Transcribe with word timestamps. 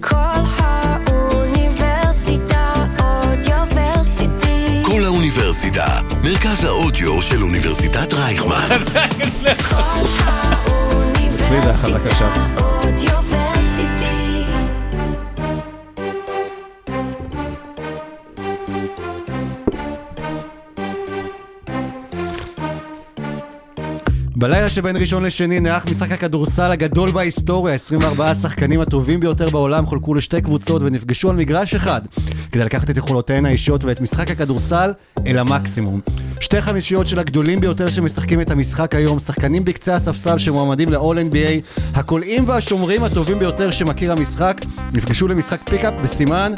כל 0.00 0.14
האוניברסיטה 1.06 2.74
אודיוורסיטי. 3.00 4.82
כל 4.82 5.04
האוניברסיטה, 5.04 6.00
מרכז 6.24 6.64
האודיו 6.64 7.22
של 7.22 7.42
אוניברסיטת 7.42 8.14
רייכמן. 8.14 8.68
כל. 9.70 9.76
האוניברסיטה 10.24 11.98
אודיוורסיטי. 12.56 13.27
בלילה 24.48 24.68
שבין 24.68 24.96
ראשון 24.96 25.24
לשני 25.24 25.60
נערך 25.60 25.86
משחק 25.90 26.12
הכדורסל 26.12 26.70
הגדול 26.70 27.10
בהיסטוריה, 27.10 27.74
24 27.74 28.30
השחקנים 28.30 28.80
הטובים 28.80 29.20
ביותר 29.20 29.50
בעולם 29.50 29.86
חולקו 29.86 30.14
לשתי 30.14 30.40
קבוצות 30.40 30.82
ונפגשו 30.82 31.30
על 31.30 31.36
מגרש 31.36 31.74
אחד 31.74 32.00
כדי 32.52 32.64
לקחת 32.64 32.90
את 32.90 32.96
יכולותיהן 32.96 33.46
האישיות 33.46 33.84
ואת 33.84 34.00
משחק 34.00 34.30
הכדורסל 34.30 34.92
אל 35.26 35.38
המקסימום. 35.38 36.00
שתי 36.40 36.60
חמישיות 36.62 37.08
של 37.08 37.18
הגדולים 37.18 37.60
ביותר 37.60 37.90
שמשחקים 37.90 38.40
את 38.40 38.50
המשחק 38.50 38.94
היום, 38.94 39.18
שחקנים 39.18 39.64
בקצה 39.64 39.94
הספסל 39.94 40.38
שמועמדים 40.38 40.88
ל-all 40.88 41.32
NBA, 41.32 41.80
הקולעים 41.94 42.44
והשומרים 42.48 43.04
הטובים 43.04 43.38
ביותר 43.38 43.70
שמכיר 43.70 44.12
המשחק, 44.12 44.56
נפגשו 44.92 45.28
למשחק 45.28 45.60
pickup 45.68 45.94
בסימן, 46.02 46.52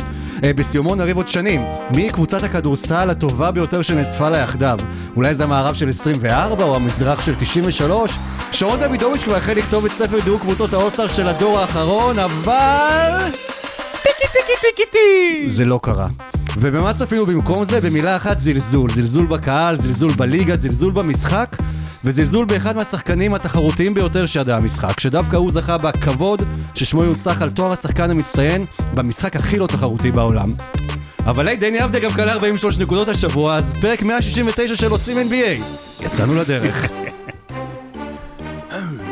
אה, 0.45 0.53
בסיומו 0.53 0.95
נריב 0.95 1.17
עוד 1.17 1.29
שנים. 1.29 1.63
מי 1.97 2.11
קבוצת 2.11 2.43
הכדורסל 2.43 3.11
הטובה 3.11 3.51
ביותר 3.51 3.83
שנאספה 3.83 4.29
לה 4.29 4.39
יחדיו? 4.39 4.79
אולי 5.17 5.35
זה 5.35 5.45
המערב 5.45 5.75
של 5.75 5.89
24 5.89 6.65
או 6.65 6.77
המזרח 6.77 7.21
של 7.21 7.35
93? 7.39 8.19
שרון 8.53 8.81
דוידוביץ' 8.81 9.23
כבר 9.23 9.37
החל 9.37 9.55
לכתוב 9.55 9.85
את 9.85 9.93
ספר 9.93 10.21
דירוג 10.25 10.41
קבוצות 10.41 10.73
האולסטאר 10.73 11.09
של 11.09 11.29
הדור 11.29 11.59
האחרון, 11.59 12.19
אבל... 12.19 13.31
טיקי 14.03 14.27
טיקי 14.33 14.53
טיקי 14.61 14.91
טי! 14.93 15.49
זה 15.49 15.65
לא 15.65 15.81
קרה. 15.83 16.07
ובמה 16.59 16.95
צפינו 16.95 17.27
במקום 17.27 17.65
זה? 17.65 17.81
במילה 17.81 18.17
אחת 18.17 18.41
זלזול. 18.41 18.91
זלזול 18.91 19.27
בקהל, 19.27 19.77
זלזול 19.77 20.13
בליגה, 20.13 20.57
זלזול 20.57 20.93
במשחק. 20.93 21.57
וזלזול 22.05 22.45
באחד 22.45 22.77
מהשחקנים 22.77 23.35
התחרותיים 23.35 23.95
ביותר 23.95 24.27
שידע 24.27 24.57
המשחק, 24.57 25.01
שדווקא 25.01 25.37
הוא 25.37 25.53
זכה 25.53 25.79
בכבוד 25.79 26.43
ששמו 26.75 27.05
יוצח 27.05 27.43
על 27.43 27.51
תואר 27.51 27.73
השחקן 27.73 28.11
המצטיין 28.11 28.65
במשחק 28.95 29.37
הכי 29.37 29.59
לא 29.59 29.67
תחרותי 29.67 30.11
בעולם. 30.11 30.53
אבל 31.27 31.49
היי, 31.49 31.57
דני 31.57 31.85
אבדה 31.85 31.99
גם 31.99 32.11
קלה 32.13 32.33
43 32.33 32.79
נקודות 32.79 33.09
השבוע, 33.09 33.57
אז 33.57 33.75
פרק 33.81 34.03
169 34.03 34.77
של 34.77 34.91
עושים 34.91 35.17
NBA. 35.19 35.63
יצאנו 36.05 36.35
לדרך. 36.35 36.91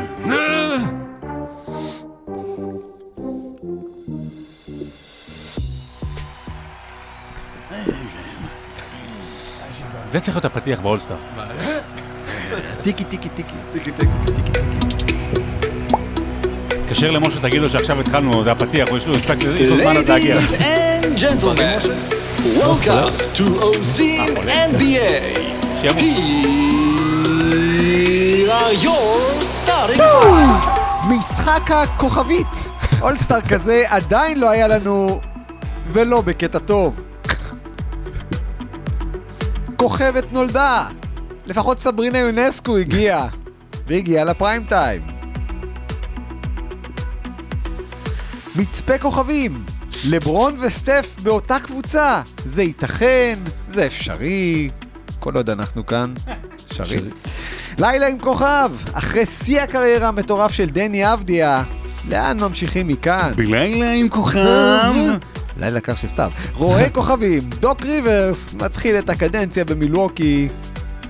זה 10.12 10.20
צריך 10.20 10.36
להיות 10.36 10.44
הפתיח 10.44 10.80
באולסטאר. 10.80 11.16
טיקי 12.82 13.04
טיקי 13.04 13.28
טיקי. 13.28 13.54
תתקשר 16.68 17.10
למשה, 17.10 17.40
תגיד 17.40 17.62
לו 17.62 17.70
שעכשיו 17.70 18.00
התחלנו, 18.00 18.44
זה 18.44 18.52
הפתיח, 18.52 18.88
יש 18.96 19.06
לו 19.06 19.14
זמן 19.82 19.96
עד 19.96 20.08
להגיע. 20.08 20.36
Ladies 20.36 20.62
and 20.62 21.18
gentlemen, 21.18 21.82
welcome 22.58 23.12
to 23.34 23.42
OZIM 23.60 24.38
NBA. 24.46 25.38
שיבוא. 25.80 26.00
Here 27.60 28.50
are 28.50 28.84
your 28.84 29.18
starting 29.42 29.98
five. 29.98 30.68
משחק 31.08 31.70
הכוכבית. 31.70 32.72
אולסטאר 33.00 33.40
כזה 33.40 33.82
עדיין 33.88 34.40
לא 34.40 34.50
היה 34.50 34.68
לנו, 34.68 35.20
ולא 35.92 36.20
בקטע 36.20 36.58
טוב. 36.58 37.00
כוכבת 39.78 40.32
נולדה. 40.32 40.86
לפחות 41.46 41.78
סברינה 41.78 42.18
יונסקו 42.18 42.76
הגיעה. 42.76 43.28
והגיעה 43.86 44.24
לפריים 44.24 44.64
טיים. 44.64 45.02
מצפה 48.56 48.98
כוכבים. 48.98 49.64
לברון 50.04 50.56
וסטף 50.60 51.16
באותה 51.22 51.58
קבוצה. 51.58 52.22
זה 52.44 52.62
ייתכן, 52.62 53.38
זה 53.68 53.86
אפשרי. 53.86 54.70
כל 55.20 55.36
עוד 55.36 55.50
אנחנו 55.50 55.86
כאן, 55.86 56.14
אפשרי. 56.66 57.00
לילה 57.78 58.06
עם 58.08 58.18
כוכב, 58.18 58.70
אחרי 58.92 59.26
שיא 59.26 59.60
הקריירה 59.60 60.08
המטורף 60.08 60.52
של 60.52 60.66
דני 60.66 61.12
אבדיה, 61.12 61.64
לאן 62.08 62.40
ממשיכים 62.40 62.88
מכאן? 62.88 63.32
בלילה 63.36 63.92
עם 63.92 64.08
כוכב. 64.08 64.92
לילה 65.58 65.80
קר 65.80 65.94
של 65.94 66.08
סתיו. 66.08 66.30
רואה 66.54 66.90
כוכבים, 66.94 67.40
דוק 67.60 67.82
ריברס 67.82 68.54
מתחיל 68.54 68.98
את 68.98 69.10
הקדנציה 69.10 69.64
במילווקי 69.64 70.48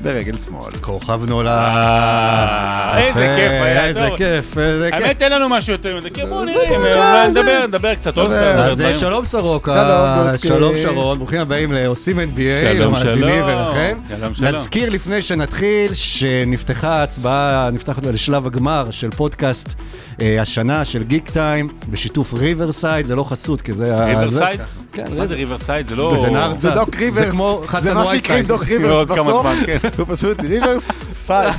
ברגל 0.02 0.36
שמאל. 0.36 0.72
כוכב 0.80 1.20
נולד. 1.28 1.48
אה, 1.48 2.98
איזה 2.98 3.34
כיף 3.36 3.62
היה, 3.62 3.86
איזה. 3.86 4.08
כיף, 4.16 4.58
איזה 4.58 4.90
כיף. 4.92 5.02
האמת, 5.02 5.22
אין 5.22 5.32
לנו 5.32 5.48
משהו 5.48 5.72
יותר 5.72 5.96
מזה, 5.96 6.10
כי 6.10 6.26
בואו 6.26 6.44
נראה, 6.44 7.28
נדבר, 7.28 7.66
נדבר 7.66 7.94
קצת 7.94 8.18
אז 8.18 8.80
אה. 8.80 8.94
שלום 8.94 9.24
סורוקה, 9.24 10.32
שלום, 10.42 10.72
שרון, 10.82 11.18
ברוכים 11.18 11.40
הבאים 11.40 11.72
לעושים 11.72 12.20
NBA, 12.20 12.74
שלום, 12.74 12.94
למאזינים 12.94 13.44
שלום. 14.32 14.54
נזכיר 14.54 14.88
לפני 14.88 15.22
שנתחיל 15.22 15.94
שנפתחה 15.94 16.88
ההצבעה, 16.88 17.70
נפתח 17.72 17.96
אותה 17.96 18.10
לשלב 18.10 18.46
הגמר 18.46 18.90
של 18.90 19.10
פודקאסט 19.10 19.68
אה, 20.20 20.42
השנה 20.42 20.84
של 20.84 21.02
גיק 21.02 21.30
טיים, 21.30 21.66
בשיתוף 21.90 22.34
ריברסייד, 22.34 23.06
זה 23.06 23.16
לא 23.16 23.24
חסות 23.24 23.60
כי 23.60 23.72
זה... 23.72 24.04
ריברסייד? 24.04 24.60
זה- 25.04 25.10
כן, 25.10 25.18
מה 25.18 25.26
זה 25.26 25.34
ריברסייד? 25.34 25.86
זה 25.86 25.96
לא... 25.96 26.02
וזה 26.04 26.30
נהר 26.30 26.54
זה. 26.58 26.70
דוק 26.70 26.96
ריברס, 26.96 27.24
זה 27.24 27.30
כמו 27.30 27.58
זה 27.62 27.68
חסן 27.68 27.94
מה 27.94 28.04
שהקרים 28.06 28.20
וייצייד. 28.34 28.48
דוק 28.48 28.62
ריברס 28.68 29.04
בסוף, 29.08 29.46
כן. 29.66 29.78
הוא 29.98 30.06
פשוט 30.08 30.44
ריברס, 30.44 30.90
סייד. 31.12 31.52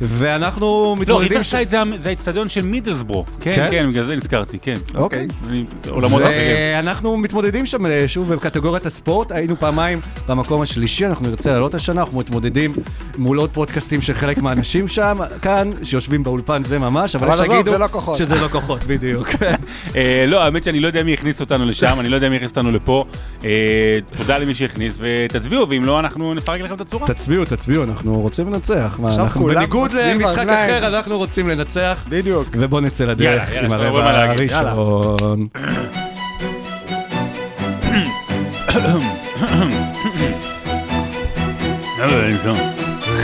ואנחנו 0.00 0.60
לא, 0.60 0.96
מתמודדים... 0.98 1.28
ריברסייד 1.32 1.68
זה 1.68 2.08
האיצטדיון 2.08 2.48
של 2.48 2.64
מידלסבורו. 2.66 3.24
כן, 3.40 3.52
כן? 3.56 3.66
כן, 3.70 3.90
בגלל 3.90 4.04
זה 4.04 4.16
נזכרתי, 4.16 4.58
כן. 4.58 4.74
אוקיי. 4.94 5.26
אני- 5.48 5.64
עולמות 5.88 6.22
אחרים. 6.22 6.56
ואנחנו 6.76 7.16
מתמודדים 7.18 7.66
שם 7.66 7.86
אה, 7.86 8.04
שוב 8.06 8.32
בקטגוריית 8.34 8.86
הספורט, 8.86 9.32
היינו 9.32 9.56
פעמיים 9.60 10.00
במקום 10.28 10.62
השלישי, 10.62 11.06
אנחנו 11.06 11.28
נרצה 11.28 11.52
לעלות 11.52 11.74
השנה, 11.74 12.00
אנחנו 12.00 12.18
מתמודדים 12.18 12.72
מול 13.18 13.38
עוד 13.38 13.52
פודקאסטים 13.52 14.00
של 14.00 14.14
חלק 14.14 14.38
מהאנשים 14.38 14.88
שם, 14.88 15.16
כאן, 15.42 15.68
שיושבים 15.82 16.22
באולפן 16.22 16.62
זה 16.64 16.78
ממש, 16.78 17.14
אבל 17.16 17.26
אבל 17.30 17.44
יש 17.44 17.50
שיגידו 17.50 17.72
זה 17.72 17.78
לא 17.78 17.86
כוחות. 17.90 18.18
שזה 18.18 18.34
לא 18.34 18.48
כוחות, 18.48 18.84
בדיוק. 18.90 19.28
אה, 19.96 20.24
לא, 20.28 20.42
האמת 20.44 20.64
שאני 20.64 20.80
לא 20.80 20.86
יודע 20.86 21.02
מי 21.02 21.12
הכניס 21.12 21.40
אותנו 21.40 21.64
לשם, 21.64 21.96
אני 22.00 22.08
לא 22.08 22.14
יודע 22.16 22.28
מי 22.28 22.36
הכניס 22.36 22.50
אותנו 22.50 22.70
לפה. 22.70 23.04
אה, 23.44 23.50
תודה 24.18 24.38
למי 24.38 24.54
שהכניס, 24.54 24.98
ותצביעו, 25.00 25.68
ואם 25.68 25.84
לא, 25.84 25.98
אנחנו 25.98 26.34
נפרק 26.34 26.60
לכם 26.60 26.74
את 26.74 26.80
הצורה. 26.80 27.06
תצביעו, 27.06 27.44
תצביעו, 27.44 27.82
אנחנו 27.84 28.12
רוצים 28.12 28.48
לנצח. 28.52 28.98
מה, 29.02 29.08
עכשיו 29.08 29.24
אנחנו 29.24 29.40
כולם 29.40 29.54
בניגוד 29.74 29.92
למשחק. 29.92 30.46
אחר, 30.48 30.86
אנחנו 30.86 31.18
רוצים 31.18 31.48
לנצח. 31.48 32.04
בדיוק. 32.08 32.48
ובואו 32.52 32.80
נצא 32.80 33.04
לדרך 33.04 33.52
עם 33.52 33.72
הרבע. 33.72 34.20
הראשון. 34.20 35.48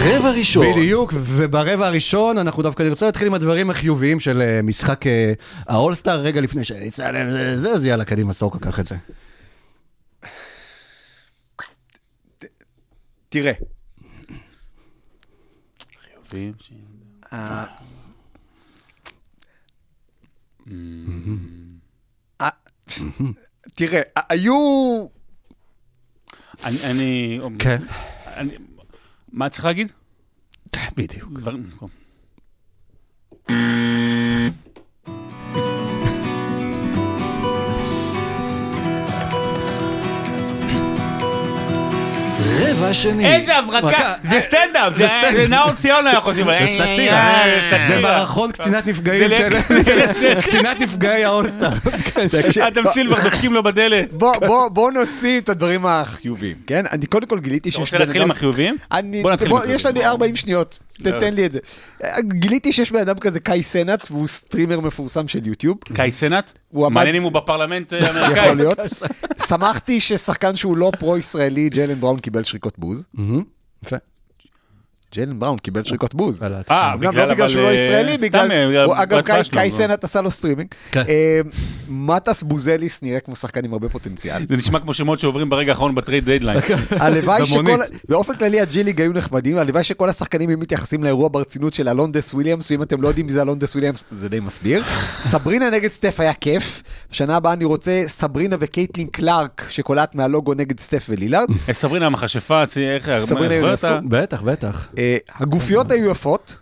רבע 0.02 0.30
ראשון. 0.30 0.66
בדיוק, 0.72 1.12
וברבע 1.16 1.86
הראשון 1.86 2.38
אנחנו 2.38 2.62
דווקא 2.62 2.82
נרצה 2.82 3.06
להתחיל 3.06 3.26
עם 3.26 3.34
הדברים 3.34 3.70
החיוביים 3.70 4.20
של 4.20 4.40
אה, 4.40 4.62
משחק 4.62 5.06
אה, 5.06 5.32
האולסטאר, 5.68 6.20
רגע 6.20 6.40
לפני 6.40 6.64
שיצא 6.64 7.10
זה, 7.56 7.70
אז 7.72 7.86
יאללה, 7.86 8.04
קדימה, 8.04 8.32
סורקה, 8.32 8.58
קח 8.58 8.80
את 8.80 8.86
זה. 8.86 8.96
תראה, 13.28 13.52
תראה, 23.74 24.00
היו... 24.28 25.06
אני... 26.64 27.40
כן. 27.58 27.82
מה 29.32 29.48
צריך 29.48 29.64
להגיד? 29.64 29.92
בדיוק. 30.96 31.30
דברים... 42.80 42.84
רבע 42.84 42.94
שני. 42.94 43.34
איזה 43.34 43.56
הברקה, 43.56 44.14
זה 44.30 44.40
סטנדאפ, 44.46 44.92
זה 45.32 45.48
נאור 45.48 45.72
ציון 45.82 46.06
היה 46.06 46.20
חושב, 46.20 46.44
זה 46.44 46.66
סאטירה, 46.78 47.42
זה 47.88 48.00
מערכון 48.02 48.52
קצינת 48.52 48.86
נפגעים 48.86 49.30
של... 49.30 49.48
קצינת 50.46 50.80
נפגעי 50.80 51.24
האולסטאר. 51.24 51.72
אדם 52.60 52.84
סילבר 52.92 53.22
דופקים 53.22 53.52
לו 53.54 53.62
בדלת. 53.62 54.12
בוא, 54.72 54.90
נוציא 54.92 55.40
את 55.40 55.48
הדברים 55.48 55.86
החיוביים, 55.86 56.56
כן? 56.66 56.84
אני 56.92 57.06
קודם 57.06 57.26
כל 57.26 57.40
גיליתי 57.40 57.68
אתה 57.68 57.78
שיש 57.78 57.80
רוצה 57.80 57.96
בן 57.98 58.02
להתחיל 58.02 58.22
עם 58.22 58.30
אדם... 58.30 58.36
החיוביים? 58.36 58.76
אני, 58.92 59.22
בוא 59.22 59.32
נתחיל 59.32 59.46
עם 59.48 59.50
בוא, 59.50 59.58
החיוביים. 59.58 59.76
יש 59.76 59.86
לנו 59.86 60.02
40 60.02 60.36
שניות. 60.36 60.78
תתן 61.02 61.34
לי 61.34 61.46
את 61.46 61.52
זה. 61.52 61.58
גיליתי 62.22 62.72
שיש 62.72 62.92
בן 62.92 62.98
אדם 62.98 63.18
כזה 63.18 63.40
קאי 63.40 63.62
סנאט, 63.62 64.08
והוא 64.10 64.28
streamer 64.28 64.80
מפורסם 64.80 65.28
של 65.28 65.46
יוטיוב. 65.46 65.78
קאי 65.94 66.10
סנאט? 66.10 66.58
מעניין 66.72 67.14
אם 67.14 67.22
הוא 67.22 67.32
בפרלמנט 67.32 67.92
אה, 67.92 68.06
האמריקאי. 68.06 68.44
יכול 68.44 68.56
להיות. 68.56 68.78
שמחתי 69.48 70.00
ששחקן 70.00 70.56
שהוא 70.56 70.76
לא 70.76 70.90
פרו-ישראלי, 70.98 71.68
ג'יילן 71.68 72.00
בראון 72.00 72.18
קיבל 72.18 72.44
שריקות 72.44 72.78
בוז. 72.78 73.04
יפה. 73.84 73.96
ג'יילן 75.12 75.38
בראון 75.38 75.58
קיבל 75.58 75.82
שריקות 75.82 76.14
בוז. 76.14 76.44
אה, 76.44 76.56
ההתחלה. 76.56 76.94
גם 77.00 77.02
לא 77.02 77.10
בגלל 77.10 77.30
אבל, 77.30 77.48
שהוא 77.48 77.62
לא 77.62 77.72
ישראלי, 77.72 78.18
בגלל... 78.18 78.52
אגב, 78.94 79.20
קאי-. 79.50 79.70
סנאט 79.70 80.04
עשה 80.04 80.20
לו 80.20 80.30
סטרימינג. 80.30 80.68
כן. 80.92 81.02
אה, 81.08 81.40
מטס 81.88 82.42
בוזליס 82.42 83.02
נראה 83.02 83.20
כמו 83.20 83.36
שחקן 83.36 83.64
עם 83.64 83.72
הרבה 83.72 83.88
פוטנציאל. 83.88 84.46
זה 84.48 84.56
נשמע 84.56 84.80
כמו 84.80 84.94
שמות 84.94 85.18
שעוברים 85.18 85.50
ברגע 85.50 85.72
האחרון 85.72 85.94
ב 85.94 86.00
trade 86.00 86.30
deadline. 86.30 86.60
הלוואי 86.90 87.46
שכל. 87.46 87.80
באופן 88.08 88.36
כללי 88.36 88.60
הג'י-ליג 88.60 89.00
היו 89.00 89.12
נחמדים, 89.12 89.58
הלוואי 89.58 89.84
שכל 89.84 90.08
השחקנים 90.08 90.48
היו 90.48 90.58
מתייחסים 90.58 91.04
לאירוע 91.04 91.28
ברצינות 91.32 91.74
של 91.74 91.88
אלונדס 91.88 92.34
וויליאמס, 92.34 92.70
ואם 92.70 92.82
אתם 92.82 93.02
לא 93.02 93.08
יודעים 93.08 93.26
מי 93.26 93.32
זה 93.32 93.42
אלונדס 93.42 93.74
וויליאמס, 93.74 94.06
זה 94.10 94.28
די 94.28 94.40
מסביר. 94.40 94.82
סברינה 95.30 95.70
נגד 95.70 95.90
סטף 95.90 96.20
היה 96.20 96.34
כיף, 96.34 96.82
בשנה 97.10 97.36
הבאה 97.36 97.52
אני 97.52 97.64
רוצה 97.64 98.02
סברינה 98.06 98.56
וקייטלין 98.60 99.06
קלארק, 99.06 99.66
שקולט 99.70 100.14
מהלוגו 100.14 100.54
נגד 100.54 100.80
סטף 100.80 101.06
ולילארד. 101.08 101.48
אה, 101.68 101.74
סברינה 101.74 102.06
המכשפה, 102.06 102.62
איך... 102.76 103.10
סברינה 103.20 103.54
יונסקו. 103.54 103.88
בטח, 104.08 104.42
בטח. 104.42 104.88
אה, 105.00 105.16
הגופיות 105.34 105.90
היו 105.90 106.10
יפות, 106.10 106.58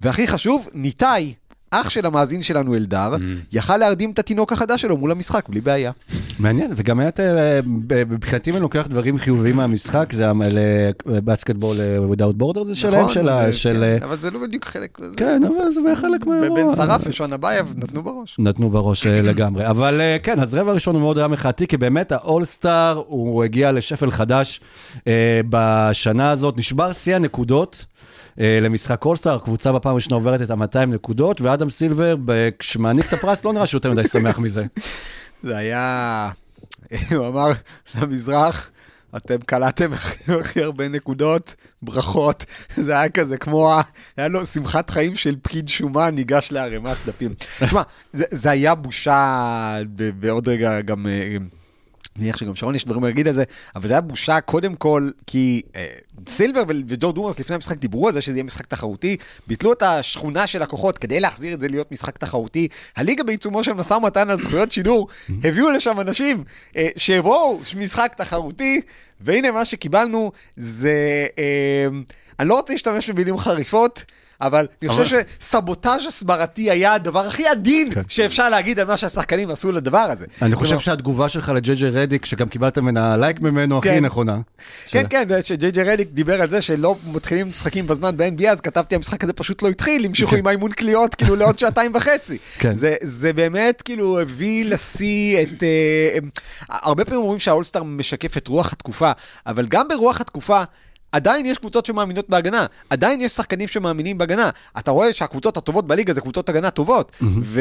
והכי 0.00 0.28
חשוב, 0.28 0.68
ניתאי, 0.74 1.34
אח 1.74 1.90
של 1.90 2.06
המאזין 2.06 2.42
שלנו 2.42 2.74
אלדר, 2.74 3.14
יכל 3.52 3.76
להרדים 3.76 4.10
את 4.10 4.18
התינוק 4.18 4.52
החדש 4.52 4.82
שלו 4.82 4.96
מול 4.96 5.12
המשחק, 5.12 5.48
בלי 5.48 5.60
בעיה. 5.60 5.90
מעניין, 6.38 6.72
וגם 6.76 7.00
היה, 7.00 7.10
אה, 7.18 7.60
מבחינתי 8.08 8.50
אם 8.50 8.56
אני 8.56 8.62
לוקח 8.62 8.86
דברים 8.90 9.18
חיוביים 9.18 9.56
מהמשחק, 9.56 10.12
זה 10.16 10.30
בסקטבול 11.06 11.76
without 12.12 12.42
border 12.42 12.64
זה 12.64 12.74
שלהם, 12.74 13.08
של 13.08 13.28
ה- 13.28 13.44
אה, 13.46 13.52
של... 13.52 13.72
כן, 13.72 13.82
אה, 13.82 13.98
אבל 14.08 14.18
זה 14.18 14.30
לא 14.30 14.40
בדיוק 14.40 14.64
חלק, 14.64 14.98
זה- 15.00 15.16
כן, 15.16 15.40
אבל 15.44 15.70
זה 15.74 15.80
חלק 16.00 16.26
מהאירוע. 16.26 16.62
בן 16.62 16.74
שרף 16.76 17.00
ושון 17.06 17.32
אבייב 17.32 17.74
נתנו 17.76 18.02
בראש. 18.02 18.36
נתנו 18.38 18.70
בראש 18.70 19.06
אה, 19.06 19.22
לגמרי. 19.22 19.66
אבל 19.70 20.00
אה, 20.00 20.16
כן, 20.22 20.40
אז 20.40 20.54
רבע 20.54 20.72
ראשון 20.72 20.94
הוא 20.94 21.02
מאוד 21.02 21.18
היה 21.18 21.28
מחאתי, 21.28 21.66
כי 21.66 21.76
באמת 21.76 22.12
האולסטאר, 22.12 23.02
הוא 23.06 23.44
הגיע 23.44 23.72
לשפל 23.72 24.10
חדש 24.10 24.60
אה, 25.08 25.40
בשנה 25.50 26.30
הזאת, 26.30 26.58
נשבר 26.58 26.92
שיא 26.92 27.16
הנקודות. 27.16 27.84
אה, 28.40 28.58
למשחק 28.62 29.04
אולסטאר, 29.04 29.34
הקבוצה 29.34 29.72
בפעם 29.72 29.92
הראשונה 29.92 30.14
עוברת 30.14 30.42
את 30.42 30.50
ה-200 30.50 30.86
נקודות, 30.86 31.40
ואדם 31.40 31.70
סילבר, 31.70 32.14
כשמעניק 32.58 33.08
את 33.08 33.12
הפרס, 33.12 33.44
לא 33.44 33.52
נראה 33.52 33.66
שהוא 33.66 33.78
יותר 33.78 33.92
מדי 33.92 34.08
שמח 34.08 34.38
מזה. 34.38 34.64
זה 35.42 35.56
היה, 35.56 36.30
הוא 37.16 37.28
אמר 37.28 37.50
למזרח, 37.94 38.70
אתם 39.16 39.36
קלעתם 39.46 39.90
הכי 40.40 40.62
הרבה 40.62 40.88
נקודות, 40.88 41.54
ברכות. 41.82 42.44
זה 42.76 42.92
היה 42.92 43.08
כזה 43.08 43.36
כמו, 43.36 43.80
היה 44.16 44.28
לו 44.28 44.46
שמחת 44.46 44.90
חיים 44.90 45.16
של 45.16 45.36
פקיד 45.42 45.68
שומה 45.68 46.10
ניגש 46.10 46.52
לערימת 46.52 46.96
דפים. 47.06 47.34
תשמע, 47.60 47.82
זה, 48.12 48.24
זה 48.30 48.50
היה 48.50 48.74
בושה, 48.74 49.78
בעוד 50.20 50.48
רגע 50.48 50.80
גם... 50.80 51.06
מניח 52.18 52.36
שגם 52.36 52.54
שרון 52.54 52.74
יש 52.74 52.84
דברים 52.84 53.04
להגיד 53.04 53.28
על 53.28 53.34
זה, 53.34 53.44
אבל 53.76 53.88
זה 53.88 53.94
היה 53.94 54.00
בושה 54.00 54.40
קודם 54.40 54.74
כל, 54.74 55.10
כי 55.26 55.62
אה, 55.76 55.86
סילבר 56.28 56.62
וג'ו 56.86 57.12
דומאס 57.12 57.40
לפני 57.40 57.54
המשחק 57.54 57.78
דיברו 57.78 58.08
על 58.08 58.14
זה 58.14 58.20
שזה 58.20 58.32
יהיה 58.32 58.44
משחק 58.44 58.66
תחרותי, 58.66 59.16
ביטלו 59.46 59.72
את 59.72 59.82
השכונה 59.82 60.46
של 60.46 60.62
הכוחות 60.62 60.98
כדי 60.98 61.20
להחזיר 61.20 61.54
את 61.54 61.60
זה 61.60 61.68
להיות 61.68 61.92
משחק 61.92 62.18
תחרותי. 62.18 62.68
הליגה 62.96 63.24
בעיצומו 63.24 63.64
של 63.64 63.72
משא 63.72 63.94
ומתן 63.94 64.30
על 64.30 64.36
זכויות 64.36 64.72
שידור, 64.72 65.08
הביאו 65.44 65.70
לשם 65.70 66.00
אנשים 66.00 66.44
אה, 66.76 66.88
שיבואו, 66.96 67.60
משחק 67.76 68.14
תחרותי, 68.16 68.80
והנה 69.20 69.50
מה 69.50 69.64
שקיבלנו 69.64 70.32
זה, 70.56 71.26
אה, 71.38 71.86
אני 72.40 72.48
לא 72.48 72.54
רוצה 72.54 72.72
להשתמש 72.72 73.10
במילים 73.10 73.38
חריפות, 73.38 74.04
אבל 74.42 74.66
אני 74.82 74.90
חושב 74.90 75.22
שסבוטאז' 75.40 76.06
הסברתי 76.06 76.70
היה 76.70 76.94
הדבר 76.94 77.26
הכי 77.26 77.46
עדין 77.46 77.90
שאפשר 78.08 78.48
להגיד 78.48 78.80
על 78.80 78.86
מה 78.86 78.96
שהשחקנים 78.96 79.50
עשו 79.50 79.72
לדבר 79.72 79.98
הזה. 79.98 80.26
אני 80.42 80.54
חושב 80.54 80.78
שהתגובה 80.78 81.28
שלך 81.28 81.48
לג'יי 81.48 81.74
ג'יי 81.74 81.90
רדיק, 81.90 82.24
שגם 82.24 82.48
קיבלת 82.48 82.78
ממנה 82.78 83.16
לייק 83.16 83.40
ממנו, 83.40 83.78
הכי 83.78 83.88
כן. 83.88 84.04
נכונה. 84.04 84.38
כן, 84.88 85.04
כן, 85.10 85.28
שג'יי 85.42 85.70
ג'יי 85.70 85.84
רדיק 85.84 86.08
דיבר 86.12 86.42
על 86.42 86.50
זה 86.50 86.62
שלא 86.62 86.96
מתחילים 87.04 87.50
משחקים 87.50 87.86
בזמן 87.86 88.16
ב-NBA, 88.16 88.48
אז 88.48 88.60
כתבתי, 88.60 88.94
המשחק 88.94 89.24
הזה 89.24 89.32
פשוט 89.32 89.62
לא 89.62 89.68
התחיל, 89.68 90.04
המשיכו 90.04 90.36
עם 90.36 90.46
האימון 90.46 90.72
קליעות 90.72 91.14
כאילו 91.14 91.36
לעוד 91.36 91.58
שעתיים 91.58 91.92
וחצי. 91.94 92.38
כן. 92.58 92.74
זה, 92.74 92.94
זה 93.02 93.32
באמת 93.32 93.82
כאילו 93.82 94.20
הביא 94.20 94.64
לשיא 94.64 95.42
את... 95.42 95.62
אה, 95.62 96.18
הרבה 96.68 97.04
פעמים 97.04 97.20
אומרים 97.20 97.38
שהאולסטאר 97.38 97.82
משקף 97.82 98.36
את 98.36 98.48
רוח 98.48 98.72
התקופה, 98.72 99.12
אבל 99.46 99.66
גם 99.66 99.88
ברוח 99.88 100.20
התקופה... 100.20 100.62
עדיין 101.12 101.46
יש 101.46 101.58
קבוצות 101.58 101.86
שמאמינות 101.86 102.28
בהגנה, 102.28 102.66
עדיין 102.90 103.20
יש 103.20 103.32
שחקנים 103.32 103.68
שמאמינים 103.68 104.18
בהגנה. 104.18 104.50
אתה 104.78 104.90
רואה 104.90 105.12
שהקבוצות 105.12 105.56
הטובות 105.56 105.86
בליגה 105.86 106.12
זה 106.12 106.20
קבוצות 106.20 106.48
הגנה 106.48 106.70
טובות, 106.70 107.12
ו- 107.42 107.60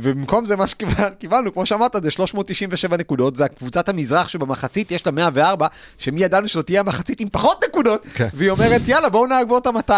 ובמקום 0.00 0.44
זה 0.44 0.56
מה 0.56 0.66
שקיבלנו, 0.66 1.52
כמו 1.52 1.66
שאמרת, 1.66 1.96
זה 2.02 2.10
397 2.10 2.96
נקודות, 2.96 3.36
זה 3.36 3.44
הקבוצת 3.44 3.88
המזרח 3.88 4.28
שבמחצית 4.28 4.90
יש 4.90 5.06
לה 5.06 5.12
104, 5.12 5.66
שמי 5.98 6.22
ידענו 6.22 6.48
שזאת 6.48 6.66
תהיה 6.66 6.80
המחצית 6.80 7.20
עם 7.20 7.28
פחות 7.32 7.64
נקודות, 7.68 8.06
כן. 8.14 8.28
והיא 8.34 8.50
אומרת 8.50 8.88
יאללה 8.88 9.08
בואו 9.08 9.26
נעבור 9.26 9.58
את 9.58 9.66
ה-200. 9.66 9.92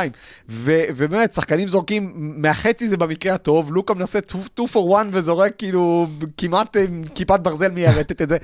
ו- 0.48 0.82
ובאמת, 0.96 1.32
שחקנים 1.32 1.68
זורקים, 1.68 2.12
מהחצי 2.16 2.88
זה 2.88 2.96
במקרה 2.96 3.34
הטוב, 3.34 3.72
לוקה 3.72 3.94
מנסה 3.94 4.18
2 4.28 4.68
for 4.72 4.94
1 4.96 5.06
וזורק 5.12 5.52
כאילו 5.58 6.06
כמעט 6.36 6.76
כיפת 7.14 7.40
ברזל 7.40 7.68
מיירטת 7.68 8.22
את 8.22 8.28
זה. 8.28 8.36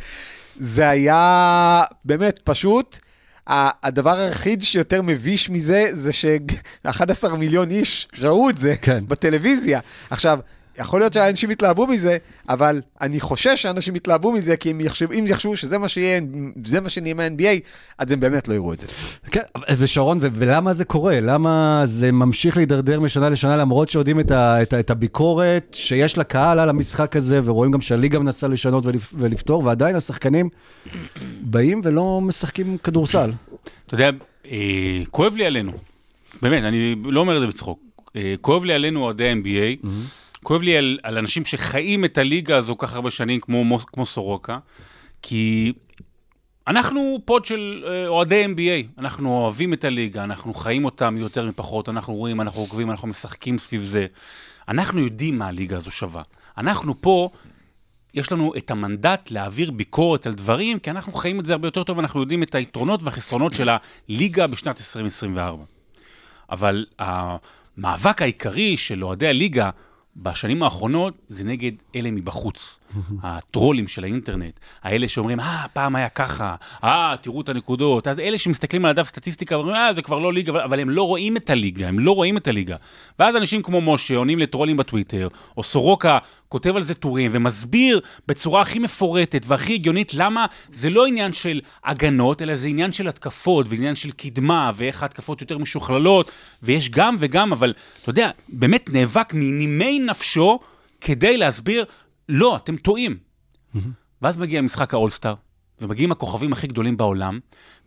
זה 0.59 0.89
היה 0.89 1.83
באמת 2.05 2.41
פשוט. 2.45 2.99
הדבר 3.49 4.19
היחיד 4.19 4.63
שיותר 4.63 5.03
מביש 5.03 5.51
מזה, 5.51 5.89
זה 5.93 6.13
ש-11 6.13 7.29
מיליון 7.39 7.71
איש 7.71 8.09
ראו 8.19 8.51
את 8.51 8.59
זה 8.59 8.75
כן. 8.83 9.05
בטלוויזיה. 9.09 9.81
עכשיו, 10.11 10.39
יכול 10.79 11.01
להיות 11.01 11.13
שאנשים 11.13 11.51
יתלהבו 11.51 11.87
מזה, 11.87 12.17
אבל 12.49 12.81
אני 13.01 13.21
חושש 13.21 13.63
שאנשים 13.63 13.97
יתלהבו 13.97 14.33
מזה, 14.33 14.57
כי 14.57 14.71
אם 14.71 14.81
יחשבו, 14.81 15.13
אם 15.13 15.25
יחשבו 15.27 15.57
שזה 15.57 15.79
מה 15.79 15.89
שיהיה, 15.89 16.21
זה 16.65 16.81
מה 16.81 16.89
שנהיה 16.89 17.15
מה-NBA, 17.15 17.61
אז 17.99 18.11
הם 18.13 18.21
באמת 18.21 18.49
לא 18.49 18.55
יראו 18.55 18.73
את 18.73 18.81
זה. 18.81 18.87
כן, 19.31 19.41
ושרון, 19.79 20.19
ו- 20.21 20.27
ולמה 20.35 20.73
זה 20.73 20.85
קורה? 20.85 21.21
למה 21.21 21.83
זה 21.85 22.13
ממשיך 22.13 22.57
להידרדר 22.57 23.01
משנה 23.01 23.29
לשנה, 23.29 23.57
למרות 23.57 23.89
שיודעים 23.89 24.21
את, 24.21 24.31
ה- 24.31 24.63
את, 24.63 24.73
ה- 24.73 24.81
את 24.81 24.91
הביקורת 24.91 25.67
שיש 25.73 26.19
לקהל 26.19 26.59
על 26.59 26.69
המשחק 26.69 27.17
הזה, 27.17 27.41
ורואים 27.45 27.73
גם 27.73 27.81
שהליגה 27.81 28.19
מנסה 28.19 28.49
לשנות 28.49 28.85
ולפ- 28.87 29.15
ולפתור, 29.15 29.65
ועדיין 29.65 29.97
השחקנים 29.97 30.49
באים 31.41 31.81
ולא 31.85 32.21
משחקים 32.21 32.79
כדורסל. 32.79 33.33
אתה 33.87 33.95
יודע, 33.95 34.11
אה, 34.51 34.59
כואב 35.11 35.35
לי 35.37 35.47
עלינו. 35.47 35.73
באמת, 36.43 36.63
אני 36.65 36.95
לא 37.05 37.21
אומר 37.21 37.37
את 37.37 37.41
זה 37.41 37.47
בצחוק. 37.47 37.79
אה, 38.17 38.35
כואב 38.41 38.65
לי 38.65 38.73
עלינו 38.73 39.01
אוהדי 39.05 39.33
NBA, 39.33 39.87
כואב 40.47 40.63
לי 40.63 40.77
על, 40.77 40.99
על 41.03 41.19
אנשים 41.19 41.45
שחיים 41.45 42.05
את 42.05 42.19
הליגה 42.19 42.57
הזו 42.57 42.77
כך 42.79 42.95
הרבה 42.95 43.11
שנים, 43.11 43.41
כמו, 43.41 43.79
כמו 43.79 44.07
סורוקה, 44.07 44.59
כי 45.23 45.73
אנחנו 46.67 47.19
פוד 47.25 47.45
של 47.45 47.85
אה, 47.87 48.09
אוהדי 48.09 48.47
NBA, 48.47 49.01
אנחנו 49.01 49.43
אוהבים 49.43 49.73
את 49.73 49.85
הליגה, 49.85 50.25
אנחנו 50.25 50.55
חיים 50.55 50.85
אותה 50.85 51.11
מיותר 51.11 51.47
מפחות, 51.47 51.89
אנחנו 51.89 52.15
רואים, 52.15 52.41
אנחנו 52.41 52.61
עוקבים, 52.61 52.91
אנחנו 52.91 53.09
משחקים 53.09 53.59
סביב 53.59 53.83
זה. 53.83 54.07
אנחנו 54.69 55.01
יודעים 55.01 55.39
מה 55.39 55.47
הליגה 55.47 55.77
הזו 55.77 55.91
שווה. 55.91 56.23
אנחנו 56.59 57.01
פה, 57.01 57.31
יש 58.15 58.33
לנו 58.33 58.53
את 58.57 58.71
המנדט 58.71 59.31
להעביר 59.31 59.71
ביקורת 59.71 60.27
על 60.27 60.33
דברים, 60.33 60.79
כי 60.79 60.91
אנחנו 60.91 61.13
חיים 61.13 61.41
את 61.41 61.45
זה 61.45 61.53
הרבה 61.53 61.69
יותר 61.69 61.83
טוב, 61.83 61.99
אנחנו 61.99 62.21
יודעים 62.21 62.43
את 62.43 62.55
היתרונות 62.55 63.03
והחסרונות 63.03 63.53
של 63.53 63.69
הליגה 64.09 64.47
בשנת 64.47 64.77
2024. 64.79 65.65
אבל 66.51 66.87
המאבק 66.99 68.23
העיקרי 68.23 68.77
של 68.77 69.05
אוהדי 69.05 69.29
הליגה 69.29 69.71
בשנים 70.23 70.63
האחרונות 70.63 71.15
זה 71.29 71.45
נגד 71.45 71.73
אלה 71.95 72.11
מבחוץ. 72.11 72.79
הטרולים 73.23 73.89
של 73.89 74.05
האינטרנט, 74.05 74.61
האלה 74.83 75.09
שאומרים, 75.09 75.41
אה, 75.41 75.65
פעם 75.73 75.97
היה 75.97 76.09
ככה, 76.09 76.55
אה, 76.85 77.15
תראו 77.21 77.41
את 77.41 77.49
הנקודות. 77.49 78.09
אז 78.09 78.19
אלה 78.19 78.39
שמסתכלים 78.39 78.85
על 78.85 78.91
הדף 78.91 79.09
סטטיסטיקה 79.09 79.57
ואומרים, 79.57 79.77
אה, 79.77 79.95
זה 79.95 80.03
כבר 80.03 80.19
לא 80.19 80.33
ליגה, 80.33 80.65
אבל 80.65 80.81
הם 80.81 80.91
לא 80.91 81.03
רואים 81.03 81.37
את 81.37 81.51
הליגה, 81.51 81.89
הם 81.89 81.99
לא 81.99 82.13
רואים 82.13 82.37
את 82.37 82.49
הליגה. 82.49 82.77
ואז 83.19 83.37
אנשים 83.37 83.63
כמו 83.63 83.81
משה 83.81 84.17
עונים 84.17 84.39
לטרולים 84.39 84.77
בטוויטר, 84.77 85.29
או 85.57 85.63
סורוקה 85.63 86.19
כותב 86.49 86.77
על 86.77 86.83
זה 86.83 86.95
טורים 86.95 87.31
ומסביר 87.35 88.01
בצורה 88.29 88.61
הכי 88.61 88.79
מפורטת 88.79 89.45
והכי 89.47 89.75
הגיונית 89.75 90.15
למה 90.15 90.47
זה 90.73 90.91
לא 90.91 91.07
עניין 91.07 91.33
של 91.33 91.61
הגנות, 91.85 92.43
אלא 92.43 92.57
זה 92.57 92.69
עניין 92.69 92.93
של 92.93 93.09
התקפות 93.09 93.67
ועניין 93.69 93.97
של 93.97 94.11
קדמה, 94.11 94.73
ואיך 94.75 95.03
ההתקפות 95.03 95.41
יותר 95.41 95.59
משוכללות, 95.59 96.31
ויש 96.63 96.91
גם 96.91 97.17
וגם, 97.19 97.53
אבל 97.53 97.73
אתה 98.03 98.11
יודע, 98.11 98.31
באמת 98.49 98.91
נאבק 98.93 99.33
מנימי 99.35 99.99
נפשו 99.99 100.59
כדי 101.01 101.37
להסביר, 101.37 101.85
לא, 102.29 102.57
אתם 102.57 102.77
טועים. 102.77 103.17
ואז 104.23 104.37
מגיע 104.37 104.63
משחק 104.63 104.95
האולסטאר, 104.95 105.35
ומגיעים 105.81 106.13
הכוכבים 106.13 106.53
הכי 106.53 106.67
גדולים 106.67 106.97
בעולם, 106.97 107.39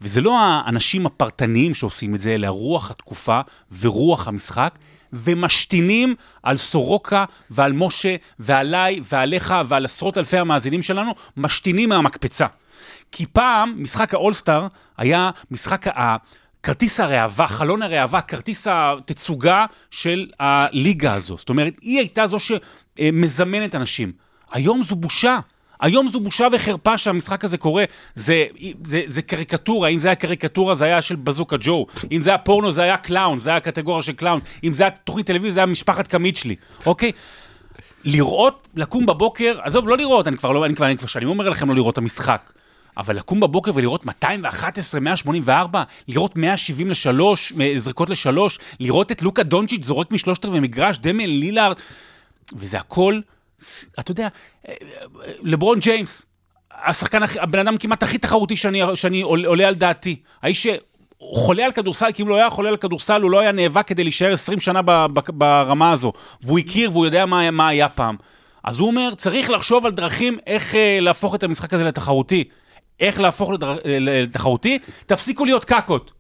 וזה 0.01 0.21
לא 0.21 0.39
האנשים 0.39 1.05
הפרטניים 1.05 1.73
שעושים 1.73 2.15
את 2.15 2.19
זה, 2.19 2.35
אלא 2.35 2.47
רוח 2.47 2.91
התקופה 2.91 3.41
ורוח 3.79 4.27
המשחק, 4.27 4.79
ומשתינים 5.13 6.15
על 6.43 6.57
סורוקה 6.57 7.25
ועל 7.49 7.73
משה 7.73 8.15
ועליי 8.39 8.99
ועליך 9.11 9.53
ועל 9.67 9.85
עשרות 9.85 10.17
אלפי 10.17 10.37
המאזינים 10.37 10.81
שלנו, 10.81 11.11
משתינים 11.37 11.89
מהמקפצה. 11.89 12.47
כי 13.11 13.25
פעם, 13.25 13.75
משחק 13.77 14.13
האולסטאר 14.13 14.67
היה 14.97 15.31
משחק 15.51 15.87
ה... 15.87 16.17
כרטיס 16.63 16.99
הראווה, 16.99 17.47
חלון 17.47 17.81
הראווה, 17.81 18.21
כרטיס 18.21 18.67
התצוגה 18.71 19.65
של 19.91 20.27
הליגה 20.39 21.13
הזו. 21.13 21.37
זאת 21.37 21.49
אומרת, 21.49 21.73
היא 21.81 21.99
הייתה 21.99 22.27
זו 22.27 22.37
שמזמנת 22.39 23.75
אנשים. 23.75 24.11
היום 24.51 24.83
זו 24.83 24.95
בושה. 24.95 25.39
היום 25.81 26.09
זו 26.09 26.19
בושה 26.19 26.47
וחרפה 26.53 26.97
שהמשחק 26.97 27.43
הזה 27.43 27.57
קורה. 27.57 27.83
זה, 28.15 28.45
זה, 28.83 29.01
זה 29.05 29.21
קריקטורה, 29.21 29.89
אם 29.89 29.99
זה 29.99 30.07
היה 30.07 30.15
קריקטורה 30.15 30.75
זה 30.75 30.85
היה 30.85 31.01
של 31.01 31.15
בזוקה 31.15 31.55
ג'ו. 31.59 31.85
אם 32.11 32.21
זה 32.21 32.29
היה 32.29 32.37
פורנו 32.37 32.71
זה 32.71 32.81
היה 32.81 32.97
clown, 32.97 33.39
זה 33.39 33.49
היה 33.49 33.59
קטגוריה 33.59 34.01
של 34.01 34.13
clown. 34.13 34.39
אם 34.63 34.73
זה 34.73 34.83
היה 34.83 34.91
תוכנית 34.91 35.25
טלוויזיה 35.25 35.53
זה 35.53 35.59
היה 35.59 35.65
משפחת 35.65 36.07
קמיצ'לי, 36.07 36.55
אוקיי? 36.85 37.11
לראות, 38.05 38.67
לקום 38.75 39.05
בבוקר, 39.05 39.59
עזוב, 39.63 39.89
לא 39.89 39.97
לראות, 39.97 40.27
אני 40.27 40.37
כבר 40.37 40.51
לא, 40.51 40.65
אני 40.65 40.75
כבר, 40.75 40.85
אני 40.85 40.97
כבר 40.97 41.07
שנים 41.07 41.27
אומר 41.27 41.49
לכם 41.49 41.69
לא 41.69 41.75
לראות 41.75 41.93
את 41.93 41.97
המשחק. 41.97 42.51
אבל 42.97 43.15
לקום 43.15 43.39
בבוקר 43.39 43.71
ולראות 43.75 44.05
211, 44.05 45.01
184, 45.01 45.83
לראות 46.07 46.37
173 46.37 47.53
זריקות 47.77 48.09
לשלוש, 48.09 48.59
לראות 48.79 49.11
את 49.11 49.21
לוקה 49.21 49.43
דונצ'יץ' 49.43 49.85
זורק 49.85 50.11
משלושת 50.11 50.45
רבעי 50.45 50.59
מגרש, 50.59 50.97
דמיאן 50.97 51.29
לילארד, 51.29 51.77
וזה 52.53 52.77
הכל, 52.77 53.19
אתה 53.99 54.11
יודע, 54.11 54.27
לברון 55.43 55.79
ג'יימס, 55.79 56.21
השחקן, 56.83 57.19
הבן 57.39 57.59
אדם 57.59 57.77
כמעט 57.77 58.03
הכי 58.03 58.17
תחרותי 58.17 58.57
שאני, 58.57 58.81
שאני 58.95 59.21
עול- 59.21 59.45
עולה 59.45 59.67
על 59.67 59.75
דעתי. 59.75 60.15
האיש 60.41 60.67
שחולה 61.21 61.65
על 61.65 61.71
כדורסל, 61.71 62.11
כי 62.11 62.23
אם 62.23 62.27
לא 62.27 62.35
היה 62.35 62.49
חולה 62.49 62.69
על 62.69 62.77
כדורסל, 62.77 63.21
הוא 63.21 63.31
לא 63.31 63.39
היה 63.39 63.51
נאבק 63.51 63.87
כדי 63.87 64.03
להישאר 64.03 64.33
20 64.33 64.59
שנה 64.59 64.81
ברמה 65.27 65.91
הזו. 65.91 66.13
והוא 66.41 66.59
הכיר 66.59 66.91
והוא 66.91 67.05
יודע 67.05 67.25
מה, 67.25 67.51
מה 67.51 67.67
היה 67.67 67.89
פעם. 67.89 68.15
אז 68.63 68.79
הוא 68.79 68.87
אומר, 68.87 69.15
צריך 69.15 69.49
לחשוב 69.49 69.85
על 69.85 69.91
דרכים 69.91 70.37
איך 70.47 70.75
אה, 70.75 70.97
להפוך 71.01 71.35
את 71.35 71.43
המשחק 71.43 71.73
הזה 71.73 71.83
לתחרותי. 71.83 72.43
איך 72.99 73.19
להפוך. 73.19 73.49
אה, 73.49 73.75
לתחרותי? 73.85 74.79
תפסיקו 75.05 75.45
להיות 75.45 75.65
קקות. 75.65 76.11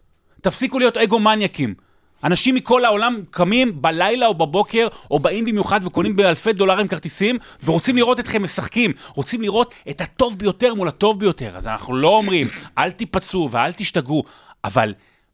תפסיקו 0.41 0.79
להיות 0.79 0.97
אגו 0.97 1.19
מניאקים. 1.19 1.73
אנשים 2.23 2.55
מכל 2.55 2.85
העולם 2.85 3.21
קמים 3.29 3.81
בלילה 3.81 4.27
או 4.27 4.33
בבוקר, 4.33 4.87
או 5.11 5.19
באים 5.19 5.45
במיוחד 5.45 5.79
וקונים 5.83 6.15
באלפי 6.15 6.53
דולרים 6.53 6.87
כרטיסים, 6.87 7.37
ורוצים 7.63 7.95
לראות 7.95 8.19
אתכם 8.19 8.43
משחקים. 8.43 8.91
רוצים 9.15 9.41
לראות 9.41 9.73
את 9.89 10.01
הטוב 10.01 10.39
ביותר 10.39 10.73
מול 10.73 10.87
הטוב 10.87 11.19
ביותר. 11.19 11.57
אז 11.57 11.67
אנחנו 11.67 11.95
לא 11.95 12.07
אומרים, 12.07 12.47
אל 12.77 12.91
תיפצעו 12.91 13.49
ואל 13.51 13.71
תשתגעו, 13.71 14.23
אבל 14.63 14.93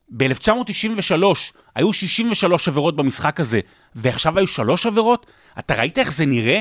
ב-1993 0.10 1.24
היו 1.76 1.94
63 1.94 2.68
עבירות 2.68 2.96
במשחק 2.96 3.40
הזה, 3.40 3.60
ועכשיו 3.96 4.38
היו 4.38 4.48
שלוש 4.48 4.86
עבירות? 4.86 5.26
אתה 5.60 5.74
ראית 5.76 6.00
איך 6.00 6.12
זה 6.12 6.26
נראה? 6.26 6.60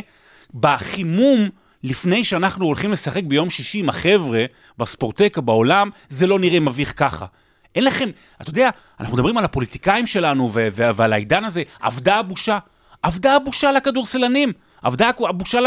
בחימום, 0.54 1.48
לפני 1.82 2.24
שאנחנו 2.24 2.64
הולכים 2.64 2.92
לשחק 2.92 3.22
ביום 3.24 3.50
שישי 3.50 3.78
עם 3.78 3.88
החבר'ה, 3.88 4.44
בספורטקה 4.78 5.40
בעולם, 5.40 5.90
זה 6.08 6.26
לא 6.26 6.38
נראה 6.38 6.60
מביך 6.60 6.92
ככה. 6.96 7.26
אין 7.74 7.84
לכם, 7.84 8.10
אתה 8.42 8.50
יודע, 8.50 8.70
אנחנו 9.00 9.14
מדברים 9.14 9.38
על 9.38 9.44
הפוליטיקאים 9.44 10.06
שלנו 10.06 10.50
ו- 10.54 10.68
ו- 10.72 10.90
ועל 10.96 11.12
העידן 11.12 11.44
הזה, 11.44 11.62
אבדה 11.82 12.16
הבושה. 12.16 12.58
אבדה 13.04 13.36
הבושה 13.36 13.72
לכדורסלנים. 13.72 14.52
אבדה 14.86 15.10
הבושה 15.28 15.58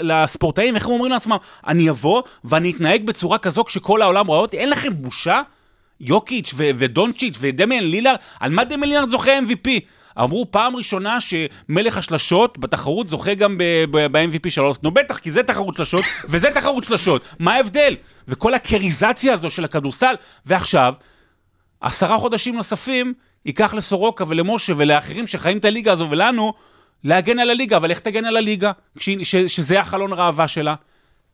לספורטאים, 0.00 0.74
איך 0.74 0.86
הם 0.86 0.92
אומרים 0.92 1.12
לעצמם, 1.12 1.36
אני 1.66 1.90
אבוא 1.90 2.22
ואני 2.44 2.70
אתנהג 2.70 3.06
בצורה 3.06 3.38
כזו 3.38 3.64
כשכל 3.64 4.02
העולם 4.02 4.26
רואה 4.26 4.38
אותי, 4.38 4.58
אין 4.58 4.70
לכם 4.70 5.02
בושה? 5.02 5.42
יוקיץ' 6.00 6.54
ודונצ'יץ' 6.56 7.36
ודמיאן 7.40 7.84
לילארד, 7.84 8.16
על 8.40 8.52
מה 8.52 8.64
דמיאן 8.64 8.88
לילארד 8.88 9.08
זוכה 9.08 9.38
MVP? 9.38 9.70
אמרו 10.20 10.46
פעם 10.50 10.76
ראשונה 10.76 11.18
שמלך 11.20 11.96
השלשות 11.96 12.58
בתחרות 12.58 13.08
זוכה 13.08 13.34
גם 13.34 13.58
ב-MVP 13.90 14.50
של 14.50 14.60
אוסט. 14.60 14.82
נו 14.82 14.90
בטח, 14.90 15.18
כי 15.18 15.30
זה 15.30 15.42
תחרות 15.42 15.76
שלשות 15.76 16.04
וזה 16.30 16.50
תחרות 16.54 16.84
שלשות. 16.84 17.24
מה 17.38 17.54
ההבדל? 17.54 17.96
וכל 18.28 18.54
הקריזציה 18.54 19.32
הזו 19.34 19.50
של 19.50 19.64
הכדורסל, 19.64 20.14
ועכשיו, 20.46 20.94
עשרה 21.80 22.18
חודשים 22.18 22.56
נוספים 22.56 23.14
ייקח 23.46 23.74
לסורוקה 23.74 24.24
ולמשה 24.28 24.72
ולאחרים 24.76 25.26
שחיים 25.26 25.58
את 25.58 25.64
הליגה 25.64 25.92
הזו 25.92 26.10
ולנו 26.10 26.52
להגן 27.04 27.38
על 27.38 27.50
הליגה, 27.50 27.76
אבל 27.76 27.90
איך 27.90 28.00
תגן 28.00 28.24
על 28.24 28.36
הליגה 28.36 28.72
כש, 28.98 29.08
ש, 29.22 29.36
שזה 29.36 29.80
החלון 29.80 30.12
ראווה 30.12 30.48
שלה? 30.48 30.74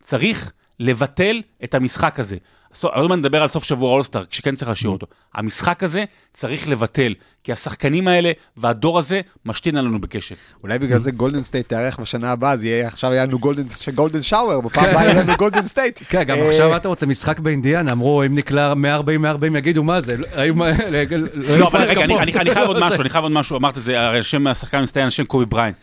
צריך 0.01 0.51
לבטל 0.79 1.41
את 1.63 1.73
המשחק 1.75 2.19
הזה. 2.19 2.37
עוד 2.81 3.09
מעט 3.09 3.19
נדבר 3.19 3.41
על 3.41 3.47
סוף 3.47 3.63
שבוע 3.63 3.91
אולסטאר, 3.91 4.23
כשכן 4.29 4.55
צריך 4.55 4.69
להשאיר 4.69 4.89
אותו. 4.91 5.07
המשחק 5.33 5.83
הזה 5.83 6.03
צריך 6.33 6.69
לבטל, 6.69 7.13
כי 7.43 7.51
השחקנים 7.51 8.07
האלה 8.07 8.31
והדור 8.57 8.99
הזה 8.99 9.21
משתין 9.45 9.77
עלינו 9.77 10.01
בקשת. 10.01 10.35
אולי 10.63 10.79
בגלל 10.79 10.97
זה 10.97 11.11
גולדן 11.11 11.41
סטייט 11.41 11.69
תארח 11.69 11.99
בשנה 11.99 12.31
הבאה, 12.31 12.51
אז 12.51 12.63
יהיה, 12.63 12.87
עכשיו 12.87 13.11
היה 13.11 13.25
לנו 13.25 13.39
golden, 13.39 14.21
shower, 14.21 14.61
בפעם 14.61 14.85
הבאה 14.85 15.03
יהיה 15.03 15.23
לנו 15.23 15.33
גולדן 15.37 15.67
סטייט. 15.67 15.99
כן, 16.09 16.23
גם 16.23 16.37
אה, 16.37 16.47
עכשיו 16.47 16.75
אתה 16.75 16.87
רוצה, 16.87 17.05
משחק 17.05 17.39
באינדיאנה, 17.39 17.91
אמרו, 17.91 18.23
אם 18.25 18.35
נקלע 18.35 18.73
140-140 18.73 19.57
יגידו, 19.57 19.83
מה 19.83 20.01
זה? 20.01 20.17
לא- 20.17 20.25
לא, 21.59 21.67
אבל 21.67 21.81
רגע, 21.81 22.03
אני, 22.03 22.31
חייב 22.53 22.67
עוד 22.67 22.79
משהו, 22.79 23.01
אני 23.01 23.09
חייב 23.09 23.23
עוד 23.23 23.31
משהו, 23.31 23.57
אמרת 23.57 23.77
את 23.77 23.83
זה, 23.83 24.01
הרי 24.01 24.19
השם 24.19 24.47
השחקן 24.47 24.77
המצטיין, 24.77 25.07
השם 25.07 25.25
קובי 25.25 25.45
בריינט. 25.45 25.75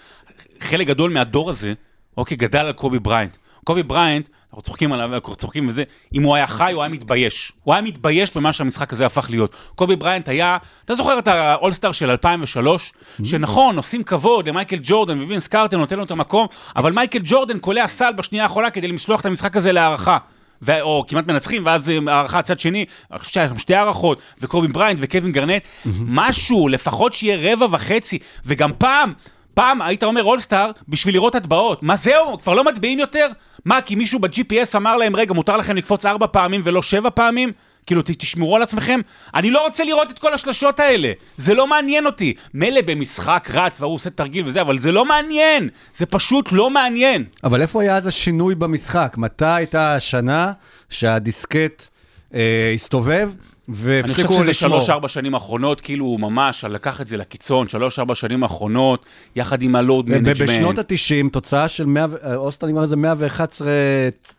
חלק 0.61 0.87
גדול 0.87 1.11
מהדור 1.11 1.51
הזה, 1.51 1.73
אוקיי, 2.17 2.37
גדל 2.37 2.59
על 2.59 2.73
קובי 2.73 2.99
בריינט. 2.99 3.37
קובי 3.65 3.83
בריינט, 3.83 4.29
אנחנו 4.49 4.63
צוחקים 4.63 4.93
עליו, 4.93 5.15
אנחנו 5.15 5.37
צוחקים 5.37 5.69
וזה, 5.69 5.85
אם 6.15 6.23
הוא 6.23 6.35
היה 6.35 6.47
חי, 6.47 6.73
הוא 6.73 6.83
היה 6.83 6.93
מתבייש. 6.93 7.53
הוא 7.65 7.75
היה 7.75 7.83
מתבייש 7.83 8.37
במה 8.37 8.53
שהמשחק 8.53 8.93
הזה 8.93 9.07
הפך 9.07 9.27
להיות. 9.31 9.55
קובי 9.75 9.97
בריינט 9.97 10.29
היה, 10.29 10.57
אתה 10.85 10.95
זוכר 10.95 11.19
את 11.19 11.29
האולסטאר 11.29 11.93
של 11.93 12.11
2003, 12.11 12.93
שנכון, 13.25 13.77
עושים 13.77 14.03
כבוד 14.03 14.49
למייקל 14.49 14.77
ג'ורדן 14.83 15.23
וינס 15.23 15.49
קרטר, 15.49 15.79
נותן 15.79 15.97
לו 15.97 16.05
את 16.05 16.11
המקום, 16.11 16.47
אבל 16.77 16.93
מייקל 16.93 17.21
ג'ורדן 17.25 17.59
קולע 17.59 17.89
סל 17.89 18.13
בשנייה 18.17 18.45
האחרונה 18.45 18.71
כדי 18.71 18.89
לשלוח 18.89 19.21
את 19.21 19.27
המשחק 19.27 19.57
הזה 19.57 19.73
להארכה. 19.73 20.19
ו- 20.63 20.81
או 20.81 21.05
כמעט 21.09 21.27
מנצחים, 21.27 21.67
ואז 21.67 21.91
אה, 21.91 21.99
הארכה 22.07 22.43
צד 22.43 22.59
שני, 22.59 22.85
אני 23.13 23.19
חושב 23.19 23.33
שהיה 23.33 23.49
שם 23.49 23.59
שתי 23.59 23.75
הערכות, 23.75 24.23
וקובי 24.41 24.69
בריינט 24.69 24.99
וקווין 25.03 25.33
גרנט, 25.33 25.63
משהו, 26.07 26.69
לפחות 26.69 27.13
שיהיה 27.13 27.53
רבע 27.53 27.67
וחצי, 27.71 28.19
וגם 28.47 28.71
פעם, 28.79 29.13
פעם 29.55 29.83
היית 29.83 30.05
אומר 30.05 30.25
אולסטאר 30.25 30.71
בשביל 30.89 31.15
לראות 31.15 31.35
הטבעות. 31.35 31.83
מה 31.83 31.97
זהו? 31.97 32.41
כבר 32.41 32.55
לא 32.55 32.65
מטביעים 32.65 32.99
יותר? 32.99 33.29
מה, 33.65 33.81
כי 33.81 33.95
מישהו 33.95 34.19
ב-GPS 34.19 34.77
אמר 34.77 34.97
להם, 34.97 35.17
רגע, 35.17 35.35
מותר 35.35 35.57
לכם 35.57 35.77
לקפוץ 35.77 36.07
ארבע 36.07 36.27
פעמים 36.27 36.61
ולא 36.65 36.83
שבע 36.83 37.11
פעמים? 37.15 37.53
כאילו, 37.87 38.03
תשמרו 38.05 38.57
על 38.57 38.63
עצמכם. 38.63 39.01
אני 39.35 39.51
לא 39.51 39.65
רוצה 39.65 39.85
לראות 39.85 40.11
את 40.11 40.19
כל 40.19 40.33
השלשות 40.33 40.81
האלה. 40.81 41.13
זה 41.37 41.55
לא 41.55 41.67
מעניין 41.67 42.07
אותי. 42.07 42.35
מילא 42.55 42.81
במשחק 42.81 43.49
רץ 43.55 43.81
והוא 43.81 43.95
עושה 43.95 44.11
תרגיל 44.11 44.47
וזה, 44.47 44.61
אבל 44.61 44.79
זה 44.79 44.93
לא 44.93 45.05
מעניין. 45.05 45.69
זה 45.97 46.07
פשוט 46.07 46.53
לא 46.53 46.71
מעניין. 46.71 47.25
אבל 47.45 47.63
איפה 47.63 47.83
היה 47.83 47.97
אז 47.97 48.07
השינוי 48.07 48.55
במשחק? 48.55 49.15
מתי 49.19 49.45
הייתה 49.45 49.95
השנה 49.95 50.53
שהדיסקט 50.91 51.87
אה, 52.35 52.73
הסתובב 52.75 53.31
אני 53.69 54.03
חושב 54.15 54.29
שזה? 54.31 54.55
שלוש-ארבע 54.55 55.09
שנים 55.09 55.35
האחרונות, 55.35 55.81
כאילו 55.81 56.05
הוא 56.05 56.21
ממש 56.21 56.65
לקח 56.65 57.01
את 57.01 57.07
זה 57.07 57.17
לקיצון, 57.17 57.69
שלוש-ארבע 57.69 58.15
שנים 58.15 58.43
האחרונות, 58.43 59.07
יחד 59.37 59.63
עם 59.63 59.77
הלואוד 59.77 60.07
ב- 60.07 60.15
ב- 60.15 60.31
בשנות 60.31 60.49
מנג'מנט. 60.51 60.79
ה-90, 60.79 61.31
תוצאה 61.33 61.69
של 61.69 61.87
100, 61.87 62.07
ו- 62.11 62.17
אה, 62.25 62.37
אוסטר 62.37 62.67
נגמר 62.67 62.83
איזה 62.83 62.97
111, 62.97 63.69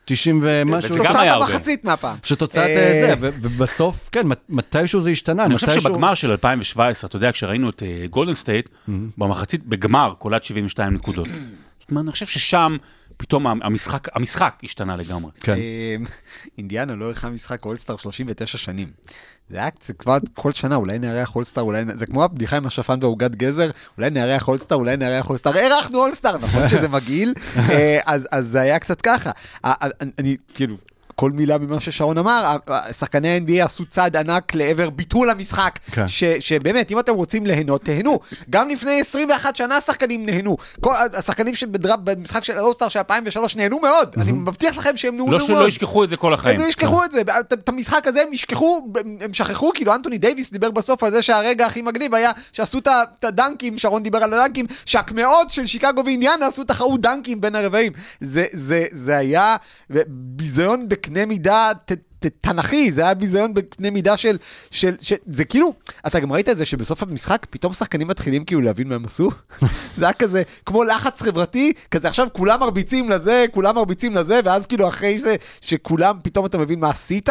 90 0.06 0.40
ומשהו. 0.44 0.98
תוצאת 0.98 1.16
היה 1.16 1.34
הרבה. 1.34 1.46
המחצית 1.46 1.84
מהפעם. 1.86 2.16
שתוצאת 2.24 2.58
אה, 2.68 3.10
אה, 3.10 3.16
זה, 3.20 3.30
ובסוף, 3.42 4.10
כן, 4.12 4.28
מת- 4.28 4.46
מתישהו 4.50 5.02
זה 5.02 5.10
השתנה. 5.10 5.46
אני 5.46 5.56
חושב 5.56 5.80
שבגמר 5.80 6.14
של 6.14 6.32
2017, 6.32 7.08
אתה 7.08 7.18
יודע, 7.18 7.32
כשראינו 7.32 7.70
את 7.70 7.84
גולדן 8.10 8.34
סטייט, 8.36 8.70
במחצית, 9.18 9.66
בגמר, 9.68 10.14
קולט 10.20 10.44
72 10.44 10.94
נקודות. 10.94 11.28
זאת 11.80 11.92
אומרת, 11.92 12.04
אני 12.04 12.12
חושב 12.12 12.26
ששם 12.26 12.78
פתאום 13.18 13.48
המשחק, 13.48 14.08
המשחק 14.16 14.54
השתנה 14.64 14.96
לגמרי. 14.96 15.32
כן. 15.40 15.54
אה, 15.54 15.96
אינדיאנה 16.58 16.94
לא 16.96 17.06
אירחה 17.06 17.30
משחק 17.30 17.66
אולסטאר 17.66 17.98
39 17.98 18.58
שנים. 18.58 18.92
זה 19.50 19.58
היה 19.58 19.70
זה 19.86 19.94
כבר 19.94 20.18
כל 20.34 20.52
שנה, 20.52 20.76
אולי 20.76 21.00
נארח 21.00 21.36
אולסטאר, 21.36 21.64
אולי... 21.64 21.84
זה 21.94 22.06
כמו 22.06 22.24
הבדיחה 22.24 22.58
עם 22.58 22.66
השפן 22.66 23.00
ועוגת 23.02 23.36
גזר, 23.36 23.70
אולי 23.98 24.10
נארח 24.10 24.48
אולסטאר, 24.48 24.78
אולי 24.78 24.98
נארח 24.98 25.30
אולסטאר, 25.30 25.58
אירחנו 25.58 25.98
אולסטאר, 26.00 26.38
נכון 26.38 26.70
שזה 26.70 26.88
מגעיל? 26.88 27.34
אה, 27.70 28.00
אז 28.06 28.28
אז 28.32 28.48
זה 28.48 28.62
היה 28.62 28.80
קצת 28.80 29.02
ככה. 29.02 29.32
אני- 29.66 30.12
אני, 30.20 30.38
כאילו... 30.54 30.78
כל 31.16 31.32
מילה 31.32 31.58
ממה 31.58 31.80
ששרון 31.80 32.18
אמר, 32.18 32.56
שחקני 32.92 33.30
ה-NBA 33.30 33.66
עשו 33.66 33.86
צעד 33.86 34.16
ענק 34.16 34.56
לעבר 34.56 34.90
ביטול 34.90 35.30
המשחק, 35.30 35.80
כן. 35.92 36.08
ש, 36.08 36.24
שבאמת, 36.24 36.92
אם 36.92 37.00
אתם 37.00 37.14
רוצים 37.14 37.46
ליהנות, 37.46 37.82
תהנו. 37.84 38.20
גם 38.50 38.70
לפני 38.70 39.00
21 39.00 39.56
שנה 39.56 39.78
השחקנים 39.78 40.26
נהנו. 40.26 40.58
כל 40.82 40.94
השחקנים 41.14 41.56
שבדראפ, 41.56 42.00
במשחק 42.04 42.44
של 42.44 42.58
האולסטאר 42.58 42.88
של 42.88 43.00
2003 43.00 43.56
נהנו 43.56 43.80
מאוד. 43.80 44.10
אני 44.18 44.32
מבטיח 44.32 44.78
לכם 44.78 44.98
שהם 44.98 45.14
נהנו 45.14 45.32
לא 45.32 45.38
מאוד. 45.38 45.48
שלא 45.48 45.68
ישכחו 45.68 46.04
את 46.04 46.10
זה 46.10 46.18
כל 46.18 46.34
החיים. 46.34 46.56
הם 46.56 46.62
לא 46.62 46.68
ישכחו 46.68 47.04
את 47.06 47.12
זה, 47.12 47.22
את- 47.54 47.70
המשחק 47.70 48.08
הזה 48.08 48.22
הם 48.22 48.34
ישכחו, 48.34 48.88
הם 49.22 49.34
שכחו, 49.34 49.72
כאילו 49.74 49.96
אנטוני 49.96 50.18
דייוויס 50.18 50.52
דיבר 50.52 50.72
בסוף 50.72 51.04
על 51.04 51.12
זה 51.12 51.22
שהרגע 51.22 51.66
הכי 51.66 51.82
מגניב 51.82 52.16
היה 52.16 52.32
שעשו 52.52 52.78
את 52.80 52.88
הדנקים, 53.24 53.78
שרון 53.78 54.04
דיבר 54.04 54.24
על 54.24 54.34
הדנקים, 54.34 54.66
שהקמעות 54.86 55.50
של 55.52 55.66
שיקגו 55.66 56.02
ואינדיאנה 56.06 56.48
עשו 56.48 56.64
תחרות 56.64 57.02
דנקים 57.02 57.42
בין 57.42 57.56
הרבעים. 57.56 57.92
זה, 58.22 58.46
זה, 58.54 58.86
זה 58.92 59.18
היה 59.18 59.56
ביזיון 60.08 60.90
בקנה 61.06 61.26
מידה 61.26 61.72
ת, 61.86 61.92
ת, 62.20 62.26
תנכי, 62.42 62.92
זה 62.92 63.02
היה 63.02 63.14
ביזיון 63.14 63.54
בקנה 63.54 63.92
מידה 63.92 64.18
של, 64.18 64.38
של, 64.72 64.96
של, 65.00 65.16
זה 65.32 65.46
כאילו, 65.46 65.74
אתה 66.08 66.20
גם 66.20 66.32
ראית 66.32 66.50
את 66.50 66.58
זה 66.58 66.66
שבסוף 66.66 67.04
המשחק 67.04 67.46
פתאום 67.50 67.74
שחקנים 67.74 68.08
מתחילים 68.08 68.46
כאילו 68.46 68.62
להבין 68.62 68.88
מה 68.88 68.96
הם 68.96 69.06
עשו? 69.06 69.32
זה 69.98 70.06
היה 70.06 70.14
כזה, 70.14 70.44
כמו 70.66 70.84
לחץ 70.84 71.22
חברתי, 71.22 71.74
כזה 71.92 72.08
עכשיו 72.08 72.28
כולם 72.34 72.60
מרביצים 72.60 73.10
לזה, 73.10 73.46
כולם 73.52 73.76
מרביצים 73.76 74.16
לזה, 74.16 74.40
ואז 74.46 74.66
כאילו 74.66 74.88
אחרי 74.88 75.20
זה, 75.20 75.36
שכולם, 75.62 76.18
פתאום 76.24 76.46
אתה 76.46 76.58
מבין 76.58 76.80
מה 76.80 76.90
עשית. 76.90 77.30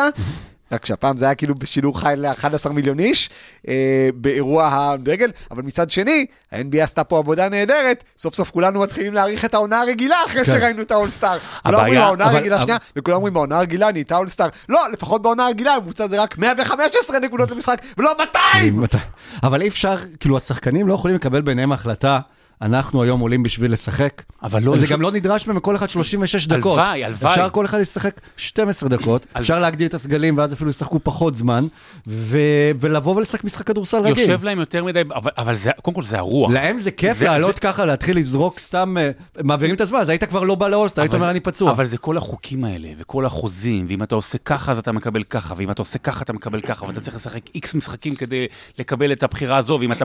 רק 0.75 0.87
שהפעם 0.87 1.17
זה 1.17 1.25
היה 1.25 1.35
כאילו 1.35 1.55
בשידור 1.55 2.01
חי 2.01 2.15
ל-11 2.17 2.69
מיליון 2.73 2.99
איש, 2.99 3.31
אה, 3.69 3.75
באירוע 4.15 4.69
הדגל, 4.73 5.31
אבל 5.51 5.63
מצד 5.63 5.91
שני, 5.91 6.27
ה-NBA 6.53 6.81
עשתה 6.83 7.05
פה 7.05 7.19
עבודה 7.19 7.49
נהדרת, 7.49 8.05
סוף 8.19 8.35
סוף 8.35 8.51
כולנו 8.51 8.81
מתחילים 8.81 9.15
להעריך 9.15 9.45
את 9.45 9.55
העונה 9.55 9.81
הרגילה 9.81 10.17
אחרי 10.27 10.45
כן. 10.45 10.53
שראינו 10.53 10.83
את 10.83 10.91
האולסטאר. 10.91 11.39
כולם 11.63 11.75
אומרים 11.81 12.01
העונה 12.01 12.25
הרגילה 12.25 12.57
אבל- 12.57 12.63
שנייה, 12.65 12.79
וכולם 12.97 13.17
אומרים 13.17 13.37
העונה 13.37 13.59
הרגילה 13.59 13.93
נהייתה 13.93 14.17
אולסטאר. 14.17 14.49
לא, 14.69 14.81
לפחות 14.93 15.23
בעונה 15.23 15.47
הרגילה 15.47 15.75
הממוצע 15.75 16.07
זה 16.07 16.23
רק 16.23 16.39
115 16.39 17.19
נקודות 17.19 17.51
למשחק, 17.51 17.79
ולא 17.99 18.15
200! 18.19 18.81
מתי- 18.81 18.97
אבל 19.43 19.63
אי 19.63 19.69
אפשר, 19.69 19.97
כאילו 20.21 20.37
השחקנים 20.37 20.89
לא 20.89 20.95
יכולים 20.95 21.17
לקבל 21.17 21.41
ביניהם 21.41 21.73
החלטה, 21.73 22.21
אנחנו 22.63 23.03
היום 23.03 23.21
עולים 23.21 23.43
בשביל 23.43 23.73
לשחק. 23.73 24.23
אבל 24.43 24.63
לא- 24.63 24.77
זה 24.77 24.87
גם 24.87 25.01
לא 25.03 25.13
נדרש 25.13 25.47
מהם 25.47 25.61
כל 25.61 25.77
אחד 25.77 25.91
36 25.91 26.47
דקות. 26.47 26.79
הלוואי, 26.79 27.05
הלוואי. 27.05 27.31
אפשר 27.33 27.49
כל 27.51 27.65
אחד 27.65 27.81
לשחק 27.81 28.21
12 28.37 28.89
דקות, 28.89 29.27
אפשר 29.39 29.59
להגדיל 29.59 29.87
את 29.87 29.95
הסגלים 29.95 30.39
ואז 30.39 30.53
אפילו 30.53 30.71
ישחקו 30.71 31.01
פחות 31.03 31.37
זמן, 31.37 31.67
ו- 32.07 32.39
ולבוא 32.81 33.17
ולשחק 33.17 33.45
משחק 33.45 33.67
כדורסל 33.67 33.97
רגיל. 34.01 34.19
יושב 34.19 34.45
להם 34.45 34.59
יותר 34.59 34.85
מדי, 34.85 35.01
אבל, 35.15 35.31
אבל 35.39 35.55
זה, 35.55 35.71
קודם 35.83 35.95
כל 35.95 36.03
זה 36.03 36.19
הרוח. 36.19 36.53
להם 36.53 36.79
זה 36.79 36.91
כיף 36.91 37.17
זה- 37.19 37.25
לעלות 37.25 37.55
זה- 37.55 37.61
ככה, 37.61 37.85
להתחיל 37.85 38.17
לזרוק 38.17 38.59
סתם, 38.59 38.97
אה, 38.99 39.11
מעבירים 39.43 39.75
את 39.75 39.81
הזמן, 39.81 39.99
אז 39.99 40.09
היית 40.09 40.25
כבר 40.25 40.43
לא 40.45 40.55
בא 40.55 40.69
לאולסטר, 40.69 41.03
היית 41.03 41.15
אומר 41.15 41.31
אני 41.31 41.41
פצוע. 41.41 41.71
אבל 41.71 41.87
זה 41.87 41.99
כל 41.99 42.17
החוקים 42.17 42.65
האלה, 42.65 42.89
וכל 42.99 43.27
החוזים, 43.27 43.87
ואם 43.89 44.03
אתה 44.03 44.15
עושה 44.15 44.39
ככה 44.39 44.73
אז 44.73 44.79
אתה 44.79 44.93
מקבל 44.93 45.23
ככה, 45.23 45.55
ואם 45.57 45.71
אתה 45.71 45.83
עושה 45.83 45.99
ככה 45.99 46.23
אתה 46.23 46.33
מקבל 46.33 46.61
ככה, 46.61 46.85
ואתה 46.87 47.01
צריך 47.01 47.17
לשחק 47.17 47.41
איקס 47.55 47.75
משחקים 47.75 48.15
כדי 48.15 48.47
לקבל 48.79 49.13
את 49.13 49.23
הבחירה 49.23 49.57
הזו, 49.57 49.79
ואם 49.81 49.93
אתה 49.93 50.05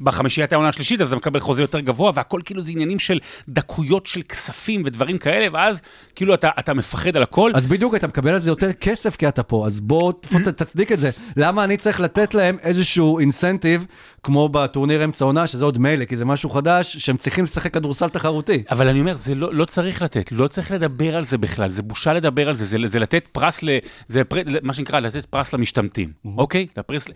בחמישיית 0.00 0.52
העונה 0.52 0.68
השלישית 0.68 1.00
אז 1.00 1.08
אתה 1.08 1.16
מקבל 1.16 1.40
חוזה 1.40 1.62
יותר 1.62 1.80
גבוה, 1.84 2.12
והכל 2.14 2.40
כאילו 2.44 2.62
זה 2.62 2.72
עניינים 2.72 2.98
של 2.98 3.18
דקויות 3.48 4.06
של 4.06 4.22
כספים 4.22 4.82
ודברים 4.84 5.18
כאלה, 5.18 5.46
ואז 5.52 5.80
כאילו 6.14 6.34
אתה, 6.34 6.50
אתה 6.58 6.74
מפחד 6.74 7.16
על 7.16 7.22
הכל. 7.22 7.50
אז 7.54 7.66
בדיוק, 7.66 7.94
אתה 7.94 8.06
מקבל 8.06 8.30
על 8.32 8.38
זה 8.38 8.50
יותר 8.50 8.72
כסף 8.72 9.16
כי 9.16 9.28
אתה 9.28 9.42
פה, 9.42 9.66
אז 9.66 9.80
בוא 9.80 10.12
ת- 10.12 10.48
תצדיק 10.48 10.92
את 10.92 10.98
זה. 10.98 11.10
למה 11.36 11.64
אני 11.64 11.76
צריך 11.76 12.00
לתת 12.00 12.34
להם 12.34 12.56
איזשהו 12.62 13.18
אינסנטיב, 13.18 13.86
כמו 14.22 14.48
בטורניר 14.48 15.04
אמצע 15.04 15.24
עונה, 15.24 15.46
שזה 15.46 15.64
עוד 15.64 15.78
מילא, 15.78 16.04
כי 16.04 16.16
זה 16.16 16.24
משהו 16.24 16.50
חדש, 16.50 16.96
שהם 16.96 17.16
צריכים 17.16 17.44
לשחק 17.44 17.74
כדורסל 17.74 18.08
תחרותי. 18.08 18.62
אבל 18.70 18.88
אני 18.88 19.00
אומר, 19.00 19.16
זה 19.16 19.34
לא, 19.34 19.54
לא 19.54 19.64
צריך 19.64 20.02
לתת, 20.02 20.32
לא 20.32 20.48
צריך 20.48 20.70
לדבר 20.70 21.16
על 21.16 21.24
זה 21.24 21.38
בכלל, 21.38 21.70
זה 21.70 21.82
בושה 21.82 22.12
לדבר 22.12 22.48
על 22.48 22.54
זה, 22.56 22.66
זה, 22.66 22.78
זה 22.86 22.98
לתת 22.98 23.24
פרס, 23.32 23.62
ל, 23.62 23.68
זה 24.08 24.24
פר, 24.24 24.36
מה 24.62 24.72
שנקרא, 24.74 25.00
לתת 25.00 25.24
פרס 25.26 25.52
למשתמטים, 25.52 26.12
אוקיי? 26.36 26.66
לפרס, 26.76 27.08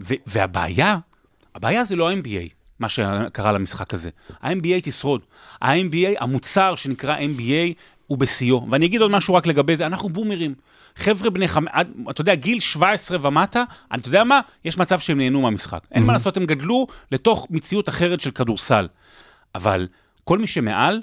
ו, 0.00 0.14
והבעיה, 0.26 0.96
הבעיה 1.54 1.84
זה 1.84 1.96
לא 1.96 2.10
ה-NBA, 2.10 2.48
מה 2.80 2.88
שקרה 2.88 3.52
למשחק 3.52 3.94
הזה. 3.94 4.10
ה-NBA 4.42 4.80
תשרוד. 4.82 5.20
ה-NBA, 5.62 5.96
המוצר 6.20 6.74
שנקרא 6.74 7.16
NBA, 7.16 7.72
הוא 8.06 8.18
בשיאו. 8.18 8.66
ואני 8.70 8.86
אגיד 8.86 9.00
עוד 9.00 9.10
משהו 9.10 9.34
רק 9.34 9.46
לגבי 9.46 9.76
זה, 9.76 9.86
אנחנו 9.86 10.08
בומרים. 10.08 10.54
חבר'ה 10.96 11.30
בני 11.30 11.46
עד- 11.70 11.92
אתה 12.10 12.20
יודע, 12.20 12.34
גיל 12.34 12.60
17 12.60 13.18
ומטה, 13.28 13.64
אתה 13.94 14.08
יודע 14.08 14.24
מה? 14.24 14.40
יש 14.64 14.78
מצב 14.78 14.98
שהם 14.98 15.18
נהנו 15.18 15.42
מהמשחק. 15.42 15.80
אין 15.92 16.02
מה 16.02 16.12
לעשות, 16.12 16.36
הם 16.36 16.46
גדלו 16.46 16.86
לתוך 17.12 17.46
מציאות 17.50 17.88
אחרת 17.88 18.20
של 18.20 18.30
כדורסל. 18.30 18.88
אבל 19.54 19.88
כל 20.24 20.38
מי 20.38 20.46
שמעל, 20.46 21.00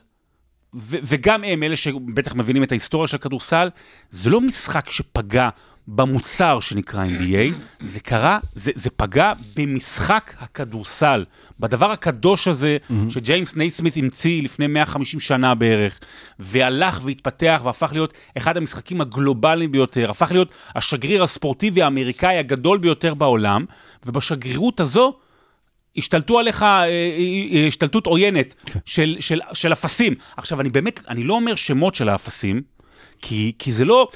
ו- 0.76 0.98
וגם 1.04 1.44
הם, 1.44 1.64
אלה 1.64 1.76
שבטח 1.76 2.36
מבינים 2.36 2.64
את 2.64 2.72
ההיסטוריה 2.72 3.08
של 3.08 3.18
כדורסל, 3.18 3.70
זה 4.12 4.30
לא 4.30 4.42
משחק 4.42 4.90
שפגע 4.90 5.50
במוצר 5.88 6.60
שנקרא 6.60 7.06
NBA, 7.06 7.54
זה 7.80 8.00
קרה, 8.00 8.40
זה, 8.56 8.72
זה 8.76 8.90
פגע 8.90 9.34
במשחק 9.56 10.34
הכדורסל, 10.40 11.26
בדבר 11.60 11.92
הקדוש 11.92 12.48
הזה 12.48 12.78
שג'יימס 13.10 13.56
נייסמית 13.56 13.98
המציא 13.98 14.44
לפני 14.44 14.68
150 14.68 15.20
שנה 15.20 15.56
בערך, 15.56 16.00
והלך 16.40 17.00
והתפתח 17.04 17.62
והפך 17.64 17.90
להיות 17.94 18.14
אחד 18.38 18.58
המשחקים 18.58 19.02
הגלובליים 19.02 19.72
ביותר, 19.72 20.10
הפך 20.10 20.32
להיות 20.32 20.54
השגריר 20.76 21.24
הספורטיבי 21.24 21.82
האמריקאי 21.82 22.38
הגדול 22.38 22.78
ביותר 22.78 23.14
בעולם, 23.14 23.66
ובשגרירות 24.06 24.80
הזו 24.80 25.14
השתלטו 25.98 26.40
עליך 26.40 26.64
אה, 26.64 26.86
אה, 27.54 27.68
השתלטות 27.68 28.06
עוינת 28.06 28.56
של, 28.86 29.16
של, 29.20 29.40
של 29.54 29.74
אפסים. 29.74 30.16
עכשיו, 30.38 30.62
אני 30.62 30.70
באמת, 30.70 31.00
אני 31.08 31.24
לא 31.24 31.34
אומר 31.34 31.56
שמות 31.56 31.96
של 31.96 32.10
האפסים, 32.10 32.62
כי, 33.22 33.54
כי 33.60 33.72
זה 33.72 33.86
לא... 33.86 34.08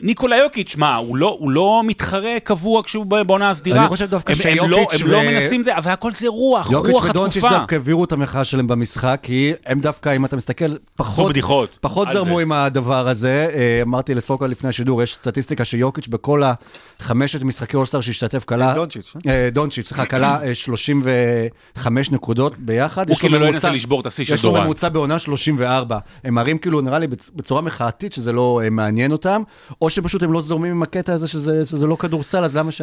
ניקולה 0.00 0.36
יוקיץ', 0.36 0.76
מה, 0.76 0.96
הוא 0.96 1.16
לא, 1.16 1.36
הוא 1.40 1.50
לא 1.50 1.82
מתחרה 1.86 2.40
קבוע 2.44 2.82
כשהוא 2.84 3.06
בעונה 3.06 3.50
הסדירה? 3.50 3.80
אני 3.80 3.88
חושב 3.88 4.10
דווקא 4.10 4.32
הם, 4.32 4.58
הם, 4.64 4.70
לא, 4.70 4.76
שיוקיץ' 4.76 5.02
הם 5.02 5.08
לא 5.10 5.16
ו- 5.16 5.22
מנסים 5.22 5.62
זה, 5.62 5.76
אבל 5.76 5.90
הכל 5.90 6.12
זה 6.12 6.28
רוח, 6.28 6.70
יוקיץ' 6.70 6.92
רוח 6.92 7.04
ודונצ'יץ' 7.10 7.36
התקופה. 7.44 7.58
דווקא 7.58 7.74
העבירו 7.74 8.04
את 8.04 8.12
המחאה 8.12 8.44
שלהם 8.44 8.66
במשחק, 8.66 9.20
כי 9.22 9.52
הם 9.66 9.80
דווקא, 9.80 10.16
אם 10.16 10.24
אתה 10.24 10.36
מסתכל, 10.36 10.64
פחות, 10.96 11.30
בדיחות 11.32 11.76
פחות 11.80 12.08
זרמו 12.12 12.36
זה. 12.36 12.42
עם 12.42 12.52
הדבר 12.52 13.08
הזה. 13.08 13.48
אה, 13.54 13.82
אמרתי 13.82 14.14
לסוקה 14.14 14.46
לפני 14.46 14.68
השידור, 14.68 15.02
יש 15.02 15.14
סטטיסטיקה 15.14 15.64
שיוקיץ' 15.64 16.08
בכל 16.08 16.42
החמשת 17.00 17.42
משחקי 17.42 17.76
אולסטאר 17.76 18.00
שהשתתף 18.00 18.44
כלה... 18.44 18.74
דונצ'יץ', 18.74 19.14
אה, 19.28 19.48
דונצ'יץ', 19.52 19.88
סליחה, 19.88 20.06
כלה 20.06 20.38
אה, 20.42 20.54
35 20.54 22.10
נקודות 22.10 22.58
ביחד. 22.58 23.08
הוא 23.08 23.16
כאילו 23.16 23.38
לא 23.38 23.46
ינסה 23.46 23.70
לשבור 23.70 24.00
את 24.00 24.06
השיא 24.06 24.24
של 24.24 24.34
יש 24.34 24.44
לו 24.44 24.50
דורן. 24.50 24.64
ממוצע 24.64 24.88
בעונה 24.88 25.18
34. 25.18 25.98
הם 26.24 26.34
מראים 26.34 26.58
כאילו, 26.58 26.80
נראה 26.80 26.98
לי, 26.98 27.06
בצ- 27.06 27.30
בצורה 27.34 27.60
מחאתית 27.60 28.12
שזה 28.12 28.32
לא 28.32 28.60
אה, 28.64 28.70
מעניין 28.70 29.12
אותם, 29.12 29.42
או 29.86 29.90
שפשוט 29.90 30.22
הם 30.22 30.32
לא 30.32 30.40
זורמים 30.40 30.72
עם 30.72 30.82
הקטע 30.82 31.12
הזה 31.12 31.28
שזה 31.28 31.66
שזה 31.66 31.86
לא 31.86 31.96
כדורסל, 31.96 32.44
אז 32.44 32.56
למה 32.56 32.72
ש... 32.72 32.82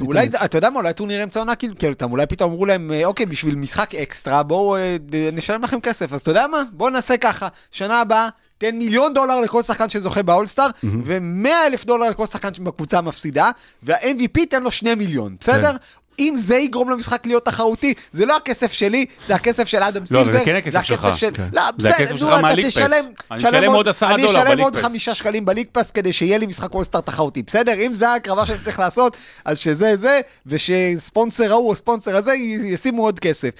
אולי, 0.00 0.28
אתה 0.44 0.58
יודע 0.58 0.70
מה, 0.70 0.78
אולי 0.78 0.92
טורניר 0.92 1.24
אמצע 1.24 1.40
עונה 1.40 1.54
כאילו 1.54 1.78
כאילו 1.78 1.92
אותם, 1.92 2.12
אולי 2.12 2.26
פתאום 2.26 2.50
אמרו 2.50 2.66
להם, 2.66 2.92
אה, 2.92 3.04
אוקיי, 3.04 3.26
בשביל 3.26 3.54
משחק 3.54 3.94
אקסטרה, 3.94 4.42
בואו 4.42 4.76
אה, 4.76 4.96
נשלם 5.32 5.62
לכם 5.62 5.80
כסף. 5.80 6.12
אז 6.12 6.20
אתה 6.20 6.30
יודע 6.30 6.46
מה? 6.46 6.62
בואו 6.72 6.90
נעשה 6.90 7.16
ככה, 7.16 7.48
שנה 7.70 8.00
הבאה, 8.00 8.28
תן 8.58 8.76
מיליון 8.76 9.14
דולר 9.14 9.40
לכל 9.40 9.62
שחקן 9.62 9.88
שזוכה 9.88 10.22
באולסטאר, 10.22 10.68
ו-100 11.04 11.66
אלף 11.66 11.84
דולר 11.84 12.10
לכל 12.10 12.26
שחקן 12.26 12.54
שבקבוצה 12.54 13.00
מפסידה, 13.00 13.50
וה-MVP 13.82 14.40
תן 14.50 14.62
לו 14.62 14.70
2 14.70 14.98
מיליון, 14.98 15.36
בסדר? 15.40 15.76
אם 16.18 16.34
זה 16.36 16.56
יגרום 16.56 16.90
למשחק 16.90 17.26
להיות 17.26 17.44
תחרותי, 17.44 17.94
זה 18.12 18.26
לא 18.26 18.36
הכסף 18.36 18.72
שלי, 18.72 19.06
זה 19.26 19.34
הכסף 19.34 19.68
של 19.68 19.82
אדם 19.82 20.00
לא, 20.00 20.06
סילבר. 20.06 20.32
זה 20.32 20.40
כן 20.44 20.56
הכסף 20.56 20.82
שלך. 20.82 21.08
של... 21.16 21.30
כן. 21.34 21.42
לא, 21.52 21.62
זה 21.66 21.72
בסדר, 21.88 22.04
הכסף 22.04 22.16
שלך 22.16 22.22
נו, 22.22 22.32
אתה 22.34 22.42
מהליג 22.42 22.66
פס. 22.66 22.76
תשלם... 22.76 23.04
אני 23.30 23.38
אשלם 23.38 23.72
עוד 23.72 23.88
10 23.88 24.06
דולר 24.06 24.16
אני 24.16 24.30
אשלם 24.30 24.44
בליג 24.44 24.60
עוד 24.60 24.76
פס. 24.76 24.82
חמישה 24.82 25.14
שקלים 25.14 25.44
בליג 25.44 25.66
פס 25.72 25.90
כדי 25.90 26.12
שיהיה 26.12 26.38
לי 26.38 26.46
משחק 26.46 26.74
אולסטאר 26.74 27.00
תחרותי, 27.00 27.42
בסדר? 27.42 27.74
אם 27.86 27.94
זה 27.94 28.08
ההקרבה 28.08 28.46
שאני 28.46 28.58
צריך 28.64 28.78
לעשות, 28.78 29.16
אז 29.44 29.58
שזה 29.58 29.96
זה, 29.96 30.20
ושספונסר 30.46 31.50
ההוא 31.50 31.68
או 31.68 31.74
ספונסר 31.74 32.16
הזה 32.16 32.34
ישימו 32.64 33.02
עוד 33.02 33.20
כסף. 33.20 33.50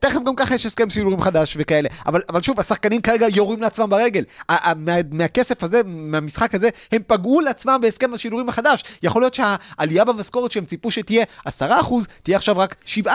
תכף 0.00 0.18
גם 0.26 0.36
ככה 0.36 0.54
יש 0.54 0.66
הסכם 0.66 0.90
סיורים 0.90 1.22
חדש 1.22 1.56
וכאלה. 1.58 1.88
אבל, 2.06 2.22
אבל 2.28 2.42
שוב, 2.42 2.60
השחקנים 2.60 3.00
כרגע 3.00 3.26
יורים 3.34 3.62
לעצמם 3.62 3.90
ברגל. 3.90 4.24
מה, 4.50 4.96
מהכסף 5.10 5.62
הזה, 5.62 5.80
מהמשחק 5.84 6.54
הזה, 6.54 6.68
הם 6.92 7.02
פגעו 7.06 7.40
לעצמם 7.40 7.78
בהסכם 7.82 8.14
השידורים 8.14 8.48
החדש. 8.48 8.84
יכול 9.02 9.22
להיות 9.22 9.34
שהעלייה 9.34 10.04
במשכורת 10.04 10.52
שהם 10.52 10.64
ציפו 10.64 10.90
שתהיה 10.90 11.24
10%, 11.48 11.50
תהיה 12.22 12.36
עכשיו 12.36 12.58
רק 12.58 12.74
7%, 13.04 13.06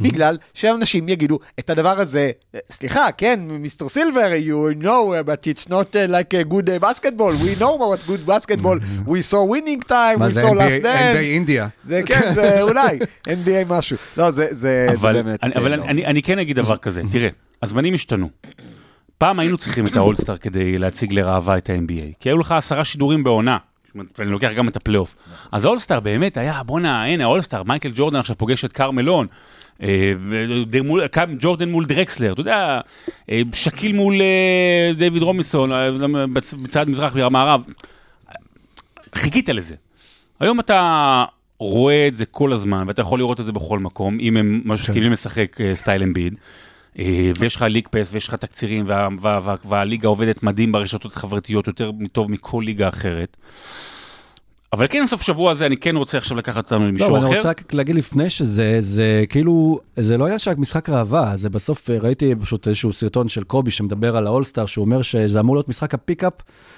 בגלל 0.00 0.38
שאנשים 0.54 1.08
יגידו 1.08 1.38
את 1.58 1.70
הדבר 1.70 2.00
הזה, 2.00 2.30
סליחה, 2.70 3.12
כן, 3.12 3.40
מיסטר 3.50 3.88
סילבר, 3.88 4.30
you 4.46 4.82
know, 4.82 5.28
but 5.28 5.46
it's 5.46 5.68
not 5.68 5.70
uh, 5.70 6.10
like 6.10 6.34
a 6.34 6.52
good 6.52 6.68
uh, 6.68 6.86
basketball, 6.86 7.32
we 7.32 7.60
know 7.60 7.76
what's 7.76 8.04
good 8.06 8.26
basketball, 8.26 8.78
we 9.06 9.22
saw 9.22 9.42
winning 9.44 9.82
time, 9.88 10.18
we 10.20 10.28
זה 10.28 10.42
saw 10.42 10.52
NBA 10.52 10.56
last 10.56 10.82
dance. 10.82 11.16
אינדיה? 11.16 11.68
זה 11.84 12.00
כן, 12.06 12.34
זה 12.34 12.62
אולי, 12.68 12.98
NBA 13.28 13.64
משהו. 13.68 13.96
לא, 14.16 14.30
זה, 14.30 14.46
זה, 14.50 14.54
זה 14.54 14.88
אבל, 14.94 15.12
באמת... 15.12 15.38
אני, 15.42 15.52
אה, 15.54 15.60
אבל 15.60 15.76
לא. 15.76 15.84
אני, 15.84 16.06
אני, 16.06 16.22
כן 16.22 16.38
אגיד 16.38 16.56
דבר 16.56 16.76
כזה, 16.76 17.02
תראה, 17.10 17.28
הזמנים 17.62 17.94
השתנו. 17.94 18.28
פעם 19.18 19.38
היינו 19.38 19.56
צריכים 19.56 19.86
את 19.86 19.96
האולסטאר 19.96 20.36
כדי 20.36 20.78
להציג 20.78 21.12
לראווה 21.12 21.58
את 21.58 21.70
ה-NBA, 21.70 22.14
כי 22.20 22.28
היו 22.28 22.38
לך 22.38 22.52
עשרה 22.52 22.84
שידורים 22.84 23.24
בעונה, 23.24 23.56
ואני 24.18 24.30
לוקח 24.30 24.50
גם 24.56 24.68
את 24.68 24.76
הפלייאוף. 24.76 25.14
אז 25.52 25.64
האולסטאר 25.64 26.00
באמת 26.00 26.36
היה, 26.36 26.62
בואנה, 26.62 27.04
הנה 27.04 27.24
האולסטאר, 27.24 27.62
מייקל 27.62 27.90
ג'ורדן 27.94 28.18
עכשיו 28.18 28.38
פוגש 28.38 28.64
את 28.64 28.72
קרל 28.72 28.92
מלון, 28.92 29.26
אה, 29.82 30.12
ג'ורדן 31.38 31.68
מול 31.68 31.84
דרקסלר, 31.84 32.32
אתה 32.32 32.40
יודע, 32.40 32.80
אה, 33.30 33.40
שאקיל 33.52 33.92
מול 33.92 34.20
אה, 34.20 34.90
דיוויד 34.98 35.22
רובינסון, 35.22 35.72
אה, 35.72 35.88
בצ- 36.32 36.56
בצד 36.62 36.88
מזרח 36.88 37.12
והמערב. 37.16 37.64
חיכית 39.14 39.48
לזה. 39.48 39.74
היום 40.40 40.60
אתה 40.60 41.24
רואה 41.58 42.08
את 42.08 42.14
זה 42.14 42.26
כל 42.26 42.52
הזמן, 42.52 42.84
ואתה 42.86 43.00
יכול 43.02 43.18
לראות 43.18 43.40
את 43.40 43.44
זה 43.44 43.52
בכל 43.52 43.78
מקום, 43.78 44.16
אם 44.20 44.36
הם 44.36 44.62
מסכימים 44.64 45.12
לשחק 45.12 45.56
סטייל 45.72 46.02
אמביד. 46.02 46.34
אה, 46.98 47.30
ויש 47.38 47.56
לך 47.56 47.62
League 47.62 47.88
Pass 47.90 48.08
ויש 48.12 48.28
לך 48.28 48.34
תקצירים, 48.34 48.84
וה, 48.88 49.08
וה, 49.20 49.40
וה, 49.42 49.54
והליגה 49.68 50.08
עובדת 50.08 50.42
מדהים 50.42 50.72
ברשתות 50.72 51.16
החברתיות, 51.16 51.66
יותר 51.66 51.90
טוב 52.12 52.30
מכל 52.30 52.62
ליגה 52.66 52.88
אחרת. 52.88 53.36
אבל 54.72 54.86
כן, 54.90 55.06
סוף 55.06 55.22
שבוע 55.22 55.50
הזה, 55.50 55.66
אני 55.66 55.76
כן 55.76 55.96
רוצה 55.96 56.18
עכשיו 56.18 56.36
לקחת 56.36 56.64
אותנו 56.64 56.78
לא, 56.78 56.88
למישור 56.88 57.08
אבל 57.08 57.18
אחר. 57.18 57.26
אני 57.26 57.36
רוצה 57.36 57.48
רק 57.48 57.72
להגיד 57.74 57.96
לפני 57.96 58.30
שזה, 58.30 58.76
זה 58.80 59.24
כאילו, 59.28 59.80
זה 59.96 60.18
לא 60.18 60.24
היה 60.24 60.38
שרק 60.38 60.58
משחק 60.58 60.88
ראווה, 60.88 61.32
זה 61.36 61.50
בסוף, 61.50 61.90
אה, 61.90 61.98
ראיתי 61.98 62.34
פשוט 62.40 62.68
איזשהו 62.68 62.92
סרטון 62.92 63.28
של 63.28 63.44
קובי 63.44 63.70
שמדבר 63.70 64.16
על 64.16 64.26
האולסטאר, 64.26 64.66
שהוא 64.66 64.84
אומר 64.84 65.02
שזה 65.02 65.40
אמור 65.40 65.56
להיות 65.56 65.68
משחק 65.68 65.94
ה 65.94 65.99
pickup 65.99 66.32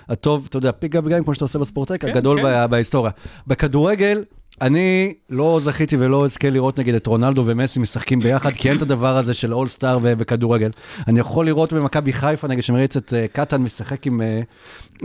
הטוב, 0.08 0.46
אתה 0.48 0.56
יודע, 0.56 0.72
פיקאפ 0.72 1.04
גם 1.04 1.24
כמו 1.24 1.34
שאתה 1.34 1.44
עושה 1.44 1.58
בספורטק, 1.58 2.04
הגדול 2.04 2.36
כן. 2.36 2.42
בה- 2.42 2.66
בהיסטוריה. 2.66 3.12
בכדורגל, 3.46 4.22
אני 4.60 5.14
לא 5.30 5.58
זכיתי 5.62 5.96
ולא 5.96 6.24
אזכה 6.24 6.50
לראות 6.50 6.78
נגיד 6.78 6.94
את 6.94 7.06
רונלדו 7.06 7.42
ומסי 7.46 7.80
משחקים 7.80 8.20
ביחד, 8.20 8.52
כי 8.52 8.68
אין 8.68 8.76
את 8.76 8.82
הדבר 8.82 9.16
הזה 9.16 9.34
של 9.34 9.54
אולסטאר 9.54 9.98
ובכדורגל. 10.02 10.70
אני 11.08 11.20
יכול 11.20 11.46
לראות 11.46 11.72
במכבי 11.72 12.12
חיפה, 12.12 12.48
נגיד, 12.48 12.64
שמריץ 12.64 12.96
את 12.96 13.14
אה, 13.14 13.26
קטן 13.32 13.62
משחק 13.62 14.06
עם 14.06 14.20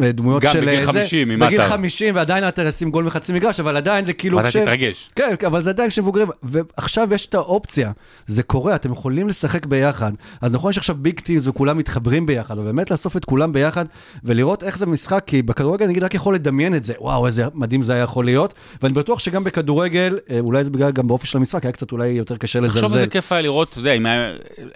אה, 0.01 0.05
אה, 0.05 0.11
דמויות 0.11 0.43
גם 0.43 0.53
של... 0.53 0.61
בגיל 0.65 0.79
אה, 0.79 0.85
זה, 0.85 0.91
50, 0.91 1.31
עם 1.31 1.39
בגיל 1.39 1.61
עטר. 1.61 1.69
50, 1.69 2.15
ועדיין 2.15 2.43
עטר 2.43 2.67
ישים 2.67 2.91
גול 2.91 3.03
מחצי 3.03 3.33
מגרש, 3.33 3.59
אבל 3.59 3.77
עדיין 3.77 4.05
זה 4.05 4.13
כאילו... 4.13 4.37
ואתה 4.37 4.49
כש- 4.49 4.57
תתרגש. 4.57 5.09
כן, 5.15 5.33
אבל 5.47 5.61
זה 5.61 5.69
עדיין 5.69 5.89
כשמבוגרים, 5.89 6.27
ועכשיו 6.43 7.13
יש 7.13 7.25
את 7.25 7.33
האופציה, 7.33 7.91
זה 8.27 8.43
קורה, 8.43 8.75
אתם 8.75 8.91
יכולים 8.91 9.27
לשחק 9.27 9.65
ביחד. 9.65 10.11
אז 10.41 10.53
נכון 10.53 10.69
יש 10.69 10.77
עכשיו 10.77 10.95
big 10.99 11.19
teams 11.19 11.47
וכולם 11.47 11.77
מתחברים 11.77 12.25
ביחד, 12.25 12.57
אבל 12.57 12.65
באמת 12.65 12.91
לאסוף 12.91 13.17
את 13.17 13.25
כולם 13.25 13.53
ביחד 13.53 13.85
ולראות 14.23 14.63
איך 14.63 14.77
זה 14.77 14.85
משחק, 14.85 15.23
כי 15.25 15.41
בכדורגל 15.41 15.87
נגיד 15.87 16.03
רק 16.03 16.13
יכול 16.13 16.35
לדמיין 16.35 16.75
את 16.75 16.83
זה, 16.83 16.93
וואו, 16.99 17.25
איזה 17.25 17.45
מדהים 17.53 17.83
זה 17.83 17.93
היה 17.93 18.03
יכול 18.03 18.25
להיות, 18.25 18.53
ואני 18.81 18.93
בטוח 18.93 19.19
שגם 19.19 19.43
בכדורגל, 19.43 20.19
אה, 20.29 20.39
אולי 20.39 20.63
זה 20.63 20.71
בגלל 20.71 20.91
גם 20.91 21.07
באופי 21.07 21.27
של 21.27 21.37
המשחק, 21.37 21.63
היה 21.65 21.71
קצת 21.71 21.91
אולי 21.91 22.07
יותר 22.07 22.37
קשה 22.37 22.59
לזלזל. 22.59 22.85
איזה 22.85 23.07
כיף 23.07 23.31
היה 23.31 23.41
לראות, 23.41 23.69
אתה 23.69 23.79
יודע, 23.79 23.93
אם 23.93 24.05
היה 24.05 24.31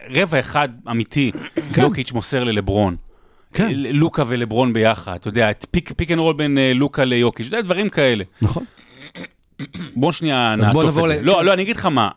רבע 0.10 0.39
אחד 0.39 0.69
אמיתי, 0.91 1.32
יוקיץ' 1.77 2.12
מוסר 2.12 2.43
ללברון. 2.43 3.06
כן. 3.53 3.71
לוקה 3.73 4.23
ולברון 4.27 4.73
ביחד, 4.73 5.13
אתה 5.15 5.27
יודע, 5.27 5.49
את 5.51 5.65
pick 5.71 5.91
pick 5.97 6.12
and 6.12 6.19
roll 6.19 6.36
בין 6.36 6.57
אה, 6.57 6.71
לוקה 6.75 7.03
ליוקיץ', 7.05 7.47
אתה 7.47 7.55
יודע, 7.55 7.65
דברים 7.65 7.89
כאלה. 7.89 8.23
נכון. 8.41 8.63
בוא 9.95 10.12
שנייה 10.12 10.55
נעטוף 10.57 10.89
את 10.89 10.93
זה. 10.93 11.01
ל- 11.01 11.25
לא, 11.25 11.45
לא, 11.45 11.53
אני 11.53 11.62
אגיד 11.62 11.77
לך 11.77 11.86
מה, 11.86 12.10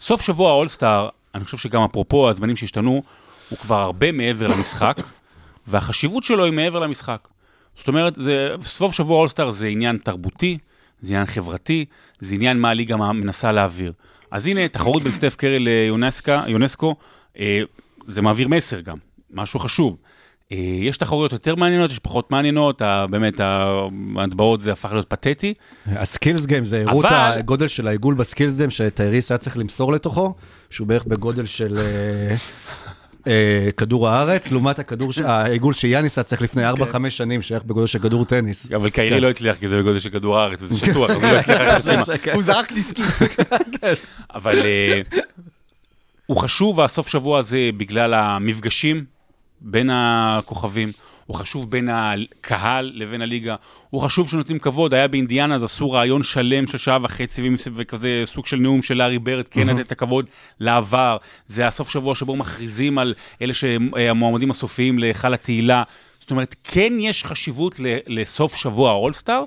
סוף 0.00 0.22
שבוע 0.22 0.50
האולסטאר, 0.50 1.08
אני 1.34 1.44
חושב 1.44 1.56
שגם 1.56 1.82
אפרופו 1.82 2.28
הזמנים 2.28 2.56
שהשתנו, 2.56 3.02
הוא 3.48 3.58
כבר 3.58 3.80
הרבה 3.80 4.12
מעבר 4.12 4.46
למשחק, 4.46 4.96
והחשיבות 5.68 6.24
שלו 6.24 6.44
היא 6.44 6.52
מעבר 6.52 6.80
למשחק. 6.80 7.28
זאת 7.76 7.88
אומרת, 7.88 8.14
זה, 8.14 8.48
סוף 8.62 8.92
שבוע 8.94 9.16
האולסטאר 9.16 9.50
זה 9.50 9.66
עניין 9.66 9.96
תרבותי, 9.96 10.58
זה 11.00 11.14
עניין 11.14 11.26
חברתי, 11.26 11.84
זה 12.20 12.34
עניין 12.34 12.58
מה 12.60 12.70
הליגה 12.70 12.96
מנסה 12.96 13.52
להעביר. 13.52 13.92
אז 14.30 14.46
הנה, 14.46 14.68
תחרות 14.68 15.02
בין 15.02 15.12
סטף 15.12 15.36
קרי 15.36 15.58
ליונסקו, 15.58 16.94
אה, 17.38 17.62
זה 18.06 18.22
מעביר 18.22 18.48
מסר 18.48 18.80
גם, 18.80 18.96
משהו 19.30 19.60
חשוב. 19.60 19.96
אה, 20.52 20.56
יש 20.58 20.96
תחרויות 20.96 21.32
יותר 21.32 21.54
מעניינות, 21.54 21.90
יש 21.90 21.98
פחות 21.98 22.30
מעניינות, 22.30 22.82
באמת 23.10 23.40
ההטבעות 24.16 24.60
זה 24.60 24.72
הפך 24.72 24.92
להיות 24.92 25.06
פתטי. 25.08 25.54
הסקילס 25.86 26.46
גיים, 26.46 26.64
זה 26.64 26.84
הראו 26.86 27.00
את 27.00 27.06
הגודל 27.10 27.68
של 27.68 27.88
העיגול 27.88 28.14
בסקילס 28.14 28.56
גיים 28.56 28.70
שטייריס 28.70 29.30
היה 29.30 29.38
צריך 29.38 29.56
למסור 29.56 29.92
לתוכו, 29.92 30.34
שהוא 30.70 30.86
בערך 30.86 31.04
בגודל 31.04 31.46
של 31.46 31.78
אה, 31.78 32.34
אה, 33.26 33.70
כדור 33.76 34.08
הארץ, 34.08 34.52
לעומת 34.52 34.78
הכדור, 34.78 35.12
העיגול 35.24 35.72
שיאניס 35.72 36.18
היה 36.18 36.24
צריך 36.24 36.42
לפני 36.42 36.70
4-5 36.70 36.74
שנים, 37.10 37.42
שייך 37.42 37.62
בגודל 37.62 37.86
של 37.86 37.98
כדור 37.98 38.24
טניס. 38.24 38.72
אבל 38.72 38.90
קיירי 38.90 39.16
כן. 39.16 39.22
לא 39.22 39.30
הצליח, 39.30 39.56
כי 39.56 39.68
זה 39.68 39.78
בגודל 39.78 39.98
של 39.98 40.10
כדור 40.10 40.38
הארץ, 40.38 40.62
וזה 40.62 40.78
שטוח, 40.78 41.10
אז 41.10 41.16
הוא 41.16 41.22
לא 41.22 41.36
הצליח. 41.36 42.34
הוא 42.34 42.42
זרק 42.42 42.72
דיסקית. 42.72 43.06
אבל 44.34 44.58
הוא 46.26 46.36
חשוב, 46.36 46.80
הסוף 46.80 47.08
שבוע 47.08 47.38
הזה, 47.38 47.70
בגלל 47.76 48.14
המפגשים 48.14 49.04
בין 49.62 49.90
הכוכבים. 49.92 50.92
הוא 51.26 51.36
חשוב 51.36 51.70
בין 51.70 51.88
הקהל 51.92 52.92
לבין 52.94 53.22
הליגה, 53.22 53.56
הוא 53.90 54.00
חשוב 54.00 54.28
שנותנים 54.30 54.58
כבוד, 54.58 54.94
היה 54.94 55.08
באינדיאנה, 55.08 55.54
אז 55.54 55.62
עשו 55.64 55.90
רעיון 55.90 56.22
שלם 56.22 56.66
של 56.66 56.78
שעה 56.78 56.98
וחצי, 57.02 57.50
וכזה 57.74 58.22
סוג 58.24 58.46
של 58.46 58.56
נאום 58.56 58.82
של 58.82 58.94
לארי 58.94 59.18
ברד, 59.18 59.48
כן 59.48 59.66
לתת 59.66 59.80
את 59.80 59.92
הכבוד 59.92 60.26
לעבר, 60.60 61.16
זה 61.46 61.66
הסוף 61.66 61.88
שבוע 61.88 62.14
שבו 62.14 62.36
מכריזים 62.36 62.98
על 62.98 63.14
אלה 63.42 63.54
שהמועמדים 63.54 64.50
הסופיים 64.50 64.98
להיכל 64.98 65.34
התהילה. 65.34 65.82
זאת 66.22 66.30
אומרת, 66.30 66.56
כן 66.64 66.92
יש 67.00 67.24
חשיבות 67.24 67.80
ל- 67.80 67.96
לסוף 68.06 68.56
שבוע 68.56 68.90
האולסטאר, 68.90 69.44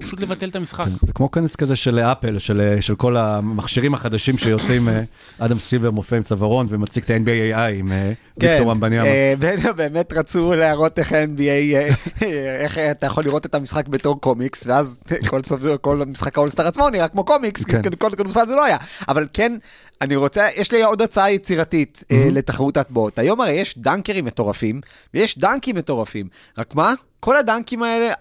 פשוט 0.00 0.20
לבטל 0.20 0.48
את 0.48 0.56
המשחק. 0.56 0.84
זה 1.06 1.12
כמו 1.12 1.30
כנס 1.30 1.56
כזה 1.56 1.76
של 1.76 1.98
אפל, 1.98 2.38
של, 2.38 2.76
של 2.80 2.94
כל 2.94 3.16
המכשירים 3.16 3.94
החדשים 3.94 4.38
שיוצאים, 4.38 4.88
אה, 4.88 5.00
אדם 5.38 5.58
סילבר 5.58 5.90
מופיע 5.90 6.16
עם 6.18 6.24
צווארון 6.24 6.66
ומציג 6.68 7.02
את 7.04 7.10
ה-NBAI 7.10 7.78
עם 7.78 7.92
אה, 7.92 8.12
ויקטור 8.38 8.72
אמבניאמה. 8.72 9.08
אה, 9.08 9.34
באמת 9.76 10.12
רצו 10.12 10.54
להראות 10.54 10.98
איך 10.98 11.12
ה-NBA, 11.12 11.94
איך 12.60 12.78
אתה 12.78 13.06
יכול 13.06 13.24
לראות 13.24 13.46
את 13.46 13.54
המשחק 13.54 13.88
בתור 13.88 14.20
קומיקס, 14.20 14.66
ואז 14.66 15.02
כל 15.26 15.42
סוף- 15.42 15.60
כל 15.80 15.96
משחק 16.06 16.38
האולסטאר 16.38 16.66
עצמו 16.66 16.88
נראה 16.90 17.08
כמו 17.08 17.24
קומיקס, 17.24 17.64
כן. 17.64 17.82
כי 17.82 17.88
כל 17.98 18.10
כדורסל 18.16 18.46
זה 18.46 18.54
לא 18.54 18.64
היה. 18.64 18.76
אבל 19.08 19.26
כן, 19.32 19.56
אני 20.00 20.16
רוצה, 20.16 20.46
יש 20.56 20.72
לי 20.72 20.82
עוד 20.82 21.02
הצעה 21.02 21.32
יצירתית 21.32 22.04
לתחרות 22.10 22.76
ההטבעות. 22.76 23.18
היום 23.18 23.40
הרי 23.40 23.52
יש 23.52 23.78
דנקרים 23.78 24.24
מטורפים, 24.24 24.80
ויש 25.14 25.38
דנקים 25.38 25.76
מטורפים. 25.76 26.13
רק 26.58 26.74
מה? 26.74 26.94
כל 27.20 27.36
הדנקים 27.36 27.82
האלה, 27.82 28.12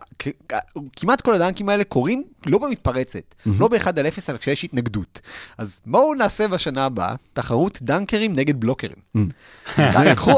כמעט 0.95 1.21
כל 1.21 1.33
הדנקים 1.33 1.69
האלה 1.69 1.83
קורים 1.83 2.23
לא 2.45 2.57
במתפרצת, 2.57 3.35
לא 3.59 3.67
באחד 3.67 3.99
על 3.99 4.07
אפס, 4.07 4.29
אלא 4.29 4.37
כשיש 4.37 4.63
התנגדות. 4.63 5.21
אז 5.57 5.81
בואו 5.85 6.13
נעשה 6.13 6.47
בשנה 6.47 6.85
הבאה 6.85 7.15
תחרות 7.33 7.79
דנקרים 7.81 8.33
נגד 8.35 8.59
בלוקרים. 8.59 8.95
קחו 10.15 10.31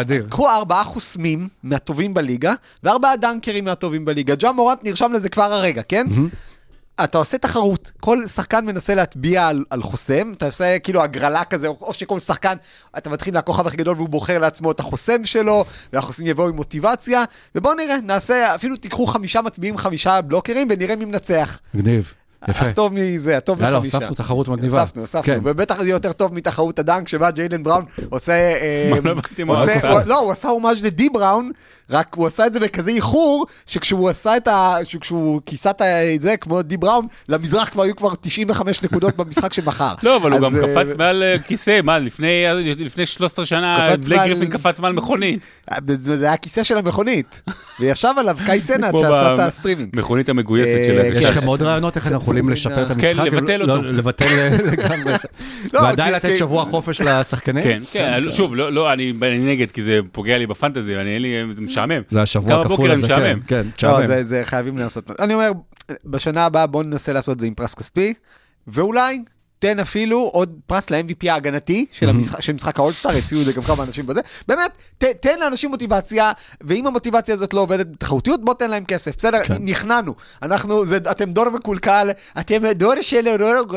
אדיר. 0.00 0.26
קחו 0.30 0.48
ארבעה 0.48 0.84
חוסמים 0.84 1.48
מהטובים 1.62 2.14
בליגה, 2.14 2.54
וארבעה 2.82 3.16
דנקרים 3.16 3.64
מהטובים 3.64 4.04
בליגה. 4.04 4.34
ג'ה 4.34 4.52
מורנט 4.52 4.84
נרשם 4.84 5.12
לזה 5.12 5.28
כבר 5.28 5.52
הרגע, 5.52 5.82
כן? 5.82 6.06
אתה 7.04 7.18
עושה 7.18 7.38
תחרות, 7.38 7.92
כל 8.00 8.26
שחקן 8.26 8.64
מנסה 8.64 8.94
להטביע 8.94 9.46
על, 9.46 9.64
על 9.70 9.82
חוסם, 9.82 10.32
אתה 10.32 10.46
עושה 10.46 10.78
כאילו 10.78 11.02
הגרלה 11.02 11.44
כזה, 11.44 11.66
או, 11.66 11.76
או 11.80 11.94
שכל 11.94 12.20
שחקן, 12.20 12.54
אתה 12.98 13.10
מתחיל 13.10 13.34
מהכוכב 13.34 13.66
הכי 13.66 13.76
גדול 13.76 13.96
והוא 13.96 14.08
בוחר 14.08 14.38
לעצמו 14.38 14.70
את 14.70 14.80
החוסם 14.80 15.24
שלו, 15.24 15.64
והחוסמים 15.92 16.28
יבואו 16.30 16.48
עם 16.48 16.56
מוטיבציה, 16.56 17.24
ובואו 17.54 17.74
נראה, 17.74 17.96
נעשה, 18.00 18.54
אפילו 18.54 18.76
תיקחו 18.76 19.06
חמישה 19.06 19.42
מצביעים, 19.42 19.76
חמישה 19.76 20.20
בלוקרים, 20.20 20.68
ונראה 20.70 20.96
מי 20.96 21.04
מנצח. 21.04 21.58
מגניב, 21.74 22.12
יפה. 22.48 22.66
הטוב 22.66 22.92
מזה, 22.94 23.36
הטוב 23.36 23.60
יאללה, 23.60 23.78
מחמישה. 23.78 23.96
הוספנו 23.96 24.14
תחרות 24.14 24.48
מגניבה. 24.48 24.80
הוספנו, 24.80 25.02
הוספנו, 25.02 25.22
כן. 25.22 25.38
ובטח 25.44 25.82
זה 25.82 25.90
יותר 25.90 26.12
טוב 26.12 26.34
מתחרות 26.34 26.78
הדנק 26.78 27.08
שבה 27.08 27.30
ג'יילן 27.30 27.62
בראון 27.62 27.84
עושה... 28.10 28.32
אה, 28.32 28.90
מה, 28.90 29.10
לא 29.14 29.14
הוא 29.46 29.54
עשה. 29.54 30.04
לא, 30.06 30.20
הוא 30.20 30.32
עשה 30.32 30.48
הומאז' 30.48 30.84
לדי 30.84 31.08
בראון, 31.08 31.50
רק 31.90 32.14
הוא 32.14 32.26
עשה 32.26 32.46
את 32.46 32.52
זה 32.52 32.60
בכזה 32.60 32.90
איחור, 32.90 33.46
שכשהוא 33.66 34.10
עשה 34.10 34.36
את 34.36 34.48
ה... 34.48 34.76
שכשהוא 34.84 35.40
כיסה 35.46 35.70
את 36.14 36.22
זה, 36.22 36.36
כמו 36.36 36.62
די 36.62 36.76
בראון, 36.76 37.06
למזרח 37.28 37.68
כבר 37.68 37.82
היו 37.82 37.96
כבר 37.96 38.14
95 38.20 38.82
נקודות 38.82 39.16
במשחק 39.16 39.52
של 39.52 39.64
מחר. 39.64 39.94
לא, 40.02 40.16
אבל 40.16 40.32
הוא 40.32 40.40
גם 40.40 40.56
אה, 40.56 40.62
קפץ 40.62 40.96
מעל 40.98 41.22
אה, 41.22 41.36
כיסא, 41.38 41.80
מה, 41.84 41.98
לפני 41.98 42.44
לפני 42.78 43.06
13 43.06 43.46
שנה, 43.46 43.88
בלייק 44.06 44.22
גריפין 44.22 44.50
קפץ 44.50 44.80
מעל 44.80 44.92
מכונית. 44.92 45.40
זה 45.88 46.16
זה 46.16 46.24
היה 46.24 46.32
הכיסא 46.32 46.62
של 46.62 46.78
המכונית, 46.78 47.42
וישב 47.80 48.14
עליו 48.16 48.36
קאי 48.46 48.60
סנאט 48.60 48.96
שעשה 49.00 49.34
את 49.34 49.38
הסטרימינג. 49.38 49.96
מכונית 49.96 50.28
המגויסת 50.28 50.76
אה, 50.76 50.84
של... 50.84 51.12
יש 51.12 51.26
כן. 51.26 51.30
לכם 51.30 51.46
עוד 51.46 51.62
רעיונות 51.62 51.96
איך 51.96 52.12
אנחנו 52.12 52.31
יכולים 52.38 52.48
לשפר 52.48 52.82
את 52.86 52.90
המשחק? 52.90 53.14
כן, 53.14 53.24
לבטל 53.26 53.56
לא, 53.66 53.72
אותו. 53.76 53.82
לבטל 53.88 54.24
לגמרי. 54.72 55.12
לא, 55.72 55.80
ועדיין 55.80 56.08
כי- 56.10 56.16
לתת 56.16 56.28
כי- 56.28 56.36
שבוע 56.38 56.64
חופש 56.64 57.00
לשחקנים? 57.00 57.64
כן, 57.64 57.82
כן, 57.92 58.22
שוב, 58.30 58.56
לא, 58.56 58.72
לא, 58.72 58.92
אני 58.92 59.12
אני 59.22 59.38
נגד, 59.38 59.70
כי 59.70 59.82
זה 59.82 60.00
פוגע 60.12 60.38
לי 60.38 60.46
ב 60.46 60.52
fantasy, 60.52 60.96
אני 60.96 61.10
אין 61.14 61.22
לי, 61.22 61.54
זה 61.54 61.60
משעמם. 61.62 62.02
זה 62.08 62.22
השבוע 62.22 62.60
הכפול 62.62 62.90
הזה. 62.90 63.06
כן, 63.06 63.38
כן, 63.46 63.62
לא, 63.82 63.90
משעמם. 63.98 64.06
זה, 64.06 64.24
זה 64.24 64.40
חייבים 64.44 64.78
לעשות. 64.78 65.10
אני 65.20 65.34
אומר, 65.34 65.50
בשנה 66.04 66.44
הבאה 66.44 66.66
בואו 66.66 66.82
ננסה 66.82 67.12
לעשות 67.12 67.34
את 67.34 67.40
זה 67.40 67.46
עם 67.46 67.54
פרס 67.54 67.74
כספי, 67.74 68.14
ואולי 68.66 69.18
תן 69.62 69.78
אפילו 69.78 70.30
עוד 70.32 70.58
פרס 70.66 70.90
ל-MVP 70.90 71.30
ההגנתי 71.30 71.86
של, 71.92 72.08
המשחק, 72.08 72.40
של 72.40 72.52
משחק 72.52 72.78
האולסטאר, 72.78 73.16
הציעו 73.16 73.40
את 73.40 73.46
זה 73.46 73.52
גם 73.52 73.62
כמה 73.62 73.82
אנשים 73.82 74.06
בזה. 74.06 74.20
באמת, 74.48 74.70
ת, 74.98 75.04
תן 75.04 75.38
לאנשים 75.40 75.70
מוטיבציה, 75.70 76.32
ואם 76.60 76.86
המוטיבציה 76.86 77.34
הזאת 77.34 77.54
לא 77.54 77.60
עובדת 77.60 77.86
בתחרותיות, 77.86 78.44
בוא 78.44 78.54
תן 78.54 78.70
להם 78.70 78.84
כסף, 78.84 79.16
בסדר? 79.16 79.44
כן. 79.44 79.56
נכנענו. 79.60 80.14
אנחנו, 80.42 80.86
זה, 80.86 80.96
אתם 80.96 81.32
דור 81.32 81.50
מקולקל, 81.50 82.10
אתם 82.40 82.66
דור 82.72 82.94
של 83.00 83.28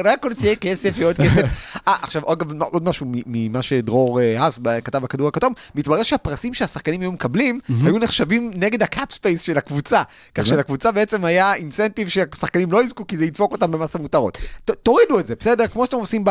רק 0.06 0.26
רוצה 0.26 0.56
כסף 0.56 0.94
ועוד 0.96 1.18
כסף. 1.18 1.42
אה, 1.88 1.96
עכשיו, 2.02 2.34
אגב, 2.34 2.62
עוד 2.62 2.84
משהו 2.90 3.06
ממה 3.26 3.62
שדרור 3.62 4.22
אה, 4.22 4.44
האס 4.44 4.60
ב- 4.62 4.80
כתב 4.80 4.98
בכדור 4.98 5.28
הכתום, 5.28 5.54
מתברר 5.76 6.04
שהפרסים 6.04 6.54
שהשחקנים 6.54 7.02
היו 7.02 7.12
מקבלים, 7.12 7.60
היו 7.86 7.98
נחשבים 7.98 8.52
נגד 8.56 8.84
ה 8.84 8.91
cap 8.91 9.12
space 9.12 9.42
של 9.42 9.58
הקבוצה. 9.58 10.02
כך 10.36 10.46
שלקבוצה 10.46 10.92
בעצם 10.92 11.26
היה 11.26 11.54
incentive 11.54 12.08
שהשחקנים 12.08 12.72
לא 12.72 12.84
יזכו, 12.84 13.08
כי 13.08 13.18
זה 13.18 13.26
ידפוק 13.26 13.52
אותם 13.52 13.72
במס 13.72 13.96
המותרות. 13.96 14.38
תורידו 14.84 15.20
את 15.20 15.26
זה, 15.26 15.36
בסדר? 15.36 15.66
כמו 15.76 15.86
שאתם 15.86 15.98
עושים 15.98 16.24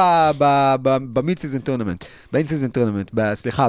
ב 1.12 1.19
mid 1.19 1.38
season 1.38 1.58
tournament, 1.58 2.04
ב 2.32 2.37
in 2.37 2.46
season 2.46 2.68
tournament, 2.68 3.10
סליחה, 3.34 3.68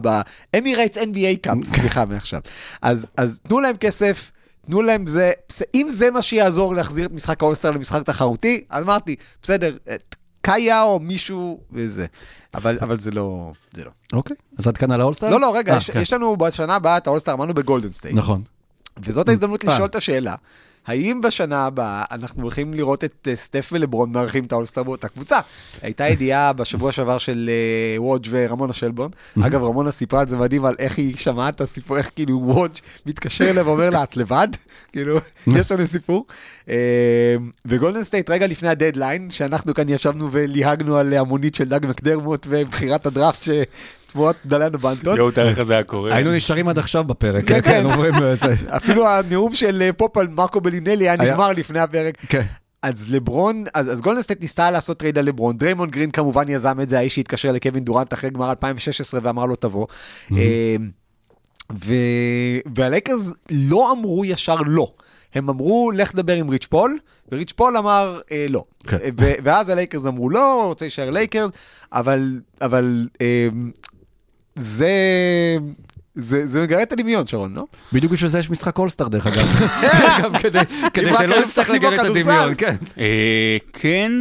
ב 0.53 0.58
Emirates 0.58 0.97
NBA 0.97 1.37
Cup, 1.41 1.57
סליחה 1.67 2.05
מעכשיו. 2.05 2.39
אז 2.81 3.09
אז 3.17 3.39
תנו 3.47 3.59
להם 3.59 3.77
כסף. 3.77 4.31
תנו 4.65 4.81
להם 4.81 5.07
זה, 5.07 5.31
אם 5.75 5.87
זה 5.89 6.11
מה 6.11 6.21
שיעזור 6.21 6.75
להחזיר 6.75 7.05
את 7.05 7.11
משחק 7.11 7.43
האולסטאר 7.43 7.71
למשחק 7.71 8.03
תחרותי, 8.03 8.63
אז 8.69 8.83
אמרתי, 8.83 9.15
בסדר, 9.41 9.77
קאיה 10.41 10.83
או 10.83 10.99
מישהו 10.99 11.59
וזה. 11.71 12.05
אבל, 12.53 12.77
אבל 12.81 12.99
זה 12.99 13.11
לא, 13.11 13.51
זה 13.73 13.83
לא. 13.83 13.91
אוקיי, 14.13 14.35
אז 14.57 14.67
עד 14.67 14.77
כאן 14.77 14.91
על 14.91 15.01
האולסטאר? 15.01 15.29
לא, 15.29 15.41
לא, 15.41 15.57
רגע, 15.57 15.73
אה, 15.73 15.77
יש, 15.77 15.91
כן. 15.91 16.01
יש 16.01 16.13
לנו 16.13 16.37
בשנה 16.37 16.75
הבאה 16.75 16.97
את 16.97 17.07
האולסטאר, 17.07 17.33
אמרנו 17.33 17.53
בגולדן 17.53 17.91
סטייט. 17.91 18.15
נכון. 18.15 18.41
וזאת 18.99 19.29
ההזדמנות 19.29 19.65
אה. 19.65 19.73
לשאול 19.73 19.87
את 19.87 19.95
השאלה, 19.95 20.35
האם 20.87 21.21
בשנה 21.21 21.65
הבאה 21.65 22.03
אנחנו 22.11 22.41
הולכים 22.41 22.73
לראות 22.73 23.03
את 23.03 23.27
אה, 23.27 23.35
סטף 23.35 23.69
ולברון 23.73 24.11
מארחים 24.11 24.43
את 24.43 24.51
האולסטאר 24.51 24.83
באותה 24.83 25.07
קבוצה? 25.07 25.39
הייתה 25.81 26.07
ידיעה 26.07 26.53
בשבוע 26.53 26.91
שעבר 26.91 27.17
של 27.17 27.49
אה, 27.49 28.01
ווג' 28.01 28.27
ורמונה 28.29 28.73
שלבורן. 28.73 29.11
אגב, 29.41 29.63
רמונה 29.63 29.91
סיפרה 29.91 30.19
על 30.19 30.27
זה 30.27 30.37
מדהים, 30.37 30.65
על 30.65 30.75
איך 30.79 30.97
היא 30.97 31.15
שמעה 31.17 31.49
את 31.49 31.61
הסיפור, 31.61 31.97
איך 31.97 32.11
כאילו 32.15 32.41
ווג' 32.43 32.75
מתקשר 33.05 33.49
אליה 33.49 33.63
ואומר 33.67 33.89
לה, 33.89 34.03
את 34.03 34.17
לבד? 34.17 34.47
כאילו, 34.93 35.19
יש 35.47 35.71
לנו 35.71 35.87
סיפור. 35.87 36.25
אה, 36.69 37.35
וגולדן 37.65 38.03
סטייט 38.03 38.29
רגע 38.29 38.47
לפני 38.47 38.69
הדדליין, 38.69 39.31
שאנחנו 39.31 39.73
כאן 39.73 39.89
ישבנו 39.89 40.29
וליהגנו 40.31 40.97
על 40.97 41.13
המוניות 41.13 41.55
של 41.55 41.69
דאג 41.69 41.85
מקדרמוט 41.85 42.47
ובחירת 42.49 43.05
הדראפט 43.05 43.43
שתמורת 44.15 44.35
טיילן 44.45 44.75
הורטון. 44.75 45.17
יואו, 45.17 45.31
תאר 45.31 45.49
לך 45.49 45.63
זה 45.63 45.73
היה 45.73 45.83
קורה. 45.83 46.15
היינו 46.15 46.31
נשארים 46.31 46.67
עד 46.67 46.77
עכשיו 46.77 47.03
בפרק. 47.03 47.47
כן, 47.47 47.61
כן. 47.61 47.85
אומרים, 47.85 48.13
אה, 48.13 48.33
אפילו 48.77 49.09
הנאום 49.09 49.53
של 49.53 49.81
אה, 49.81 49.93
פופ 49.93 50.17
על 50.17 50.27
מרקו 50.27 50.61
בלינלי 50.61 51.09
היה 51.09 51.15
נגמר 51.17 51.51
לפני 51.53 51.79
הפרק. 51.79 52.17
כן. 52.27 52.41
אז 52.81 53.11
לברון, 53.11 53.63
אז, 53.73 53.91
אז 53.91 54.01
גולדן 54.01 54.21
סטייט 54.21 54.41
ניסתה 54.41 54.71
לעשות 54.71 54.97
טרייד 54.97 55.17
על 55.17 55.25
לברון, 55.25 55.57
דריימון 55.57 55.89
גרין 55.89 56.11
כמובן 56.11 56.49
יזם 56.49 56.81
את 56.81 56.89
זה, 56.89 56.97
האיש 56.97 57.15
שהתקשר 57.15 57.51
לקווין 57.51 57.83
דורנט 57.83 58.13
אחרי 58.13 58.29
גמר 58.29 58.49
2016 58.49 59.19
ואמר 59.23 59.45
לו 59.45 59.55
תבוא. 59.55 59.87
אה, 60.31 60.75
ו... 61.85 61.93
והלייקרס 62.75 63.31
לא 63.51 63.91
אמרו 63.91 64.25
ישר 64.25 64.55
לא. 64.65 64.91
הם 65.35 65.49
אמרו, 65.49 65.91
לך 65.91 66.15
דבר 66.15 66.33
עם 66.33 66.49
ריץ' 66.49 66.65
פול, 66.65 66.97
וריץ' 67.31 67.51
פול 67.51 67.77
אמר, 67.77 68.19
אה, 68.31 68.45
לא. 68.49 68.63
כן. 68.87 68.97
ו- 69.19 69.33
ואז 69.43 69.69
הלייקרס 69.69 70.05
אמרו, 70.05 70.29
לא, 70.29 70.63
רוצה 70.65 70.85
להישאר 70.85 71.09
לייקרס, 71.09 71.51
אבל, 71.91 72.41
אבל 72.61 73.07
אה, 73.21 73.47
זה, 74.55 74.89
זה, 76.15 76.47
זה 76.47 76.61
מגרה 76.61 76.83
את 76.83 76.91
הדמיון, 76.91 77.27
שרון, 77.27 77.53
לא? 77.55 77.65
בדיוק 77.93 78.11
בשביל 78.11 78.29
זה 78.29 78.39
יש 78.39 78.49
משחק 78.49 78.77
אולסטאר 78.79 79.07
דרך 79.07 79.27
אגב. 79.27 79.59
גם 80.23 80.39
כדי- 80.39 80.59
כדי 80.93 81.05
רק 81.05 81.21
שלא 81.21 81.41
נצטרך 81.41 81.69
לגרד 81.69 81.93
את. 81.93 81.99
הדמיון, 81.99 82.53
כן. 82.57 82.75
אה, 82.97 83.57
כן. 83.73 84.11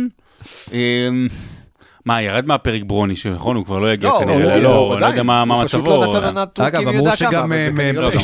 מה, 2.06 2.22
ירד 2.22 2.46
מהפרק 2.46 2.82
ברוני, 2.86 3.16
שנכון, 3.16 3.56
הוא 3.56 3.64
כבר 3.64 3.78
לא 3.78 3.92
יגיע 3.92 4.08
לא, 4.08 4.20
כנראה, 4.20 4.60
לא, 4.60 4.74
הוא- 4.74 4.94
לא, 4.94 5.00
לא 5.00 5.06
יודע 5.06 5.22
מה 5.22 5.42
הוא 5.42 5.64
פשוט 5.64 5.80
מצבו. 5.80 6.04
לא 6.04 6.18
נתן 6.18 6.24
עונת 6.24 6.52
טורקים 6.52 6.80
אגב, 6.88 6.94
אמרו 6.94 7.16
שגם 7.16 7.52
לא 7.52 7.56
אה, 7.56 7.70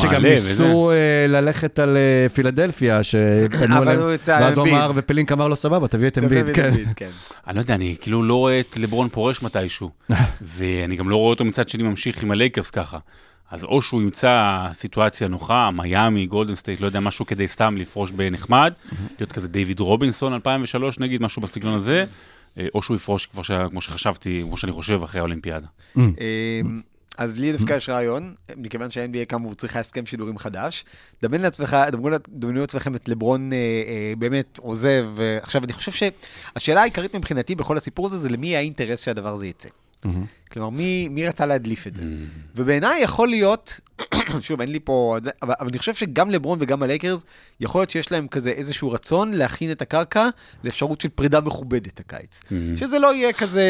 מעלה 0.09 0.19
ניסו 0.19 0.90
אה, 0.90 0.97
ללכת 1.29 1.79
על 1.79 1.97
אה, 1.97 2.29
פילדלפיה, 2.29 3.03
שפנו 3.03 3.83
אליהם, 3.83 4.01
ואז 4.27 4.59
הוא. 4.59 4.69
אמר, 4.69 4.90
ופלינק 4.95 5.33
אמר 5.33 5.49
לו, 5.49 5.57
סבבה, 5.57 5.88
תביא 5.88 6.09
את 6.09 6.19
אמביד, 6.19 6.47
כן. 6.55 6.75
כן. 6.97 7.09
אני 7.47 7.57
לא 7.57 7.61
יודע, 7.61 7.75
אני 7.75 7.97
כאילו 8.01 8.23
לא 8.23 8.35
רואה 8.35 8.61
את 8.61 8.77
לברון 8.77 9.09
פורש 9.09 9.43
מתישהו, 9.43 9.90
ואני 10.57 10.97
גם 10.97 11.09
לא 11.11 11.16
רואה 11.16 11.31
אותו 11.31 11.45
מצד 11.45 11.69
שני 11.69 11.83
ממשיך 11.83 12.23
עם 12.23 12.31
הלייקרס 12.31 12.71
ככה. 12.71 12.99
אז 13.51 13.64
או 13.64 13.83
שהוא 13.83 14.03
ימצא 14.03 14.59
סיטואציה 14.73 15.29
נוחה, 15.29 15.71
מיאמי, 15.71 16.27
גולדן 16.27 16.55
סטייט, 16.55 16.81
לא 16.81 16.87
יודע, 16.87 17.01
משהו 17.01 17.27
כדי 17.27 17.49
סתם 17.49 17.77
לפרוש 17.77 18.11
בנחמד, 18.11 18.73
להיות 19.19 19.33
כזה 19.33 19.49
דיוויד 19.49 19.81
רובינסון 19.81 20.33
2003 20.33 20.99
נגיד, 20.99 21.23
משהו 21.23 21.43
בסגנון 21.43 21.75
הזה, 21.75 22.05
או 22.75 22.83
שהוא 22.83 22.97
יפרוש 22.97 23.27
כבר, 23.27 23.43
ש- 23.43 23.51
כמו 23.71 23.81
שחשבתי, 23.81 24.43
כמו 24.47 24.57
שאני 24.57 24.73
חושב, 24.73 25.03
אחרי 25.03 25.19
האולימפיאדה. 25.21 25.67
אמ, 25.97 26.81
אז 27.19 27.39
לי 27.41 27.53
דווקא 27.53 27.73
יש 27.73 27.89
רעיון, 27.89 28.35
מכיוון 28.57 28.91
שה-NBA 28.91 29.25
כאמור 29.29 29.55
צריכה 29.55 29.81
הסכם 29.81 30.07
שידורים 30.07 30.39
חדש. 30.39 30.85
דמיינו 31.23 31.45
לעצמך, 31.45 31.77
דמיינו- 32.29 32.61
לעצמכם 32.61 32.95
את 32.95 33.09
לברון 33.09 33.53
אה, 33.53 33.57
אה, 33.57 34.13
באמת 34.19 34.59
עוזב. 34.63 35.05
אה, 35.21 35.39
עכשיו, 35.43 35.65
אני 35.65 35.73
חושב 35.73 35.93
שהשאלה 35.93 36.81
העיקרית 36.81 37.15
מבחינתי 37.17 37.55
בכל 37.55 37.77
הסיפור 37.77 38.07
הזה, 38.07 38.19
זה 38.19 38.29
למי 38.29 38.57
האינטרס 38.57 39.01
שהדבר 39.05 39.33
הזה 39.33 39.47
יצא. 39.47 39.69
כלומר, 40.53 40.71
מי, 40.71 41.09
מי 41.11 41.29
רצה 41.29 41.47
להדליף 41.47 41.87
את 41.87 41.97
זה? 41.97 42.03
ובעיניי 42.57 43.03
יכול 43.03 43.29
להיות, 43.29 43.81
שוב, 44.41 44.61
אין 44.61 44.73
לי 44.73 44.81
פה, 44.85 45.17
אבל, 45.43 45.53
אבל 45.59 45.69
אני 45.71 45.79
חושב 45.79 45.95
שגם 45.95 46.31
לברון 46.31 46.59
וגם 46.61 46.83
הלייקרס, 46.83 47.25
יכול 47.61 47.81
להיות 47.81 47.91
שיש 47.91 48.13
להם 48.13 48.29
כזה 48.29 48.51
איזשהו 48.51 48.91
רצון 48.93 49.33
להכין 49.35 49.71
את 49.71 49.83
הקרקע 49.83 50.29
לאפשרות 50.65 51.01
של 51.01 51.09
פרידה 51.09 51.41
מכובדת 51.41 52.01
הקיץ. 52.01 52.41
שזה 52.77 52.99
לא 52.99 53.15
יהיה 53.15 53.33
כזה... 53.33 53.65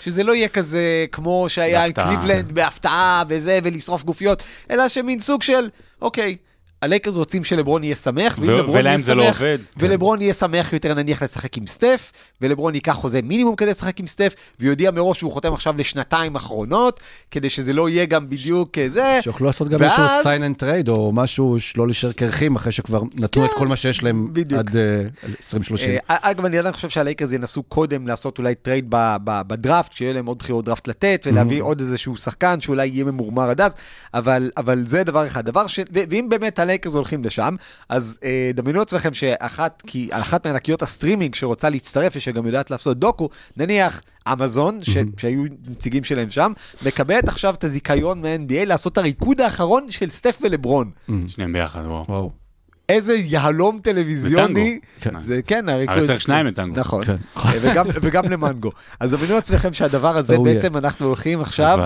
שזה 0.00 0.24
לא 0.24 0.34
יהיה 0.34 0.48
כזה 0.48 1.06
כמו 1.12 1.46
שהיה 1.48 1.84
עם 1.84 1.92
קליבלנד 1.92 2.52
בהפתעה 2.52 3.22
וזה, 3.28 3.58
ולשרוף 3.62 4.04
גופיות, 4.04 4.42
אלא 4.70 4.88
שמין 4.88 5.18
סוג 5.18 5.42
של, 5.42 5.68
אוקיי, 6.02 6.36
הלייקרס 6.82 7.16
רוצים 7.16 7.44
שלברון 7.44 7.84
יהיה 7.84 7.96
שמח, 7.96 8.36
ואם 8.40 8.48
ו- 8.48 8.58
לברון 8.58 8.86
יהיה 8.86 8.96
לא 8.96 9.24
שמח, 9.24 9.36
עובד. 9.40 9.58
ולברון 9.76 10.20
יהיה 10.22 10.34
שמח 10.34 10.72
יותר 10.72 10.94
נניח 10.94 11.22
לשחק 11.22 11.56
עם 11.58 11.66
סטף, 11.66 12.12
ולברון 12.40 12.74
ייקח 12.74 12.92
חוזה 12.92 13.20
מינימום 13.22 13.56
כדי 13.56 13.70
לשחק 13.70 14.00
עם 14.00 14.06
סטף, 14.06 14.34
ויודיע 14.60 14.90
מראש 14.90 15.18
שהוא 15.18 15.32
חותם 15.32 15.52
עכשיו 15.54 15.74
לשנתיים 15.78 16.34
אחרונות, 16.36 17.00
כדי 17.30 17.50
שזה 17.50 17.72
לא 17.72 17.88
יהיה 17.88 18.04
גם 18.04 18.28
בדיוק 18.28 18.78
אה, 18.78 18.88
זה. 18.88 19.18
שיוכלו 19.22 19.46
לעשות 19.46 19.68
גם 19.68 19.80
ואז- 19.80 19.92
איזשהו 20.00 20.32
sign 20.32 20.56
and 20.56 20.62
trade, 20.62 20.98
או 20.98 21.12
משהו 21.12 21.56
שלא 21.60 21.86
להישאר 21.86 22.12
קרחים, 22.12 22.56
אחרי 22.56 22.72
שכבר 22.72 23.02
נתנו 23.20 23.44
את 23.44 23.50
כל 23.58 23.68
מה 23.68 23.76
שיש 23.76 24.02
להם 24.02 24.28
בדיוק. 24.32 24.58
עד 24.60 24.76
אה, 24.76 24.82
2030. 25.26 25.90
אה, 25.90 25.96
אגב, 26.06 26.44
אני 26.44 26.58
עדיין 26.58 26.74
חושב 26.74 26.88
שהלייקרס 26.88 27.32
ינסו 27.32 27.62
קודם 27.62 28.06
לעשות 28.06 28.38
אולי 28.38 28.54
טרייד 28.54 28.86
ב- 28.88 29.16
ב- 29.24 29.42
בדראפט, 29.46 29.92
שיהיה 29.92 30.12
להם 30.12 30.26
עוד 30.26 30.38
בחירות 30.38 30.64
דראפט 30.64 30.88
לתת, 30.88 31.26
ולהביא 31.30 31.62
עוד 31.62 31.80
איזשהו 31.80 32.16
שחקן 32.16 32.60
שאולי 32.60 32.86
יהיה 32.86 33.04
ממורמר 33.04 33.50
עד 33.50 33.60
אז, 33.60 33.74
אבל, 34.14 34.50
אבל 34.56 34.86
זה 34.86 35.04
דבר 35.04 35.26
אחד. 35.26 35.44
דבר 35.46 35.66
ש... 35.66 35.78
ו- 35.78 36.02
ואם 36.10 36.26
באמת 36.28 36.58
הלייקרס 36.72 36.94
הולכים 36.94 37.24
לשם, 37.24 37.56
אז 37.88 38.18
אה, 38.24 38.50
דמיינו 38.54 38.78
לעצמכם 38.78 39.14
שאחת, 39.14 39.82
כי 39.86 40.08
אחת 40.10 40.46
מענקיות 40.46 40.82
הסטרימינג 40.82 41.34
שרוצה 41.34 41.68
להצטרף 41.68 42.12
ושגם 42.16 42.46
יודעת 42.46 42.70
לעשות 42.70 42.98
דוקו, 42.98 43.28
נניח 43.56 44.02
אמזון, 44.32 44.78
ש... 44.82 44.96
שהיו 45.16 45.44
נציגים 45.68 46.04
שלהם 46.04 46.30
שם, 46.30 46.52
מקבלת 46.86 47.28
עכשיו 47.28 47.54
את 47.54 47.64
הזיכיון 47.64 48.22
מה-NBA 48.22 48.64
לעשות 48.66 48.92
את 48.92 48.98
הריקוד 48.98 49.40
האחרון 49.40 49.86
של 49.90 50.10
סטף 50.10 50.38
ולברון. 50.42 50.90
שניהם 51.28 51.52
ביחד, 51.52 51.82
וואו. 51.86 52.04
וואו. 52.08 52.30
איזה 52.88 53.14
יהלום 53.14 53.80
טלוויזיוני. 53.82 54.78
זה 55.24 55.40
כן, 55.46 55.68
הריקוד. 55.68 55.96
הרי 55.96 56.06
צריך 56.06 56.20
שניים 56.20 56.46
לטנגו. 56.46 56.80
נכון. 56.80 57.04
כן. 57.04 57.16
וגם, 57.60 57.86
וגם 58.02 58.24
למנגו. 58.24 58.72
אז 59.00 59.10
דמיינו 59.10 59.34
לעצמכם 59.34 59.72
שהדבר 59.72 60.16
הזה. 60.16 60.38
בעצם 60.38 60.76
אנחנו 60.76 61.06
הולכים 61.06 61.40
עכשיו. 61.40 61.78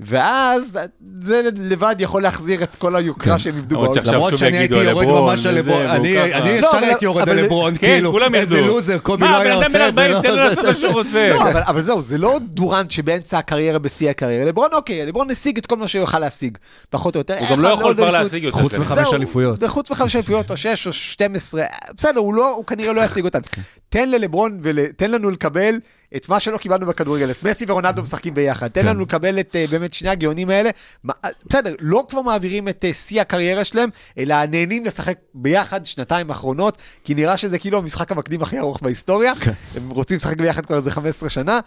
ואז 0.00 0.78
זה 1.14 1.40
לבד 1.56 1.96
יכול 1.98 2.22
להחזיר 2.22 2.62
את 2.62 2.76
כל 2.76 2.96
היוקרה 2.96 3.38
שהם 3.38 3.56
איבדו 3.56 3.76
בעולם. 3.76 3.94
שעכשיו 3.94 4.14
למרות 4.14 4.38
שאני 4.38 4.58
הייתי 4.58 4.74
יורד 4.74 5.06
ממש 5.06 5.46
על 5.46 5.54
לברון, 5.54 5.86
אני 5.86 6.14
לא, 6.14 6.68
ישר 6.68 6.76
הייתי 6.76 7.04
יורד 7.04 7.28
על 7.28 7.40
לברון, 7.40 7.74
כן, 7.74 7.78
כאילו, 7.78 8.18
איזה. 8.34 8.60
לוזר, 8.60 8.98
קובי 8.98 9.24
מה, 9.24 9.30
לא 9.30 9.36
היה 9.36 9.60
אדם 9.60 9.72
בן 9.72 9.80
עושה 9.80 9.88
את 9.88 9.94
זה. 9.94 10.00
40, 10.06 10.12
לא, 10.12 10.22
תן 10.22 10.30
לו 10.30 10.36
לעשות 10.36 10.64
מה 10.64 10.74
שהוא 10.74 10.92
רוצה. 10.92 11.30
לא, 11.30 11.42
אבל, 11.60 11.82
זהו, 11.82 12.02
זה 12.02 12.18
לא 12.18 12.38
דורנט 12.42 12.90
שבאמצע 12.90 13.38
הקריירה 13.38 13.78
בשיא 13.78 14.10
הקריירה. 14.10 14.44
לברון, 14.44 14.68
אוקיי, 14.72 15.06
לברון 15.06 15.30
השיג 15.30 15.58
את 15.58 15.66
כל 15.66 15.76
מה 15.76 15.88
שהוא 15.88 16.00
יוכל 16.00 16.18
להשיג, 16.18 16.58
פחות 16.90 17.14
או 17.14 17.20
יותר. 17.20 17.36
הוא 17.38 17.48
גם 17.50 17.60
לא 17.60 17.68
יכול 17.68 17.94
כבר. 17.94 18.10
להשיג 18.10 18.44
יותר. 18.44 18.58
חוץ. 18.58 18.74
מחמש 18.74 19.14
אליפויות. 19.14 19.64
חוץ 19.64 19.90
מחמש 19.90 20.16
אליפויות, 20.16 20.50
או 20.50 20.56
שש, 20.56 20.86
או 20.86 20.92
שתים 20.92 21.34
עשרה, 21.34 21.64
בסדר, 21.96 22.20
הוא 22.20 22.34
לא, 22.34 22.60
כנראה 22.66 22.92
לא 22.92 23.00
ישיג 23.00 23.24
אותן. 23.24 23.40
תן 23.88 24.08
ללברון 24.08 24.60
ותן 24.62 25.10
לנו 25.10 25.30
לקבל 25.30 25.74
את 26.16 26.28
מה 26.28 26.40
שלא 26.40 26.58
קיבלנו 26.58 26.86
בכדורגל, 26.86 27.30
את 27.30 27.42
מסי 27.42 27.64
ורונלדו 27.68 28.02
משחקים 28.02 28.34
ביחד. 28.34 28.68
תן 28.68 28.86
לנו 28.86 29.02
לקבל 29.02 29.40
את 29.40 29.56
אה, 29.56 29.64
באמת 29.84 29.92
שני 29.92 30.08
הגאונים 30.08 30.50
האלה. 30.50 30.70
אה, 31.10 31.30
בסדר, 31.46 31.74
לא 31.80 32.04
כבר 32.08 32.22
מעבירים 32.22 32.68
את 32.68 32.84
אה, 32.84 32.94
שיא 32.94 33.20
הקריירה 33.20 33.64
שלהם, 33.64 33.90
אלא 34.18 34.46
נהנים 34.46 34.84
לשחק 34.84 35.18
ביחד 35.34 35.86
שנתיים 35.86 36.30
אחרונות, 36.30 36.78
כי 37.04 37.14
נראה 37.14 37.36
שזה 37.36 37.58
כאילו 37.58 37.78
המשחק 37.78 38.12
המקדים 38.12 38.42
הכי 38.42 38.58
ארוך 38.58 38.82
בהיסטוריה. 38.82 39.32
הם 39.76 39.90
רוצים 39.90 40.16
לשחק 40.16 40.36
ביחד 40.36 40.66
כבר 40.66 40.76
איזה 40.76 40.90
15 40.90 41.28
שנה. 41.28 41.60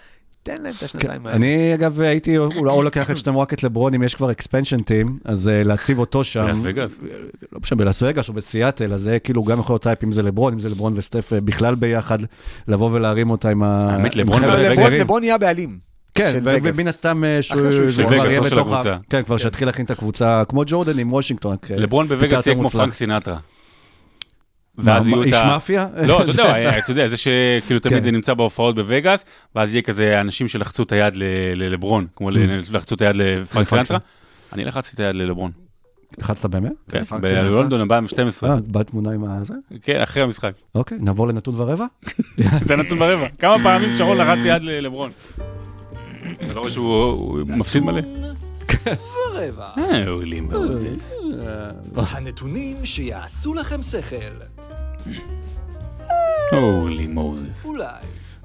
תן 0.44 0.62
להם 0.62 0.74
את 0.78 0.84
השנתיים 0.84 1.26
האלה. 1.26 1.38
אני 1.38 1.74
אגב 1.74 2.02
הייתי 2.02 2.38
אולי 2.38 2.72
או 2.72 2.84
לוקח 2.84 3.12
את 3.12 3.18
שניהם 3.18 3.38
רק 3.38 3.54
את 3.54 3.64
לברון 3.64 3.94
אם 3.94 4.04
יש 4.04 4.16
כבר 4.16 4.32
expansion 4.32 4.80
team, 4.80 5.20
אז 5.26 5.48
אה, 5.48 5.64
להציב 5.64 6.00
אותו 6.00 6.24
שם. 6.24 6.46
בלאס 6.46 6.60
וגאס. 6.64 6.92
לא 7.52 7.60
משנה, 7.62 7.78
בלאס 7.78 8.04
וגאס 8.04 8.30
או 8.30 8.34
בסיאטל, 8.34 8.94
אז 8.94 9.02
זה 9.02 9.20
כאילו 9.20 9.44
גם 9.44 9.60
יכול 9.60 9.74
להיות 9.74 9.84
טייפ 9.84 10.04
אם 10.04 10.12
זה 10.12 10.24
לברון, 10.24 10.54
אם 10.54 10.60
זה 10.60 10.70
לברון 10.70 10.94
וסטף 10.96 11.34
אה, 11.34 11.42
בכלל 11.42 11.76
ביחד, 11.76 12.20
לבוא 12.68 12.92
ולהרים 12.92 13.30
אותה 13.30 13.50
עם 13.50 13.64
ה... 13.64 13.92
האמת. 13.92 14.16
לברון 14.16 15.22
נהיה 15.22 15.38
בעלים. 15.38 15.87
כן. 16.18 16.40
ומן 16.44 16.88
הסתם 16.88 17.24
אה, 17.24 17.42
שהוא 17.42 17.60
כבר 18.08 18.26
יהיה 18.26 18.40
לא 18.40 18.46
בתוך 18.46 18.74
ה... 18.74 18.98
כן, 19.10 19.24
כבר 19.24 19.38
שיתחיל 19.38 19.68
להכין 19.68 19.86
את 19.86 19.92
הקבוצה, 19.92 20.44
כמו 20.50 20.64
ג'ורדן 20.66 21.00
עם 21.00 21.14
וושינגטון. 21.14 21.58
אה, 21.72 21.76
לברון 21.78 22.08
בווגאס 22.08 22.48
יהיה 22.48 22.56
כמו. 22.56 22.70
פרנק 22.70 22.94
סינטרה. 22.94 23.38
ואז 24.78 25.08
יהיו 25.08 25.22
את 25.22 25.26
איש 25.28 25.36
ה... 25.36 25.46
מאפיה? 25.46 25.88
לא, 26.08 26.24
אתה 26.24 26.32
זה 26.32 26.42
יודע, 26.42 26.54
סתם. 26.54 26.80
אתה 26.80 26.92
יודע, 26.92 27.08
זה 27.08 27.18
שכאילו 27.18 27.80
תמיד 27.80 27.98
כן. 27.98 28.04
זה 28.04 28.12
נמצא 28.12 28.34
בהופעות 28.34 28.76
בווגאס, 28.76 29.26
ואז 29.56 29.74
יהיה 29.74 29.82
כזה 29.82 30.22
אנשים 30.22 30.48
שלחצו 30.48 30.84
את 30.84 30.92
היד 30.92 31.16
ל- 31.16 31.24
ל- 31.56 31.74
לברון, 31.74 32.08
כמו 32.16 32.30
לחצו 32.72 32.96
את 32.96 33.02
היד 33.02 33.16
לפרנק 33.16 33.68
סינטרה. 33.70 33.98
אני 34.54 34.66
לחצתי 34.66 34.96
את 34.96 35.00
היד 35.00 35.16
ללברון. 35.16 35.52
לחצת 36.18 36.50
באמת? 36.50 36.72
כן? 36.92 37.04
בלונדון 37.22 37.82
2012. 37.82 38.50
אה, 38.50 38.56
בתמונה 38.68 39.12
עם 39.12 39.24
הזה? 39.24 39.54
כן, 39.82 40.02
אחרי 40.02 40.24
המשחק. 40.24 40.52
אוקיי, 40.76 40.98
נעבור 41.02 41.28
לנתון 41.28 41.54
ורבע? 41.58 41.86
זה 42.68 42.76
נתון 42.76 43.00
ברבע. 43.00 43.28
כמה 43.40 43.64
פעמים 43.64 43.96
שרון 43.96 44.18
לחץ 44.18 44.46
יד 44.46 44.62
ללברון. 44.62 45.12
אתה 46.38 46.54
לא 46.54 46.60
רואה 46.60 46.72
שהוא 46.72 47.04
הוא 47.04 47.40
מפסיד 47.48 47.84
מלא? 47.84 48.02
ורבע. 48.88 49.70
אה, 49.78 50.04
אלים 50.08 50.48
באוזס. 50.48 51.12
הנתונים 51.96 52.86
שיעשו 52.86 53.54
לכם 53.54 53.82
שכל. 53.82 54.16
הולי 56.52 57.08
מוזס. 57.08 57.66
אולי. 57.66 57.86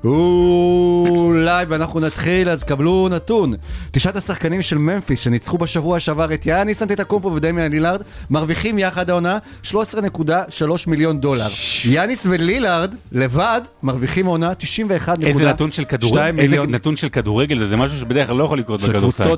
אולי, 0.05 1.65
ואנחנו 1.69 2.01
נתחיל, 2.01 2.49
אז 2.49 2.63
קבלו 2.63 3.09
נתון. 3.11 3.55
תשעת 3.91 4.17
השחקנים 4.17 4.63
של 4.63 4.79
ממפיס 4.79 5.21
שניצחו 5.21 5.59
בשבוע 5.59 6.01
שעבר 6.01 6.35
את 6.35 6.47
יאניס 6.47 6.83
אנטטקומפו 6.83 7.35
ודמיאן 7.35 7.71
לילארד, 7.71 8.03
מרוויחים 8.31 8.79
יחד 8.79 9.11
העונה 9.11 9.39
13.3 9.65 9.75
מיליון 10.87 11.21
דולר. 11.21 11.47
יאניס 11.85 12.27
ולילארד 12.27 12.95
לבד 13.13 13.61
מרוויחים 13.83 14.27
העונה 14.27 14.53
91.2 14.53 15.27
איזה 15.27 15.49
נתון 15.49 15.73
של 15.73 15.85
כדורגל, 15.85 16.27
איזה 16.27 16.43
מיליון. 16.43 16.71
נתון 16.71 16.97
של 16.97 17.09
כדורגל, 17.09 17.59
זה, 17.59 17.67
זה 17.67 17.77
משהו 17.77 17.99
שבדרך 17.99 18.27
כלל 18.27 18.37
לא 18.37 18.45
יכול 18.45 18.59
לקרות 18.59 18.81
בכדורסל. 18.81 19.35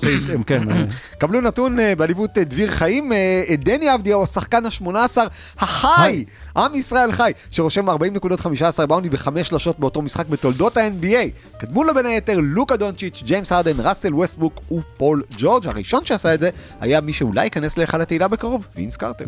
כן. 0.47 0.63
קבלו 1.21 1.41
נתון 1.41 1.81
אה, 1.81 1.95
בעליבות 1.95 2.39
אה, 2.39 2.45
דביר 2.45 2.71
חיים, 2.71 3.13
אה, 3.13 3.43
דני 3.59 3.95
אבדיה 3.95 4.15
הוא 4.15 4.23
השחקן 4.23 4.67
ה-18 4.67 5.19
החי, 5.59 6.25
עם 6.57 6.75
ישראל 6.75 7.13
חי, 7.13 7.33
שרושם 7.51 7.89
40 7.89 8.15
נקודות 8.15 8.41
15 8.41 8.87
באונדי 8.87 9.09
בחמש 9.09 9.49
שלשות 9.49 9.79
באותו 9.79 10.03
משחק 10.03 10.27
בתולדות 10.27 10.54
ה-NBA. 10.61 11.57
קדמו 11.59 11.85
לו 11.85 11.95
בין 11.95 12.07
היתר 12.07 12.39
לוקה 12.43 12.77
דונצ'יץ', 12.77 13.23
ג'יימס 13.25 13.53
הרדן, 13.53 13.77
ראסל 13.79 14.15
ווסטבוק 14.15 14.61
ופול 14.73 15.23
ג'ורג'. 15.39 15.67
הראשון 15.67 16.05
שעשה 16.05 16.35
את 16.35 16.41
זה 16.41 16.51
היה 16.81 17.01
מי 17.01 17.13
שאולי 17.13 17.45
ייכנס 17.45 17.79
להיכל 17.79 18.01
התהילה 18.01 18.29
בקרוב, 18.29 18.67
וינס 18.77 18.97
קרטר. 18.97 19.25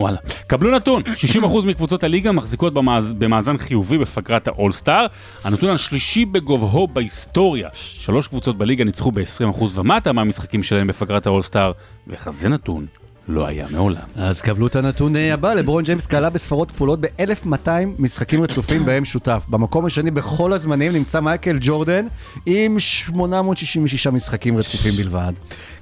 וואלה. 0.00 0.16
קבלו 0.46 0.70
נתון, 0.70 1.02
60% 1.42 1.46
מקבוצות 1.66 2.04
הליגה 2.04 2.32
מחזיקות 2.32 2.74
במאז... 2.74 3.12
במאזן 3.12 3.58
חיובי 3.58 3.98
בפגרת 3.98 4.48
האולסטאר. 4.48 5.06
הנתון 5.44 5.70
השלישי 5.70 6.24
בגובהו 6.24 6.86
בהיסטוריה. 6.86 7.68
שלוש 7.72 8.28
קבוצות 8.28 8.58
בליגה 8.58 8.84
ניצחו 8.84 9.12
ב-20% 9.12 9.62
ומטה 9.74 10.12
מהמשחקים 10.12 10.62
שלהם 10.62 10.86
בפגרת 10.86 11.26
האולסטאר, 11.26 11.72
וכזה 12.06 12.48
נתון 12.48 12.86
לא 13.28 13.46
היה 13.46 13.66
מעולם. 13.70 14.00
אז 14.16 14.40
קבלו 14.40 14.66
את 14.66 14.76
הנתון 14.76 15.16
אה, 15.16 15.34
הבא, 15.34 15.54
לברון 15.54 15.84
ג'יימס 15.84 16.06
קלה 16.06 16.30
בספרות 16.30 16.70
כפולות 16.70 17.00
ב-1200 17.00 17.68
משחקים 17.98 18.42
רצופים 18.42 18.84
בהם 18.84 19.04
שותף. 19.04 19.44
במקום 19.48 19.86
השני 19.86 20.10
בכל 20.10 20.52
הזמנים 20.52 20.92
נמצא 20.92 21.20
מייקל 21.20 21.58
ג'ורדן 21.60 22.06
עם 22.46 22.78
866 22.78 24.06
משחקים 24.06 24.58
רצופים 24.58 24.92
בלבד. 24.96 25.32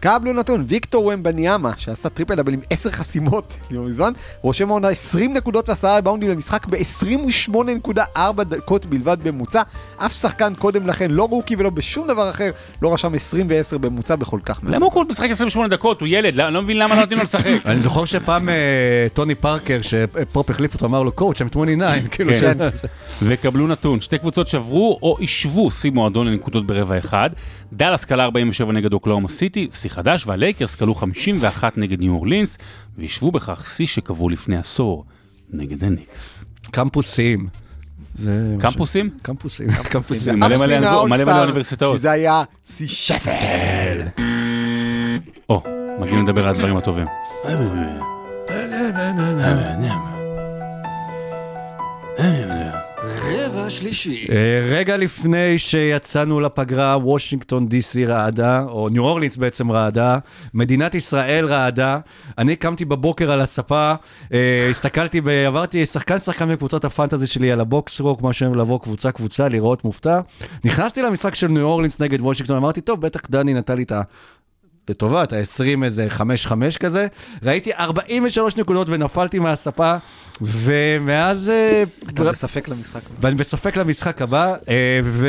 קבלו 0.01 0.33
נתון, 0.33 0.65
ויקטור 0.69 1.07
ומבניאמה, 1.07 1.73
שעשה 1.77 2.09
טריפל 2.09 2.35
דאבל 2.35 2.53
עם 2.53 2.61
10 2.71 2.91
חסימות 2.91 3.57
לא 3.71 3.83
מזמן, 3.83 4.13
רושם 4.43 4.69
העונה 4.71 4.89
20 4.89 5.35
נקודות 5.35 5.69
ועשרה 5.69 5.97
ריבאונדים 5.97 6.29
למשחק 6.31 6.67
ב-28.4 6.67 8.43
דקות 8.45 8.87
בלבד 8.87 9.17
בממוצע. 9.23 9.63
אף 9.97 10.13
שחקן 10.13 10.53
קודם 10.59 10.87
לכן, 10.87 11.11
לא 11.11 11.25
רוקי 11.31 11.57
ולא 11.59 11.71
בשום 11.71 12.07
דבר 12.09 12.31
אחר, 12.31 12.51
לא 12.83 12.95
רשם 12.95 13.15
20 13.15 13.47
ו-10 13.51 13.79
בממוצע 13.79 14.17
בכל 14.17 14.41
כך 14.45 14.63
מעט. 14.63 14.75
למה 14.75 14.85
הוא 14.85 14.93
כל 14.93 15.05
משחק 15.11 15.31
28 15.31 15.69
דקות? 15.69 16.01
הוא 16.01 16.09
ילד, 16.11 16.35
לא- 16.35 16.47
אני 16.47 16.55
לא 16.55 16.63
מבין 16.63 16.79
למה 16.79 16.95
לא 16.95 17.01
נותנים 17.01 17.19
לו 17.19 17.27
לשחק. 17.35 17.67
אני 17.67 17.81
זוכר 17.81 18.05
שפעם 18.05 18.49
אה, 18.49 19.07
טוני 19.15 19.35
פארקר, 19.35 19.79
שפופ 19.83 20.51
החליף 20.51 20.75
אותו, 20.75 20.87
אמר 20.87 21.03
לו, 21.03 21.13
coach, 21.13 21.37
I'm 21.37 21.49
29, 21.51 22.09
כאילו 22.11 22.33
כן. 22.33 22.59
ש... 22.71 22.85
וקבלו 23.23 23.67
נתון, 23.67 24.01
שתי 24.01 24.19
קבוצות 24.19 24.49
שברו 24.49 24.99
או 25.03 25.17
השוו 25.23 25.71
שיא 25.71 25.91
מועדון 25.91 26.27
לנקודות 26.27 26.67
ברבע 26.67 26.99
אחד. 26.99 27.31
דאלאס 27.73 28.05
קלה 28.05 28.25
47 28.25 28.73
נגד 28.73 28.93
אוקלאומה 28.93 29.29
סיטי, 29.29 29.69
שיא 29.73 29.91
חדש, 29.91 30.27
והלייקרס 30.27 30.75
קלו 30.75 30.95
51 30.95 31.79
נגד 31.79 32.01
ניו 32.01 32.13
אורלינס, 32.13 32.59
והשוו 32.99 33.33
בכך 33.33 33.71
שיא 33.77 33.87
שקבעו 33.87 34.29
לפני 34.29 34.57
עשור 34.57 35.05
נגד 35.53 35.85
הניקס. 35.85 36.35
קמפוסים. 36.71 37.47
זה... 38.15 38.57
קמפוסים? 38.61 39.11
קמפוסים. 39.23 39.69
קמפוסים. 39.83 40.39
מלא 40.41 40.57
מלא 41.07 41.41
אוניברסיטאות. 41.41 41.95
כי 41.95 42.01
זה 42.01 42.11
היה 42.11 42.43
שיא 42.65 42.89
שפל. 42.89 44.03
או, 45.49 45.63
מגיעים 46.01 46.25
לדבר 46.25 46.43
על 46.43 46.49
הדברים 46.49 46.77
הטובים. 46.77 47.07
רבע 53.51 53.71
שלישי. 53.71 54.27
אה, 54.31 54.69
רגע 54.71 54.97
לפני 54.97 55.59
שיצאנו 55.59 56.41
לפגרה, 56.41 56.97
וושינגטון 56.97 57.69
די.סי 57.69 58.07
רעדה, 58.07 58.65
או 58.69 58.89
ניו 58.89 59.05
אורלינס 59.05 59.37
בעצם 59.37 59.73
רעדה, 59.73 60.19
מדינת 60.55 60.95
ישראל 60.95 61.47
רעדה. 61.47 61.99
אני 62.39 62.57
קמתי 62.57 62.85
בבוקר 62.85 63.31
על 63.31 63.41
הספה, 63.41 63.93
אה, 64.33 64.67
הסתכלתי, 64.71 65.21
ב- 65.21 65.29
עברתי 65.29 65.87
שחקן 65.87 66.19
שחקן 66.19 66.53
בקבוצת 66.53 66.85
הפנטזי 66.85 67.27
שלי 67.27 67.53
על 67.53 67.61
הבוקס 67.61 68.01
סקור, 68.01 68.23
מה 68.23 68.33
שאני 68.33 68.45
אוהב 68.45 68.55
לבוא 68.55 68.79
קבוצה 68.79 69.13
קבוצה, 69.13 69.49
לראות 69.49 69.85
מופתע. 69.85 70.21
נכנסתי 70.65 71.03
למשחק 71.03 71.35
של 71.35 71.49
ניו 71.49 71.63
אורלינס 71.63 72.01
נגד 72.01 72.21
וושינגטון, 72.21 72.57
אמרתי, 72.57 72.81
טוב, 72.81 73.01
בטח 73.01 73.21
דני 73.31 73.55
נתן 73.55 73.77
לי 73.77 73.83
את 73.83 73.93
את 75.23 75.33
ה-20 75.33 75.85
איזה 75.85 76.09
5-5 76.19 76.23
כזה. 76.81 77.07
ראיתי 77.43 77.75
43 77.75 78.57
נקודות 78.57 78.89
ונפלתי 78.89 79.39
מהספה, 79.39 79.97
ומאז... 80.43 81.51
אה, 81.51 81.83
אתה 82.09 82.25
בספק 82.25 82.69
למשחק. 82.69 83.01
ואני 83.21 83.35
בספק 83.35 83.77
למשחק 83.77 84.23
הבא, 84.23 84.55
אה, 84.69 85.01
ו... 85.05 85.29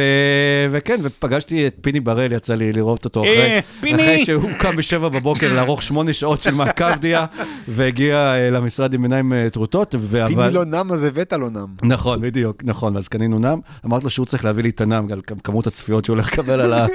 וכן, 0.72 1.00
ופגשתי 1.04 1.68
את 1.68 1.76
פיני 1.82 2.00
בראל, 2.00 2.32
יצא 2.32 2.56
לי 2.56 2.74
לראות 2.74 3.06
אותו 3.06 3.22
אחרי, 3.22 3.38
אה, 3.38 3.60
פיני! 3.82 4.04
אחרי 4.04 4.26
שהוא 4.26 4.52
קם 4.60 4.76
בשבע 4.76 5.10
בבוקר 5.10 5.54
לערוך 5.54 5.82
שמונה 5.82 6.14
שעות 6.14 6.42
של 6.42 6.54
מעקב 6.54 6.96
דיה, 6.96 7.26
והגיע 7.68 8.36
למשרד 8.52 8.94
עם 8.94 9.04
עיניים 9.04 9.34
טרוטות, 9.52 9.96
ו- 10.00 10.28
פיני. 10.28 10.54
לא 10.54 10.66
נם, 10.66 10.92
אז 10.92 11.04
הבאת 11.04 11.34
לו 11.34 11.50
נם. 11.50 11.68
נכון, 11.84 12.22
בדיוק, 12.22 12.64
נכון, 12.64 12.98
אז 12.98 13.08
קנינו 13.08 13.40
נם, 13.40 13.60
אמרתי 13.86 14.04
לו 14.04 14.10
שהוא 14.10 14.26
צריך 14.26 14.46
להביא 14.46 14.64
לי 14.64 14.70
את 14.70 14.82
הנם, 14.82 15.08
על 15.12 15.22
כמות 15.44 15.68
הצפיות 15.68 16.06
שהוא 16.06 16.14
הולך 16.14 16.34
לקבל 16.34 16.62
על, 16.62 16.74
ה... 16.74 16.86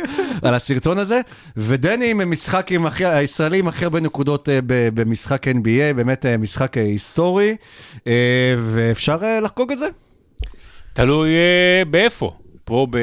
על 0.42 0.55
הסרטון 0.55 0.98
הזה, 0.98 1.20
ודני 1.57 2.11
עם 2.11 2.31
משחק 2.31 2.72
עם 2.72 2.87
הכי, 2.87 3.05
הישראלי 3.05 3.59
עם 3.59 3.68
הכי 3.68 3.85
הרבה 3.85 4.00
נקודות 4.00 4.48
במשחק 4.66 5.46
NBA, 5.48 5.94
באמת 5.96 6.26
משחק 6.38 6.76
היסטורי, 6.76 7.57
ואפשר 8.66 9.19
אה, 9.23 9.40
לחגוג 9.40 9.73
את 9.73 9.79
זה. 9.79 9.88
תלוי 10.92 11.29
אה, 11.35 11.83
באיפה. 11.90 12.37
פה 12.64 12.87
ב- 12.90 12.97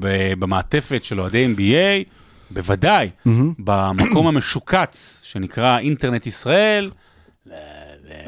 ב- 0.00 0.32
במעטפת 0.38 1.04
של 1.04 1.20
אוהדי 1.20 1.54
NBA, 1.56 2.04
בוודאי. 2.50 3.10
במקום 3.58 4.26
המשוקץ 4.26 5.20
שנקרא 5.24 5.78
אינטרנט 5.78 6.26
ישראל. 6.26 6.90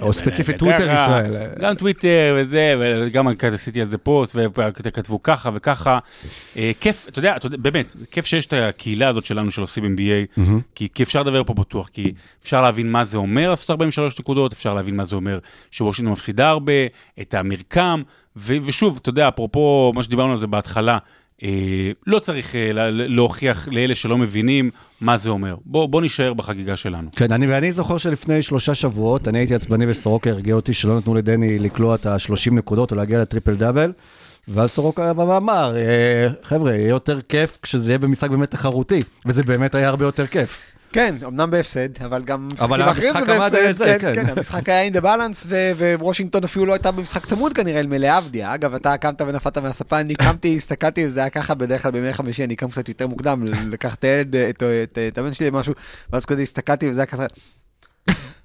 או 0.01 0.13
ספציפית 0.13 0.59
טוויטר 0.59 0.93
ישראל. 0.93 1.35
גם 1.61 1.75
טוויטר 1.75 2.37
וזה, 2.39 2.75
וגם 2.79 3.27
עשיתי 3.55 3.81
על 3.81 3.87
זה 3.87 3.99
פוסט, 3.99 4.37
וכתבו 4.85 5.23
ככה 5.23 5.51
וככה. 5.55 5.99
אה, 6.57 6.71
כיף, 6.81 7.09
אתה 7.09 7.19
יודע, 7.19 7.37
באמת, 7.51 7.97
כיף 8.11 8.27
שיש 8.27 8.47
את 8.47 8.53
הקהילה 8.53 9.09
הזאת 9.09 9.25
שלנו 9.25 9.51
של 9.51 9.61
עושים 9.61 9.97
NBA, 9.97 10.41
כי 10.75 11.03
אפשר 11.03 11.23
לדבר 11.23 11.45
פה 11.45 11.55
בטוח, 11.55 11.89
כי 11.89 12.13
אפשר 12.43 12.63
להבין 12.63 12.93
מה 12.93 13.05
זה 13.05 13.17
אומר 13.17 13.51
לעשות 13.51 13.71
43 13.71 14.21
נקודות, 14.21 14.53
אפשר 14.53 14.75
להבין 14.75 14.97
מה 14.97 15.05
זה 15.05 15.17
אומר 15.17 15.39
שוושינגטון 15.71 16.13
מפסידה 16.13 16.49
הרבה, 16.49 16.73
את 17.21 17.35
המרקם, 17.35 18.03
ושוב, 18.37 18.99
אתה 19.03 19.09
יודע, 19.09 19.29
אפרופו 19.29 19.93
מה 19.95 20.03
שדיברנו 20.03 20.33
על 20.33 20.39
זה 20.39 20.47
בהתחלה, 20.47 20.99
לא 22.07 22.19
צריך 22.19 22.55
אה, 22.57 22.73
לה- 22.73 22.91
להוכיח 22.91 23.69
לאלה 23.69 23.95
שלא 23.95 24.19
מבינים 24.19 24.71
מה 25.01 25.19
זה 25.19 25.29
אומר. 25.31 25.57
בוא, 25.65 25.87
בוא 25.87 26.03
נישאר 26.03 26.35
בחגיגה 26.35 26.77
שלנו. 26.77 27.09
כן, 27.17 27.33
אני, 27.33 27.47
ואני 27.47 27.73
זוכר 27.73 27.99
שלפני 27.99 28.43
שלושה 28.43 28.75
שבועות, 28.75 29.29
אני 29.29 29.39
הייתי 29.39 29.55
עצבני 29.55 29.85
וסורוקה 29.89 30.31
הרגיע 30.31 30.55
אותי 30.55 30.73
שלא 30.75 30.97
נתנו 30.99 31.15
לדני 31.15 31.59
לקלוע 31.59 31.95
את 31.95 32.07
ה-30 32.07 32.51
נקודות 32.55 32.91
או 32.91 32.97
להגיע 32.97 33.23
לטריפל 33.23 33.55
דאבל. 33.55 33.93
ואז 34.49 34.71
סורוקה 34.71 35.13
בא 35.13 35.23
ואמר, 35.23 35.77
אה, 35.77 36.29
חבר'ה, 36.43 36.73
יהיה 36.75 36.89
יותר 36.89 37.21
כיף 37.21 37.59
כשזה 37.63 37.91
יהיה 37.91 37.99
במשחק 37.99 38.31
באמת 38.31 38.51
תחרותי, 38.51 39.03
וזה 39.27 39.43
באמת 39.43 39.75
היה 39.75 39.89
הרבה 39.89 40.05
יותר 40.05 40.27
כיף. 40.27 40.73
כן, 40.93 41.17
אמנם 41.27 41.51
בהפסד, 41.51 42.03
אבל 42.05 42.23
גם 42.23 42.49
משחקים 42.53 42.81
אחרים 42.83 43.13
זה 43.21 43.27
בהפסד. 43.27 43.73
זה, 43.73 43.97
כן, 44.01 44.15
כן. 44.15 44.27
כן, 44.27 44.33
המשחק 44.37 44.69
היה 44.69 44.89
in 44.89 44.95
the 44.95 45.03
balance, 45.05 45.47
ו- 45.47 45.95
ווושינגטון 45.99 46.45
אפילו 46.45 46.67
לא 46.67 46.73
הייתה 46.73 46.91
במשחק 46.91 47.27
צמוד 47.27 47.53
כנראה 47.53 48.17
עבדיה. 48.17 48.55
אגב, 48.55 48.75
אתה 48.75 48.97
קמת 48.97 49.21
ונפלת 49.21 49.59
מהספה, 49.59 50.01
אני 50.01 50.15
קמתי, 50.15 50.57
הסתכלתי, 50.57 51.07
וזה 51.07 51.21
היה 51.21 51.31
ככה 51.31 51.55
בדרך 51.55 51.83
כלל 51.83 51.91
בימי 51.91 52.13
חמישי, 52.13 52.45
אני 52.45 52.57
קם 52.57 52.69
קצת 52.69 52.89
יותר 52.89 53.07
מוקדם, 53.07 53.45
לקח 53.45 53.95
את 53.95 54.05
הילד, 54.05 54.37
את 55.09 55.19
הבן 55.19 55.33
שלי 55.33 55.51
למשהו, 55.51 55.75
ואז 56.13 56.27
כזה 56.27 56.43
הסתכלתי, 56.43 56.89
וזה 56.89 57.01
היה 57.01 57.07
ככה... 57.07 57.27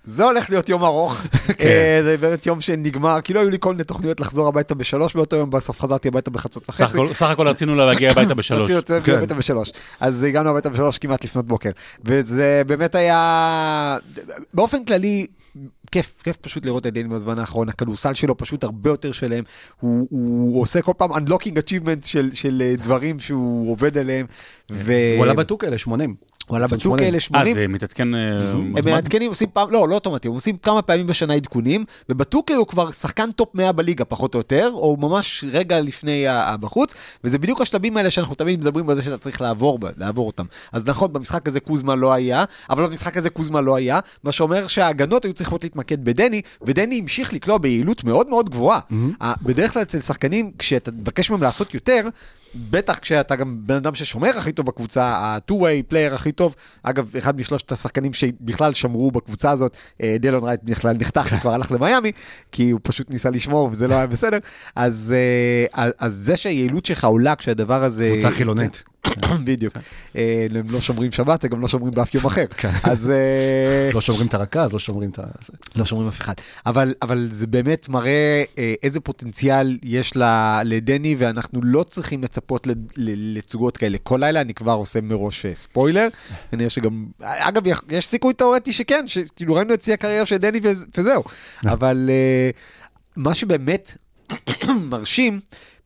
זה 0.07 0.23
הולך 0.23 0.49
להיות 0.49 0.69
יום 0.69 0.83
ארוך, 0.83 1.21
אה, 1.59 1.99
זה 2.03 2.17
באמת 2.17 2.45
יום 2.45 2.61
שנגמר, 2.61 3.21
כי 3.21 3.33
לא 3.33 3.39
היו 3.39 3.49
לי 3.49 3.57
כל 3.59 3.71
מיני 3.71 3.83
תוכניות 3.83 4.19
לחזור 4.19 4.47
הביתה 4.47 4.75
בשלוש 4.75 5.15
באותו 5.15 5.35
יום, 5.35 5.49
בסוף 5.49 5.79
חזרתי 5.79 6.07
הביתה 6.07 6.31
בחצות 6.31 6.69
וחצי. 6.69 6.97
סך 7.13 7.29
הכל 7.29 7.47
רצינו 7.47 7.75
להגיע 7.75 8.11
הביתה 8.11 8.33
בשלוש. 8.39 8.61
רצינו 8.61 8.79
לצאת 8.79 9.03
כן. 9.03 9.17
הביתה 9.17 9.35
בשלוש. 9.35 9.71
אז 9.99 10.23
הגענו 10.23 10.49
הביתה 10.49 10.69
בשלוש 10.69 10.97
כמעט 10.97 11.23
לפנות 11.23 11.45
בוקר. 11.45 11.71
וזה 12.05 12.61
באמת 12.67 12.95
היה... 12.95 13.97
באופן 14.53 14.85
כללי... 14.85 15.27
כיף, 15.91 16.21
כיף 16.23 16.37
פשוט 16.37 16.65
לראות 16.65 16.87
את 16.87 16.93
דני 16.93 17.07
בזמן 17.07 17.39
האחרון, 17.39 17.69
הכדורסל 17.69 18.13
שלו 18.13 18.37
פשוט 18.37 18.63
הרבה 18.63 18.89
יותר 18.89 19.11
שלם, 19.11 19.43
הוא, 19.79 20.07
הוא 20.11 20.61
עושה 20.61 20.81
כל 20.81 20.91
פעם 20.97 21.11
unlocking 21.11 21.57
achievements 21.57 22.05
של, 22.05 22.29
של 22.33 22.61
אה, 22.65 22.75
דברים 22.75 23.19
שהוא 23.19 23.71
עובד 23.71 23.97
עליהם, 23.97 24.25
ו... 24.71 24.93
הוא 25.17 25.23
עלה 25.23 25.33
ב-2K 25.33 25.63
האלה, 25.63 25.77
80. 25.77 26.15
הוא 26.47 26.57
עלה 26.57 26.67
80. 26.67 27.13
ל-80. 27.13 27.37
אה, 27.37 27.53
זה 27.53 27.67
מתעדכן... 27.67 28.15
אה, 28.15 28.19
הם? 28.51 28.85
מעדכנים, 28.85 29.29
עושים 29.29 29.47
פעם, 29.53 29.71
לא, 29.71 29.87
לא 29.87 29.95
אוטומטי, 29.95 30.27
הם 30.27 30.33
עושים 30.33 30.57
כמה 30.57 30.81
פעמים 30.81 31.07
בשנה 31.07 31.33
עדכונים, 31.33 31.85
וב-2K 32.09 32.53
הוא 32.53 32.67
כבר 32.67 32.91
שחקן 32.91 33.31
טופ 33.31 33.49
100 33.53 33.71
בליגה, 33.71 34.05
פחות 34.05 34.33
או 34.33 34.39
יותר, 34.39 34.71
או 34.73 34.97
ממש 34.99 35.43
רגע 35.51 35.79
לפני 35.79 36.27
ה- 36.27 36.41
ה- 36.43 36.57
בחוץ, 36.57 36.93
וזה 37.23 37.39
בדיוק 37.39 37.61
השלבים 37.61 37.97
האלה 37.97 38.09
שאנחנו 38.09 38.35
תמיד 38.35 38.59
מדברים 38.59 38.89
על 38.89 38.95
זה 38.95 39.01
שאתה 39.01 39.17
צריך 39.17 39.41
לעבור, 39.41 39.79
לעבור 39.97 40.27
אותם. 40.27 40.45
אז 40.71 40.85
נכון, 40.85 41.13
במשחק 41.13 41.47
הזה 41.47 41.59
קוזמה 41.59 41.95
לא 41.95 42.13
היה, 42.13 42.43
אבל 42.69 42.85
במשחק 42.85 43.17
הזה 43.17 43.29
קוזמה 43.29 43.61
לא 43.61 43.75
היה, 43.75 43.99
מה 44.23 44.31
שאומר 44.31 44.67
שההגנות 44.67 45.25
היו 45.25 45.33
צריכות 45.33 45.63
להתמקד 45.63 46.05
בדני, 46.05 46.41
ודני 46.61 46.99
המשיך 46.99 47.33
לקלוע 47.33 47.57
ביעילות 47.57 48.03
מאוד 48.03 48.29
מאוד 48.29 48.49
גבוהה. 48.49 48.79
בדרך 49.41 49.73
כלל 49.73 49.81
אצל 49.81 49.99
שחקנים, 49.99 50.51
כשאתה 50.59 50.91
מבקש 50.91 51.29
מהם 51.31 51.43
לעשות 51.43 51.73
יותר, 51.73 52.07
בטח 52.69 52.99
כשאתה 52.99 53.35
גם 53.35 53.57
בן 53.65 53.75
אדם 53.75 53.95
ששומר 53.95 54.29
הכי 54.37 54.51
טוב 54.51 54.65
בקבוצה, 54.65 55.03
ה-2-way 55.05 55.91
player 55.91 56.13
הכי 56.13 56.31
טוב, 56.31 56.55
אגב, 56.83 57.15
אחד 57.17 57.39
משלושת 57.39 57.71
השחקנים 57.71 58.13
שבכלל 58.13 58.73
שמרו 58.73 59.11
בקבוצה 59.11 59.51
הזאת, 59.51 59.75
אה, 60.03 60.15
דילון 60.19 60.43
רייט 60.43 60.59
בכלל 60.63 60.95
נחתך 60.99 61.27
וכבר 61.37 61.53
הלך 61.53 61.71
למיאמי, 61.71 62.11
כי 62.51 62.69
הוא 62.69 62.79
פשוט 62.83 63.09
ניסה 63.09 63.29
לשמור 63.29 63.69
וזה 63.71 63.87
לא 63.87 63.95
היה 63.95 64.07
בסדר, 64.07 64.37
אז, 64.75 65.13
אה, 65.15 65.83
אז- 65.83 65.93
אז 65.99 66.13
זה 66.13 66.35
שהיעילות 66.37 66.85
שלך 66.85 67.03
עולה 67.05 67.35
כשהדבר 67.35 67.83
הזה... 67.83 68.09
קבוצה 68.13 68.31
חילונית. 68.35 68.83
בדיוק. 69.45 69.73
אה, 70.15 70.47
הם 70.55 70.65
לא 70.69 70.81
שומרים 70.81 71.11
שבת, 71.11 71.43
הם 71.43 71.49
גם 71.49 71.61
לא 71.61 71.67
שומרים 71.67 71.93
באף 71.93 72.15
יום 72.15 72.25
אחר. 72.25 72.45
אז... 72.83 73.09
אה, 73.09 73.89
לא 73.93 74.01
שומרים 74.01 74.27
את 74.27 74.33
הרכז, 74.33 74.73
לא 74.73 74.79
שומרים 74.79 75.09
את 75.09 75.19
ה... 75.19 75.23
לא 75.75 75.85
שומרים 75.85 76.07
אף 76.09 76.21
אחד. 76.21 76.33
אבל, 76.65 77.27
זה 77.31 77.47
באמת 77.47 77.89
מראה 77.89 78.43
אה, 78.57 78.73
איזה 78.83 78.99
פוטנציאל 78.99 79.77
יש 79.83 80.13
לדני, 80.65 81.15
ואנחנו 81.17 81.59
לא 81.63 81.83
צריכים 81.83 82.23
לצפות 82.23 82.67
ל- 82.67 82.71
ל- 82.97 83.37
לתצוגות 83.37 83.77
כאלה. 83.77 83.97
כל 84.03 84.17
לילה 84.21 84.41
אני 84.41 84.53
כבר 84.53 84.71
עושה 84.73 85.01
מראש 85.01 85.45
ספוילר. 85.53 86.07
אני 86.53 86.67
חושב 86.67 86.81
שגם, 86.81 87.05
אגב, 87.21 87.63
יש- 87.89 88.05
סיכוי 88.07 88.33
תאורטי 88.33 88.73
שכן, 88.73 89.03
שכאילו 89.07 89.53
ראינו 89.53 89.73
את 89.73 89.81
שיא 89.81 89.93
הקריירה 89.93 90.25
של 90.25 90.37
דני 90.37 90.59
וזה- 90.63 90.85
וזהו. 90.97 91.23
אבל 91.73 92.09
מה 93.15 93.35
שבאמת 93.35 93.97
מרשים, 94.89 95.39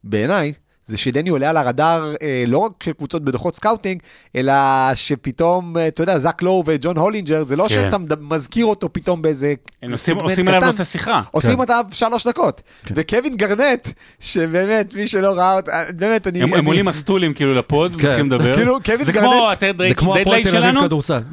בעיניי, 0.04 0.54
זה 0.92 0.98
שדני 0.98 1.30
עולה 1.30 1.50
על 1.50 1.58
הרדאר 1.58 2.14
אה, 2.22 2.44
לא 2.48 2.58
רק 2.58 2.72
של 2.84 2.92
קבוצות 2.94 3.24
בדוחות 3.26 3.56
סקאוטינג, 3.56 4.00
אלא 4.36 4.54
שפתאום, 4.96 5.78
אה, 5.78 5.88
אתה 5.88 6.04
יודע, 6.04 6.18
זאק 6.18 6.42
לואו 6.42 6.64
וג'ון 6.68 6.98
הולינג'ר, 6.98 7.44
זה 7.44 7.56
לא 7.56 7.64
כן. 7.70 7.70
שאתה 7.76 7.98
מזכיר 8.22 8.66
אותו 8.66 8.94
פתאום 8.94 9.22
באיזה 9.22 9.54
הם 9.84 9.92
עושים- 9.92 10.16
סגמנט 10.16 10.30
עושים 10.30 10.48
עליו 10.48 10.60
קטן. 10.62 10.68
נושא 10.70 10.84
שיחה. 10.84 11.22
עושים 11.32 11.52
כן. 11.54 11.60
אותה 11.60 11.80
שלוש 11.92 12.28
דקות. 12.28 12.62
וקווין 12.96 13.38
גארנט, 13.38 13.88
שבאמת, 14.20 14.94
מי 14.96 15.08
שלא 15.08 15.32
ראה 15.38 15.56
אותה, 15.56 15.72
באמת, 15.96 16.28
אני... 16.28 16.42
הם 16.44 16.50
אני- 16.50 16.58
הם 16.60 16.66
עולים 16.66 16.86
מסטולים 16.86 17.34
כאילו 17.34 17.56
לפוד, 17.56 17.92
צריכים 18.02 18.26
לדבר. 18.26 18.56
כאילו, 18.56 18.80
קווין 18.86 19.06
זה 19.06 19.12
גארנט- 19.12 19.20
כמו 19.22 19.50
זה 19.88 19.96
כמו 19.96 20.16
הפועל 20.18 20.26
תל 20.26 20.48
אביב 20.48 20.52
שלנו. 20.52 20.82
כדורסל. 20.84 21.20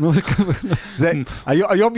היום, 1.46 1.92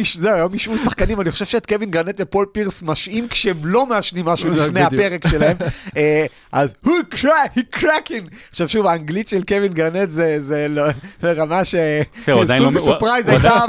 ישבו 0.55 0.79
שחקנים, 0.79 1.21
אני 1.21 1.31
חושב 1.31 1.45
שאת 1.45 1.67
קווין 1.67 1.91
גרנט 1.91 2.21
ופול 2.21 2.47
פירס 2.53 2.83
משעים 2.83 3.29
כשהם 3.29 3.57
לא 3.65 3.87
מעשנים 3.87 4.25
משהו 4.25 4.51
לפני. 4.51 4.81
הפרק 4.81 5.29
שלהם. 5.31 5.57
אה, 5.97 6.27
אז 6.53 6.75
הוא 6.85 6.95
crack, 7.09 7.50
he 7.57 7.77
cracking. 7.77 8.37
עכשיו 8.51 8.69
שוב, 8.69 8.87
האנגלית 8.87 9.29
של 9.29 9.43
קווין 9.45 9.73
גרנט 9.73 10.11
זה, 10.11 10.41
זה 10.41 10.67
לא, 10.69 10.83
רמה 11.25 11.65
ש... 11.65 11.75
סוזי 12.59 12.79
סופרייז 12.81 13.29
הייתה 13.29 13.65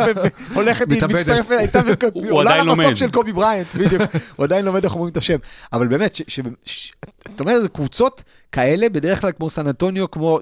הולכת, 0.54 0.92
היא. 0.92 1.04
מצטרפת, 1.04 1.52
הייתה 1.60 1.82
עולה 2.30 2.64
למסוק. 2.64 2.94
של 2.94 3.12
קובי 3.12 3.32
בריינט, 3.34 3.76
בדיוק. 3.76 4.02
הוא 4.36 4.44
עדיין 4.44 4.66
לומד 4.66 4.84
איך 4.84 4.94
אומרים 4.94 5.12
את 5.12 5.18
השם. 5.18 5.38
אבל 5.74 5.88
באמת, 5.88 6.16
ש- 6.16 6.22
ש- 6.28 6.40
ש- 6.66 6.92
אתה 7.24 7.44
אומר, 7.44 7.62
זה 7.62 7.70
קבוצות 7.70 8.24
כאלה, 8.52 8.90
בדרך 8.90 9.22
כלל 9.22 9.32
כמו 9.38 9.50
סן 9.50 9.68
אנטוניו, 9.68 10.12
כמו, 10.12 10.40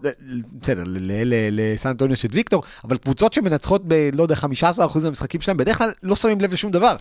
בסדר, 0.62 0.84
ל- 0.86 0.98
ל- 1.12 1.24
ל- 1.34 1.74
לסן 1.74 1.90
אנטוניו 1.90 2.16
של 2.18 2.28
ויקטור, 2.32 2.64
אבל 2.84 2.98
קבוצות 2.98 3.34
שמנצחות 3.34 3.82
ב, 3.88 4.10
לא 4.14 4.24
יודע, 4.24 4.36
15% 4.36 4.46
מהמשחקים 5.04 5.42
שלהם, 5.42 5.58
בדרך 5.58 5.78
כלל 5.78 5.92
לא 6.04 6.16
שמים 6.16 6.42
לב 6.42 6.54
לשום 6.54 6.72
דבר. 6.72 6.96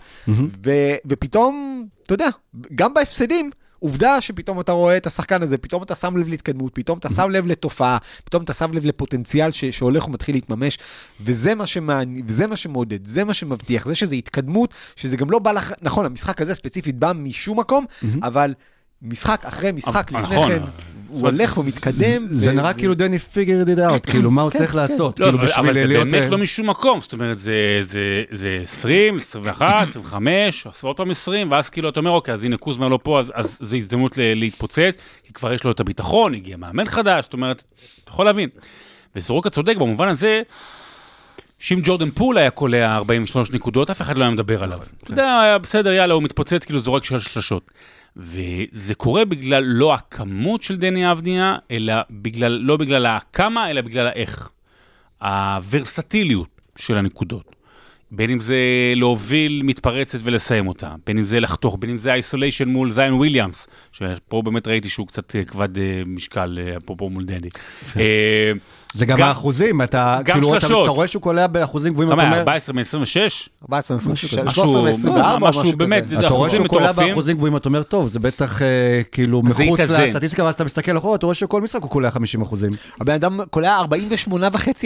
ו- 0.65 0.95
ופתאום, 1.05 1.85
אתה 2.05 2.13
יודע, 2.13 2.27
גם 2.75 2.93
בהפסדים, 2.93 3.51
עובדה 3.79 4.21
שפתאום 4.21 4.59
אתה 4.59 4.71
רואה 4.71 4.97
את 4.97 5.07
השחקן 5.07 5.41
הזה, 5.41 5.57
פתאום 5.57 5.83
אתה 5.83 5.95
שם 5.95 6.17
לב 6.17 6.27
להתקדמות, 6.27 6.71
פתאום 6.75 6.97
אתה 6.97 7.09
שם 7.09 7.29
לב 7.29 7.45
לתופעה, 7.47 7.97
פתאום 8.23 8.43
אתה 8.43 8.53
שם 8.53 8.73
לב 8.73 8.85
לפוטנציאל 8.85 9.51
ש- 9.51 9.65
שהולך 9.65 10.07
ומתחיל 10.07 10.35
להתממש, 10.35 10.77
וזה 11.21 11.55
מה, 11.55 11.67
שמעניין, 11.67 12.25
וזה 12.27 12.47
מה 12.47 12.55
שמעודד, 12.55 13.05
זה 13.05 13.23
מה 13.23 13.33
שמבטיח, 13.33 13.85
זה 13.85 13.95
שזה 13.95 14.15
התקדמות, 14.15 14.73
שזה 14.95 15.17
גם 15.17 15.31
לא 15.31 15.39
בא 15.39 15.51
לך, 15.51 15.73
נכון, 15.81 16.05
המשחק 16.05 16.41
הזה 16.41 16.55
ספציפית 16.55 16.95
בא 16.99 17.11
משום 17.15 17.59
מקום, 17.59 17.85
אבל 18.23 18.53
משחק 19.01 19.45
אחרי 19.45 19.71
משחק 19.71 20.11
אבל- 20.13 20.21
לפני 20.23 20.35
נכון. 20.35 20.51
כן, 20.51 20.63
הוא 21.07 21.21
הולך 21.21 21.57
ומתקדם. 21.57 22.27
זה 22.31 22.51
ו- 22.51 22.53
נראה 22.53 22.71
ו- 22.75 22.77
כאילו 22.77 22.93
דני 22.93 23.17
figured 23.33 23.67
it 23.67 23.79
out, 24.07 24.11
כאילו 24.11 24.31
מה 24.31 24.41
הוא 24.41 24.51
צריך 24.51 24.75
לעשות, 24.75 25.19
לא, 25.19 25.25
כאילו 25.25 25.37
אבל- 25.37 25.47
בשביל 25.47 25.65
אבל 25.65 25.73
זה 25.73 25.85
להיות... 25.85 26.07
באמת 26.07 26.23
אה, 26.23 26.29
לא 26.29 26.37
משום 26.37 26.69
מקום, 26.69 27.01
זאת 27.01 27.13
אומרת, 27.13 27.39
זה- 27.39 27.79
זה- 27.81 28.23
זה 28.31 28.59
20, 28.63 29.17
21, 29.17 29.87
25, 29.89 30.67
אז 30.67 30.83
עוד 30.83 30.95
פעם 30.97 31.11
20, 31.11 31.51
ואז 31.51 31.69
כאילו 31.69 31.89
אתה 31.89 31.99
אומר, 31.99 32.11
אוקיי, 32.11 32.33
אז 32.33 32.43
הנה 32.43 32.57
קוזמה 32.57 32.89
לא 32.89 32.99
פה, 33.03 33.19
אז- 33.19 33.31
אז 33.35 33.57
זו 33.61 33.77
הזדמנות 33.77 34.17
ל- 34.17 34.33
להתפוצץ, 34.33 34.93
כי 35.23 35.33
כבר 35.33 35.53
יש 35.53 35.63
לו 35.63 35.71
את 35.71 35.79
הביטחון, 35.79 36.33
הגיע 36.33 36.57
מאמן 36.57 36.89
חדש, 36.89 37.23
זאת 37.23 37.33
אומרת, 37.33 37.63
אתה 38.03 38.11
יכול 38.11 38.25
להבין. 38.25 38.49
וסורוקה 39.15 39.49
צודק 39.49 39.75
במובן 39.77 40.07
הזה, 40.07 40.41
שאם 41.59 41.79
ג'ורדן 41.83 42.11
פול 42.11 42.37
היה 42.37 42.49
קולע 42.49 42.95
43 42.95 43.51
נקודות, 43.51 43.89
אף 43.89 44.01
אחד 44.01 44.17
לא 44.17 44.23
היה 44.23 44.31
מדבר 44.31 44.63
עליו. 44.63 44.79
אתה 45.03 45.11
יודע, 45.11 45.39
היה 45.39 45.57
בסדר, 45.57 45.93
יאללה, 45.93 46.13
הוא 46.13 46.23
מתפוצץ, 46.23 46.65
כאילו 46.65 46.79
זורק 46.79 47.03
של 47.03 47.19
שלשות. 47.19 47.71
וזה 48.19 48.95
קורה 48.95 49.25
בגלל 49.25 49.63
לא 49.63 49.93
הכמות 49.93 50.61
של 50.61 50.77
דני 50.77 51.11
אבדיה, 51.11 51.57
אלא 51.71 51.93
בגלל, 52.11 52.51
לא 52.51 52.77
בגלל 52.77 53.05
הכמה, 53.05 53.69
אלא 53.69 53.81
בגלל 53.81 54.07
האיך. 54.07 54.49
הוורסטיליות 55.21 56.61
של 56.75 56.97
הנקודות. 56.97 57.55
בין 58.11 58.29
אם 58.29 58.39
זה 58.39 58.57
להוביל 58.95 59.61
מתפרצת 59.63 60.19
ולסיים 60.21 60.67
אותה, 60.67 60.95
בין 61.05 61.17
אם 61.17 61.25
זה 61.25 61.39
לחתוך, 61.39 61.77
בין 61.79 61.89
אם 61.89 61.97
זה 61.97 62.11
האיסוליישן 62.11 62.69
מול 62.69 62.91
זיין 62.91 63.13
וויליאמס, 63.13 63.67
שפה 63.91 64.41
באמת 64.41 64.67
ראיתי 64.67 64.89
שהוא 64.89 65.07
קצת 65.07 65.35
אה, 65.35 65.43
כבד 65.43 65.77
אה, 65.77 66.01
משקל, 66.05 66.59
אה, 66.61 66.77
אפרופו 66.77 67.09
מול 67.09 67.25
דני. 67.25 67.49
זה 68.93 69.05
גם 69.05 69.17
גם- 69.17 69.27
האחוזים, 69.27 69.81
אתה 69.81 70.19
גם 70.23 70.33
כאילו, 70.33 70.57
אתה. 70.57 70.67
אתה 70.67 70.89
רואה 70.89 71.07
שהוא 71.07 71.21
קולע 71.21 71.47
באחוזים 71.47 71.93
גבוהים, 71.93 72.11
אתה? 72.13 72.23
אומר, 72.23 72.37
14 72.39 72.75
מ-26? 72.75 73.49
14, 73.63 73.97
23, 73.97 74.33
משהו- 74.33 74.67
13 74.67 74.81
ו-24, 75.11 75.39
משהו 75.39 75.63
באמת, 75.77 76.03
כזה. 76.03 76.15
יודע, 76.15 76.27
אתה 76.27 76.33
רואה 76.33 76.47
אחוזים 76.47 76.57
שהוא 76.65 76.67
קולע 76.69 76.91
מטורפים. 76.91 77.07
באחוזים 77.09 77.35
גבוהים, 77.37 77.55
אתה 77.57 77.69
אומר, 77.69 77.83
טוב, 77.83 78.07
זה 78.07 78.19
בטח 78.19 78.61
אה, 78.61 78.67
כאילו 79.11 79.41
מחוץ. 79.43 79.79
לסטטיסטיקה, 79.79 80.43
ואז 80.43 80.53
אתה 80.53 80.63
מסתכל 80.63 80.97
אחורה, 80.97 81.15
אתה 81.15 81.25
רואה 81.25 81.35
שכל 81.35 81.61
משחק 81.61 81.81
הוא 81.81 81.89
קולע 81.89 82.11
50 82.11 82.41
אחוזים. 82.41 82.69
הבן 83.01 83.13
אדם 83.13 83.39
קולע 83.49 83.79
48.5 83.79 84.37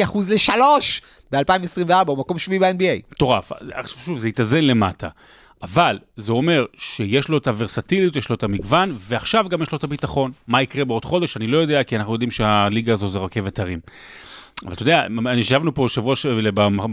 אחוז 0.04 0.30
לשלוש 0.30 1.02
ב-2024, 1.32 1.94
הוא 2.08 2.18
מקום 2.18 2.38
שביעי 2.40 2.60
ב-NBA. 2.60 3.12
מטורף. 3.12 3.52
עכשיו 3.74 4.00
שוב, 4.00 4.18
זה 4.20 4.28
יתאזן 4.28 4.62
למטה. 4.62 5.08
אבל 5.64 6.00
זה 6.16 6.32
אומר 6.32 6.66
שיש 6.78 7.30
לו 7.30 7.38
את 7.38 7.48
הוורסטיליות, 7.48 8.16
יש 8.16 8.30
לו 8.30 8.36
את 8.36 8.44
המגוון, 8.44 8.96
ועכשיו 9.00 9.46
גם 9.50 9.62
יש 9.62 9.72
לו 9.72 9.78
את 9.78 9.84
הביטחון. 9.84 10.32
מה 10.48 10.62
יקרה 10.62 10.86
בעוד 10.86 11.06
חודש, 11.06 11.38
אני 11.38 11.48
לא 11.48 11.58
יודע, 11.58 11.84
כי 11.84 11.96
אנחנו 11.98 12.14
יודעים 12.14 12.32
שהליגה 12.32 12.94
הזו 12.94 13.10
זה 13.10 13.20
רכבת 13.20 13.60
הרים. 13.60 13.80
אבל 14.66 14.74
אתה 14.74 14.82
יודע, 14.82 15.08
ישבנו 15.38 15.74
פה 15.74 15.86
שבוע, 15.90 16.16
ש- 16.16 16.26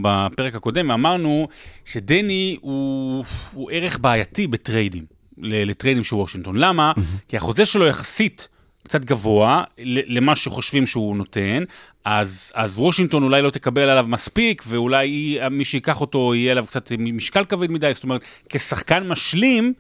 בפרק 0.03 0.55
הקודם, 0.55 0.91
ואמרנו 0.91 1.49
שדני 1.85 2.57
הוא, 2.61 3.25
הוא 3.53 3.71
ערך 3.73 3.99
בעייתי 3.99 4.47
בטריידים, 4.47 5.05
לטריידים 5.39 6.05
של 6.05 6.15
וושינגטון. 6.15 6.57
למה? 6.57 6.93
כי 7.29 7.37
החוזה 7.37 7.67
שלו 7.67 7.87
יחסית 7.87 8.49
קצת 8.91 9.05
גבוה 9.05 9.65
למה 9.85 10.37
שחושבים 10.37 10.87
שהוא 10.87 11.17
נותן, 11.17 11.65
אז, 12.05 12.53
אז 12.55 12.79
וושינגטון 12.79 13.23
אולי 13.23 13.43
לא 13.43 13.51
תקבל 13.51 13.83
עליו 13.83 14.07
מספיק, 14.09 14.63
ואולי 14.67 15.09
היא- 15.09 15.49
מי 15.49 15.65
שיקח 15.65 16.01
אותו 16.01 16.35
יהיה 16.35 16.53
עליו 16.53 16.67
קצת 16.67 16.93
משקל 16.99 17.45
כבד 17.45 17.71
מדי, 17.71 17.91
זאת 17.95 18.05
אומרת, 18.05 18.21
כשחקן 18.49 19.09
משלים, 19.09 19.73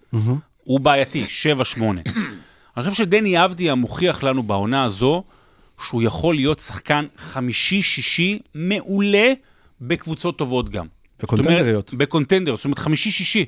הוא 0.64 0.80
בעייתי, 0.80 1.24
7-8. 1.76 1.80
אני 2.76 2.84
חושב 2.84 2.94
שדני 3.04 3.44
אבדיה 3.44 3.74
מוכיח 3.74 4.22
לנו 4.22 4.42
בעונה 4.42 4.84
הזו, 4.84 5.24
שהוא 5.86 6.02
יכול 6.02 6.34
להיות 6.34 6.58
שחקן 6.58 7.06
חמישי-שישי 7.16 8.38
מעולה 8.54 9.32
בקבוצות 9.80 10.38
טובות 10.38 10.68
גם. 10.68 10.86
וקונטנדריות. 11.22 11.86
זאת 11.86 11.92
אומרת, 11.92 12.08
בקונטנדר, 12.08 12.56
זאת 12.56 12.64
אומרת 12.64 12.78
חמישי-שישי. 12.78 13.44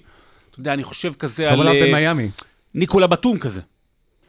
אתה 0.50 0.60
יודע, 0.60 0.72
אני 0.72 0.84
חושב 0.84 1.12
כזה 1.18 1.52
על 1.52 1.60
עליו 1.60 1.74
אה, 1.74 1.88
במיאמי. 1.88 2.30
ניקולה 2.74 3.06
בתום 3.06 3.38
כזה. 3.38 3.60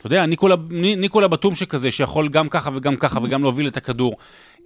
אתה 0.05 0.15
יודע, 0.15 0.25
ניקולה, 0.25 0.55
ני- 0.69 0.95
ניקולה 0.95 1.27
בתום 1.27 1.55
שכזה, 1.55 1.91
שיכול 1.91 2.29
גם 2.29 2.49
ככה 2.49 2.69
וגם 2.73 2.95
ככה 2.95 3.19
וגם 3.23 3.41
להוביל 3.41 3.67
את 3.67 3.77
הכדור. 3.77 4.15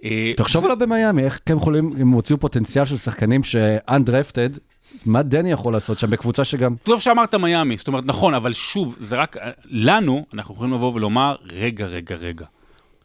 אה, 0.04 0.32
תחשוב 0.36 0.64
עליו 0.64 0.76
במיאמי, 0.78 1.22
איך 1.24 1.38
הם 1.46 1.56
יכולים, 1.56 1.92
הם 2.00 2.08
הוציאו 2.10 2.40
פוטנציאל 2.40 2.84
של 2.84 2.96
שחקנים 2.96 3.44
ש-undrafted, 3.44 4.58
מה 5.06 5.22
דני 5.22 5.52
יכול 5.52 5.72
לעשות 5.72 5.98
שם 5.98 6.10
בקבוצה 6.10 6.44
שגם... 6.44 6.74
טוב 6.82 7.00
שאמרת 7.00 7.34
מיאמי, 7.34 7.76
זאת 7.76 7.88
אומרת, 7.88 8.04
נכון, 8.06 8.34
אבל 8.34 8.52
שוב, 8.52 8.96
זה 9.00 9.16
רק, 9.16 9.36
לנו, 9.64 10.26
אנחנו 10.34 10.54
יכולים 10.54 10.72
לבוא 10.74 10.92
ולומר, 10.94 11.36
רגע, 11.52 11.86
רגע, 11.86 12.14
רגע. 12.14 12.46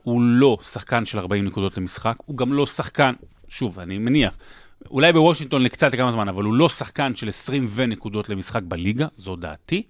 הוא 0.04 0.22
לא 0.22 0.58
שחקן 0.62 1.06
של 1.06 1.20
40 1.20 1.46
נקודות 1.46 1.78
למשחק, 1.78 2.16
הוא 2.26 2.38
גם 2.38 2.54
לא 2.54 2.66
שחקן, 2.66 3.14
שוב, 3.50 3.80
אני 3.80 3.98
מניח, 3.98 4.34
אולי 4.92 5.14
בוושינגטון 5.14 5.62
לקצת 5.62 5.94
לכמה 5.94 6.12
זמן, 6.12 6.28
אבל 6.28 6.44
הוא 6.44 6.54
לא 6.54 6.70
שחקן 6.70 7.16
של 7.16 7.28
20 7.28 7.68
ונקודות 7.74 8.30
למשחק 8.30 8.62
בליגה, 8.68 9.08
זו 9.18 9.36
דעתי. 9.36 9.84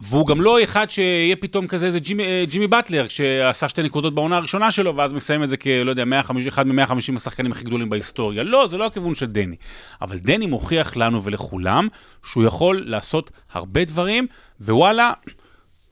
והוא 0.00 0.26
גם 0.26 0.40
לא 0.40 0.62
אחד 0.62 0.90
שיהיה 0.90 1.36
פתאום 1.36 1.66
כזה 1.66 1.86
איזה 1.86 2.00
ג'ימי, 2.00 2.22
אה, 2.22 2.44
ג'ימי 2.50 2.66
באטלר, 2.66 3.08
שעשה 3.08 3.68
שתי 3.68 3.82
נקודות 3.82 4.14
בעונה 4.14 4.36
הראשונה 4.36 4.70
שלו, 4.70 4.96
ואז 4.96 5.12
מסיים 5.12 5.42
את 5.42 5.48
זה 5.48 5.56
כלא 5.56 5.90
יודע, 5.90 6.04
150, 6.04 6.48
אחד 6.48 6.66
מ-150 6.66 7.16
השחקנים 7.16 7.52
הכי 7.52 7.64
גדולים 7.64 7.90
בהיסטוריה. 7.90 8.42
לא, 8.42 8.68
זה 8.68 8.78
לא 8.78 8.86
הכיוון 8.86 9.14
של 9.14 9.26
דני. 9.26 9.56
אבל 10.02 10.18
דני 10.18 10.46
מוכיח 10.46 10.96
לנו 10.96 11.24
ולכולם 11.24 11.88
שהוא 12.24 12.44
יכול 12.44 12.84
לעשות 12.86 13.30
הרבה 13.52 13.84
דברים, 13.84 14.26
ווואלה, 14.60 15.12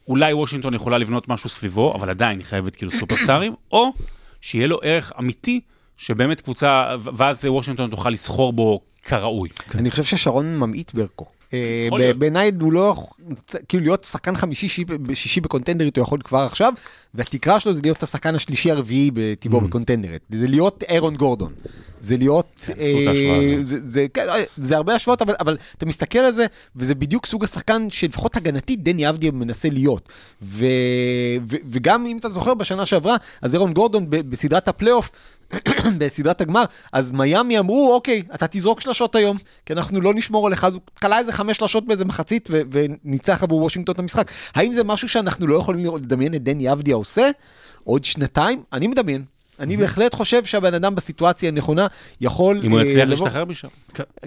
אולי 0.08 0.32
וושינגטון 0.32 0.74
יכולה 0.74 0.98
לבנות 0.98 1.28
משהו 1.28 1.48
סביבו, 1.48 1.94
אבל 1.94 2.10
עדיין 2.10 2.38
היא 2.38 2.46
חייבת 2.46 2.76
כאילו 2.76 2.92
סופרסטארים, 2.92 3.54
או 3.72 3.92
שיהיה 4.40 4.66
לו 4.66 4.78
ערך 4.82 5.12
אמיתי, 5.18 5.60
שבאמת 5.96 6.40
קבוצה, 6.40 6.96
ואז 7.00 7.44
וושינגטון 7.44 7.90
תוכל 7.90 8.10
לסחור 8.10 8.52
בו 8.52 8.80
כראוי. 9.02 9.48
אני 9.74 9.90
חושב 9.90 10.04
ששרון 10.04 10.56
ממעיט 10.58 10.94
בערכו. 10.94 11.37
אה. 11.52 11.88
בעיניי 12.18 12.50
הוא 12.60 12.72
לא, 12.72 12.96
כאילו 13.68 13.82
להיות 13.84 14.04
שחקן 14.04 14.36
חמישי, 14.36 14.68
שישי- 15.14 15.40
בקונטנדרית 15.40 15.96
הוא 15.96 16.02
יכול 16.02 16.18
כבר 16.24 16.38
עכשיו, 16.38 16.72
והתקרה 17.14 17.60
שלו 17.60 17.72
זה 17.72 17.80
להיות 17.82 18.02
השחקן 18.02 18.34
השלישי 18.34 18.70
הרביעי 18.70 19.10
בטבעו 19.14 19.60
בקונטנדרית. 19.60 20.22
זה 20.30 20.46
להיות 20.46 20.82
אירון 20.88 21.16
גורדון. 21.16 21.52
זה 22.00 22.16
להיות... 22.16 22.46
כן, 22.66 22.72
אה. 23.58 23.64
זה- 23.64 23.90
זה 23.90 24.06
כן, 24.14 24.28
אה, 24.28 24.42
זה 24.56 24.76
הרבה 24.76 24.94
השוואות, 24.94 25.22
אבל- 25.22 25.34
אבל 25.40 25.56
אתה 25.78 25.86
מסתכל 25.86 26.18
על 26.18 26.32
זה, 26.32 26.46
וזה 26.76 26.94
בדיוק 26.94 27.26
סוג 27.26 27.44
השחקן 27.44 27.90
שלפחות 27.90 28.36
הגנתית 28.36 28.82
דני 28.82 29.08
אבדיה 29.08 29.30
מנסה 29.30 29.68
להיות. 29.70 30.08
ו- 30.42 30.66
ו- 31.50 31.56
וגם 31.70 32.06
אם 32.06 32.18
אתה 32.18 32.28
זוכר 32.28 32.54
בשנה 32.54 32.86
שעברה, 32.86 33.16
אז 33.42 33.54
אירון 33.54 33.72
גורדון 33.72 34.10
ב- 34.10 34.30
בסדרת 34.30 34.68
הפלייאוף, 34.68 35.10
בסדרת 35.98 36.40
הגמר, 36.40 36.64
אז 36.92 37.12
מיאמי 37.12 37.58
אמרו, 37.58 37.94
אוקיי, 37.94 38.22
אתה 38.34 38.46
תזרוק 38.50 38.80
שלשות 38.80 39.16
היום, 39.16 39.36
כי 39.66 39.72
אנחנו 39.72 40.00
לא 40.00 40.14
נשמור 40.14 40.46
עליך, 40.46 40.64
אז 40.64 40.74
הוא 40.74 40.82
כלה 41.02 41.18
איזה 41.18 41.32
חמש 41.32 41.56
שלשות 41.56 41.86
באיזה 41.86 42.04
מחצית 42.04 42.48
ו- 42.52 42.62
וניצח 42.72 43.42
עבור 43.42 43.62
וושינגטון 43.62 43.94
את 43.94 43.98
המשחק. 44.00 44.30
האם 44.54 44.72
זה 44.72 44.84
משהו 44.84 45.08
שאנחנו 45.08 45.46
לא 45.46 45.56
יכולים 45.56 45.96
לדמיין 45.96 46.34
את 46.34 46.42
דני 46.42 46.72
אבדיה 46.72 46.94
עושה? 46.94 47.30
עוד 47.84 48.04
שנתיים? 48.04 48.62
אני 48.72 48.86
מדמיין. 48.86 49.24
אני 49.60 49.76
בהחלט 49.76 50.14
חושב 50.14 50.44
שהבן 50.44 50.74
אדם 50.74 50.94
בסיטואציה 50.94 51.48
הנכונה 51.48 51.86
יכול... 52.20 52.60
אם 52.64 52.70
הוא 52.70 52.78
אה, 52.80 52.84
יצליח 52.84 53.08
להשתחרר 53.08 53.44
משם. 53.44 53.68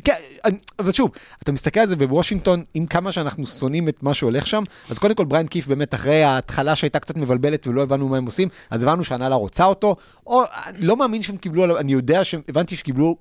כן, 0.03 0.13
אני- 0.45 0.57
אבל 0.79 0.91
שוב, 0.91 1.11
אתה 1.43 1.51
מסתכל 1.51 1.79
על 1.79 1.87
זה 1.87 1.95
בוושינגטון, 1.95 2.63
עם 2.73 2.85
כמה 2.85 3.11
שאנחנו 3.11 3.45
שונאים 3.45 3.89
את 3.89 4.03
מה 4.03 4.13
שהולך 4.13 4.47
שם, 4.47 4.63
אז 4.89 4.97
קודם 4.99 5.15
כל 5.15 5.25
בריין 5.25 5.47
קיף 5.47 5.67
באמת 5.67 5.93
אחרי 5.93 6.23
ההתחלה 6.23 6.75
שהייתה 6.75 6.99
קצת 6.99 7.17
מבלבלת 7.17 7.67
ולא 7.67 7.81
הבנו 7.83 8.07
מה 8.07 8.17
הם 8.17 8.25
עושים, 8.25 8.47
אז 8.69 8.83
הבנו 8.83 9.03
שהנהלה 9.03 9.35
רוצה 9.35 9.65
אותו, 9.65 9.95
או 10.27 10.41
אני 10.65 10.85
לא 10.85 10.97
מאמין 10.97 11.21
שהם 11.21 11.37
קיבלו, 11.37 11.79
אני 11.79 11.91
יודע 11.91 12.23
שהבנתי 12.23 12.75
שקיבלו, 12.75 13.15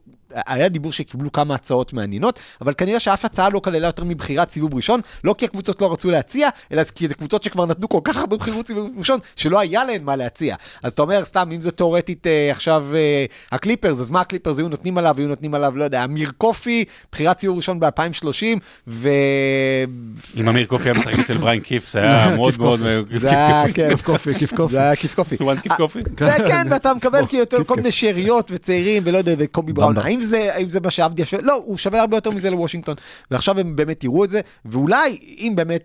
היה 0.46 0.68
דיבור 0.68 0.92
שקיבלו 0.92 1.32
כמה 1.32 1.54
הצעות 1.54 1.92
מעניינות, 1.92 2.40
אבל 2.60 2.72
כנראה 2.72 3.00
שאף 3.00 3.24
הצעה 3.24 3.48
לא 3.48 3.58
כללה 3.58 3.86
יותר 3.86 4.04
מבחירת 4.04 4.50
סיבוב 4.50 4.74
ראשון, 4.74 5.00
לא 5.24 5.34
כי 5.38 5.44
הקבוצות 5.44 5.82
לא 5.82 5.92
רצו 5.92 6.10
להציע, 6.10 6.48
אלא 6.72 6.82
כי 6.94 7.08
זה 7.08 7.14
קבוצות 7.14 7.42
שכבר 7.42 7.66
נתנו 7.66 7.88
כל 7.88 8.00
כך 8.04 8.16
הרבה 8.16 8.36
בחירות 8.36 8.66
סיבוב 8.66 8.90
ראשון, 8.98 9.18
שלא 9.36 9.60
היה 9.60 9.84
להן 9.84 10.04
מה 10.04 10.16
להציע. 10.16 10.56
אז 10.82 10.92
אתה 10.92 11.02
אומר, 11.02 11.24
סתם, 11.24 11.48
אם 11.54 11.60
זה 11.60 11.70
תאורטית 11.70 12.26
אה, 12.26 12.50
עכשיו 12.50 12.86
אה, 12.94 13.24
הקליפרס, 13.52 14.00
אז 14.00 14.10
מה 14.10 14.20
הקליפרס 14.20 14.58
היו 14.58 14.68
נותנים 14.68 14.98
עליו? 14.98 15.14
היו 15.18 15.28
נותנים 15.28 15.54
עליו, 15.54 15.76
לא 15.76 15.84
יודע, 15.84 16.04
אמיר 16.04 16.30
קופי, 16.38 16.84
בחירת 17.12 17.38
סיבוב 17.38 17.56
ראשון 17.56 17.80
ב-2030, 17.80 18.58
ו... 18.88 19.08
אם 20.36 20.48
אמיר 20.48 20.66
קופי 20.66 20.84
היה 20.84 20.94
משחק 20.94 21.18
אצל 21.18 21.36
בריין 21.36 21.60
קיף, 21.60 21.92
זה 21.92 21.98
היה 21.98 22.30
מאוד 22.36 22.54
מאוד... 22.58 22.80
זה 23.16 23.30
היה, 23.30 23.64
כן, 23.74 23.90
כיף 23.90 24.02
קופי, 24.02 24.34
כיף 24.34 24.54
קופי. 24.54 24.72
זה 24.72 24.80
היה 24.80 24.96
כיף 24.96 25.14
קופי. 25.14 25.36
קיף 25.62 25.72
קופי? 25.76 25.98
וכן, 26.16 26.66
ואתה 26.70 26.94
מקבל 26.94 27.26
כאילו 27.26 27.66
כל 27.66 27.76
מיני 27.76 27.90
שאריות 27.90 28.50
וצעירים, 28.54 29.02
ולא 29.06 29.18
יודע, 29.18 29.34
וקובי 29.38 29.72
בראון. 29.72 29.94
במבה. 29.94 30.19
האם 30.20 30.28
זה, 30.28 30.54
האם 30.54 30.68
זה 30.68 30.80
מה 30.80 30.90
שעבדיה 30.90 31.26
שואל? 31.26 31.44
לא, 31.44 31.62
הוא 31.64 31.76
שווה 31.76 32.00
הרבה 32.00 32.16
יותר 32.16 32.30
מזה 32.30 32.50
לוושינגטון. 32.50 32.94
ועכשיו 33.30 33.58
הם 33.58 33.76
באמת 33.76 34.04
יראו 34.04 34.24
את 34.24 34.30
זה, 34.30 34.40
ואולי, 34.64 35.18
אם 35.38 35.52
באמת, 35.56 35.82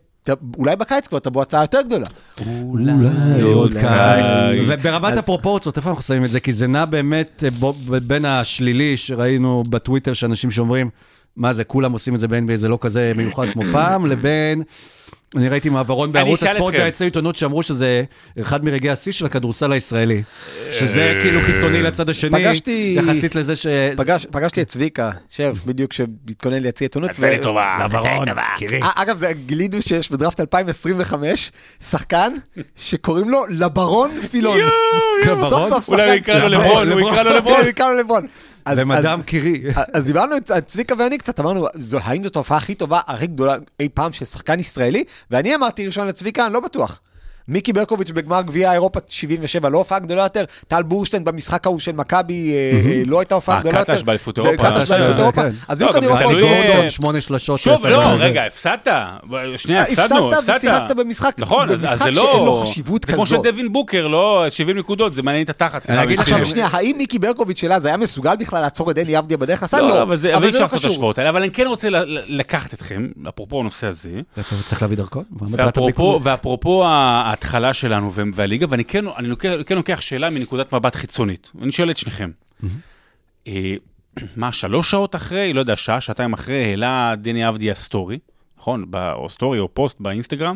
אולי 0.57 0.75
בקיץ 0.75 1.07
כבר 1.07 1.19
תבוא 1.19 1.41
הצעה 1.41 1.61
יותר 1.61 1.81
גדולה. 1.81 2.05
אולי 2.47 2.91
עוד. 3.41 3.73
קיץ. 3.73 4.67
וברמת 4.67 5.17
הפרופורציות, 5.17 5.77
איפה 5.77 5.89
אנחנו 5.89 6.03
שמים 6.03 6.25
את 6.25 6.31
זה? 6.31 6.39
כי 6.39 6.53
זה 6.53 6.67
נע 6.67 6.85
באמת 6.85 7.43
אה, 7.43 7.99
בין 8.07 8.25
השלילי 8.25 8.97
שראינו 8.97 9.63
בטוויטר, 9.69 10.13
שאנשים 10.13 10.51
שאומרים, 10.51 10.89
מה 11.37 11.53
זה, 11.53 11.63
כולם 11.63 11.91
עושים 11.91 12.15
את 12.15 12.19
זה 12.19 12.27
ב-NBA, 12.27 12.55
זה 12.55 12.67
לא 12.67 12.77
כזה 12.81 13.11
מיוחד 13.15 13.45
כמו 13.53 13.63
פעם, 13.71 14.05
לבין... 14.05 14.61
אני 15.35 15.49
ראיתי 15.49 15.69
מעברון 15.69 16.11
בערוץ 16.11 16.43
הספורט. 16.43 16.73
ויצא 16.73 17.05
עיתונות 17.05 17.35
שאמרו 17.35 17.63
שזה 17.63 18.03
אחד 18.41 18.63
מרגעי 18.65 18.89
השיא 18.89 19.11
של 19.11 19.25
הכדורסל 19.25 19.71
הישראלי. 19.71 20.23
שזה 20.73 21.17
כאילו 21.21 21.39
קיצוני 21.45 21.81
לצד 21.83 22.09
השני, 22.09 22.31
פגשתי- 22.31 22.97
יחסית 22.99 23.35
לזה 23.35 23.55
ש... 23.55 23.67
פגש, 23.97 24.25
פגשתי 24.31 24.61
את 24.61 24.67
צביקה 24.67 25.11
שרף, 25.29 25.65
בדיוק 25.65 25.91
כשהתכונן 25.91 26.63
להציע 26.63 26.85
עיתונות. 26.85 27.09
עשה 27.09 27.29
לי 27.29 27.39
טובה. 27.39 27.75
לעברון, 27.79 28.25
קירי. 28.57 28.81
א- 28.83 29.01
אגב, 29.01 29.17
זה 29.17 29.33
גילינו 29.45 29.81
שיש 29.81 30.11
בדראפט 30.11 30.39
2025 30.39 31.51
שחקן 31.89 32.33
שקוראים 32.75 33.29
לו 33.29 33.43
לברון 33.49 34.11
פילון. 34.31 34.57
לברון? 35.27 35.49
סוף 35.49 35.69
סוף 35.69 35.89
אולי 35.89 36.05
הוא 36.09 36.13
יקרא 36.13 36.39
לו 36.39 36.47
לברון, 36.47 36.91
הוא 36.91 36.99
יקרא 37.69 37.89
לו 37.89 37.97
לברון. 37.97 38.25
אז- 38.65 38.77
למדם 38.77 39.19
אז- 39.19 39.25
קירי. 39.25 39.61
אז 39.93 40.05
דיברנו, 40.05 40.37
את- 40.37 40.51
צביקה 40.51 40.95
ואני 40.99 41.17
קצת 41.17 41.39
אמרנו, 41.39 41.67
זו- 41.75 41.97
האם 42.03 42.23
זאת 42.23 42.35
ההופעה 42.35 42.57
הכי 42.57 42.75
טובה, 42.75 42.99
הכי 43.07 43.27
גדולה 43.27 43.55
אי 43.79 43.89
פעם 43.93 44.11
של 44.11 44.25
שחקן 44.25 44.59
ישראלי? 44.59 45.03
ואני 45.31 45.55
אמרתי 45.55 45.87
ראשון 45.87 46.07
לצביקה, 46.07 46.45
אני 46.45 46.53
לא 46.53 46.59
בטוח. 46.59 46.99
מיקי 47.47 47.73
ברקוביץ' 47.73 48.11
בגמר 48.11 48.41
גביע 48.41 48.73
אירופה 48.73 48.99
77, 49.07 49.69
לא 49.69 49.77
הופעה 49.77 49.99
גדולה 49.99 50.23
יותר. 50.23 50.43
טל 50.67 50.83
בורשטיין 50.83 51.23
במשחק 51.23 51.65
ההוא 51.65 51.79
של 51.79 51.91
מכבי, 51.91 52.53
אה, 52.53 53.01
לא 53.05 53.19
הייתה 53.19 53.35
הופעה 53.35 53.55
אה, 53.55 53.61
גדולה 53.61 53.79
יותר. 53.79 53.93
קטש 53.93 54.03
באליפות 54.03 54.37
אירופה. 54.37 54.57
קטש 54.57 54.91
אה, 54.91 54.97
באליפות 54.97 55.19
אירופה. 55.19 55.41
כן. 55.41 55.49
אז 55.67 55.81
לא, 55.81 55.87
היו 55.87 55.93
כנראה 55.93 56.17
זה 56.17 56.23
הופעות 56.23 56.37
גדולות. 56.37 56.65
גורדון, 56.65 56.89
שמונה 56.89 57.21
שלשות. 57.21 57.59
שוב, 57.59 57.85
לא, 57.85 58.01
דקות. 58.01 58.19
רגע, 58.19 58.45
הפסדת. 58.45 58.87
שנייה, 59.57 59.83
הפסדנו, 59.83 60.33
הפסדת 60.33 60.49
הפסדת. 60.49 60.55
ושיחקת 60.57 60.95
במשחק, 60.95 61.35
נכון, 61.37 61.69
אז- 61.69 61.83
אז 61.83 61.99
שאין 61.99 62.13
לא... 62.13 62.43
לו 62.45 62.63
חשיבות 62.65 63.03
זה 63.03 63.13
כמו 63.13 63.25
כזאת. 63.25 63.39
שדווין 63.39 63.73
בוקר, 63.73 64.07
לא 64.07 64.45
70 64.49 64.77
נקודות, 64.77 65.13
זה 65.13 65.21
מעניין 65.23 65.43
את 65.43 65.49
התחת. 65.49 65.83
סליחה, 65.83 66.03
אגיד. 66.03 66.19
עכשיו 66.19 66.45
שנייה, 66.45 66.67
האם 66.71 66.95
מיקי 66.97 67.19
ברקוביץ' 67.19 67.59
שלה 67.59 67.79
זה 67.79 67.87
היה 67.87 67.97
מסוגל 67.97 68.35
בכלל 68.35 68.61
לעצור 68.61 68.91
את 68.91 68.95
דני 68.95 69.17
אבדיה 69.19 69.37
בדרך 69.37 69.63
לסל? 69.63 69.81
לא, 69.81 69.89
לא. 69.89 70.01
אבל 70.01 70.15
זה 70.15 70.31
לא 70.59 70.67
קשור. 70.67 71.11
אבל 71.29 71.41
אני 71.41 71.51
כן 71.51 71.67
רוצה 71.67 71.87
לקחת 72.27 72.73
אתכם, 72.73 73.07
אפרופו 73.29 73.59
הנושא 73.59 73.87
הזה, 73.87 74.09
אתה 74.33 74.55
צריך 74.65 74.81
להביא 74.81 74.97
דרכון? 74.97 75.23
ואפרופו 76.23 76.83
ההתחלה 77.35 77.73
שלנו 77.73 78.13
וה- 78.13 78.23
והליגה, 78.33 78.65
ואני 78.69 78.85
כן, 78.85 79.05
לוקח, 79.19 79.49
כן 79.65 79.75
לוקח 79.75 80.01
שאלה 80.01 80.29
מנקודת 80.29 80.73
מבט 80.73 80.95
חיצונית. 80.95 81.51
אני 81.61 81.71
שואל 81.71 81.91
את 81.91 81.97
שניכם. 81.97 82.31
אה, 83.47 83.75
מה, 84.35 84.51
שלוש 84.51 84.91
שעות 84.91 85.15
אחרי, 85.15 85.53
לא 85.53 85.59
יודע, 85.59 85.75
שעה, 85.75 86.01
שעתיים 86.01 86.33
אחרי, 86.33 86.65
העלה 86.65 87.13
דני 87.17 87.49
אבדיה 87.49 87.75
story, 87.75 88.19
נכון? 88.57 88.85
או 88.93 89.29
story 89.29 89.59
או 89.59 89.73
פוסט 89.73 89.99
באינסטגרם, 89.99 90.55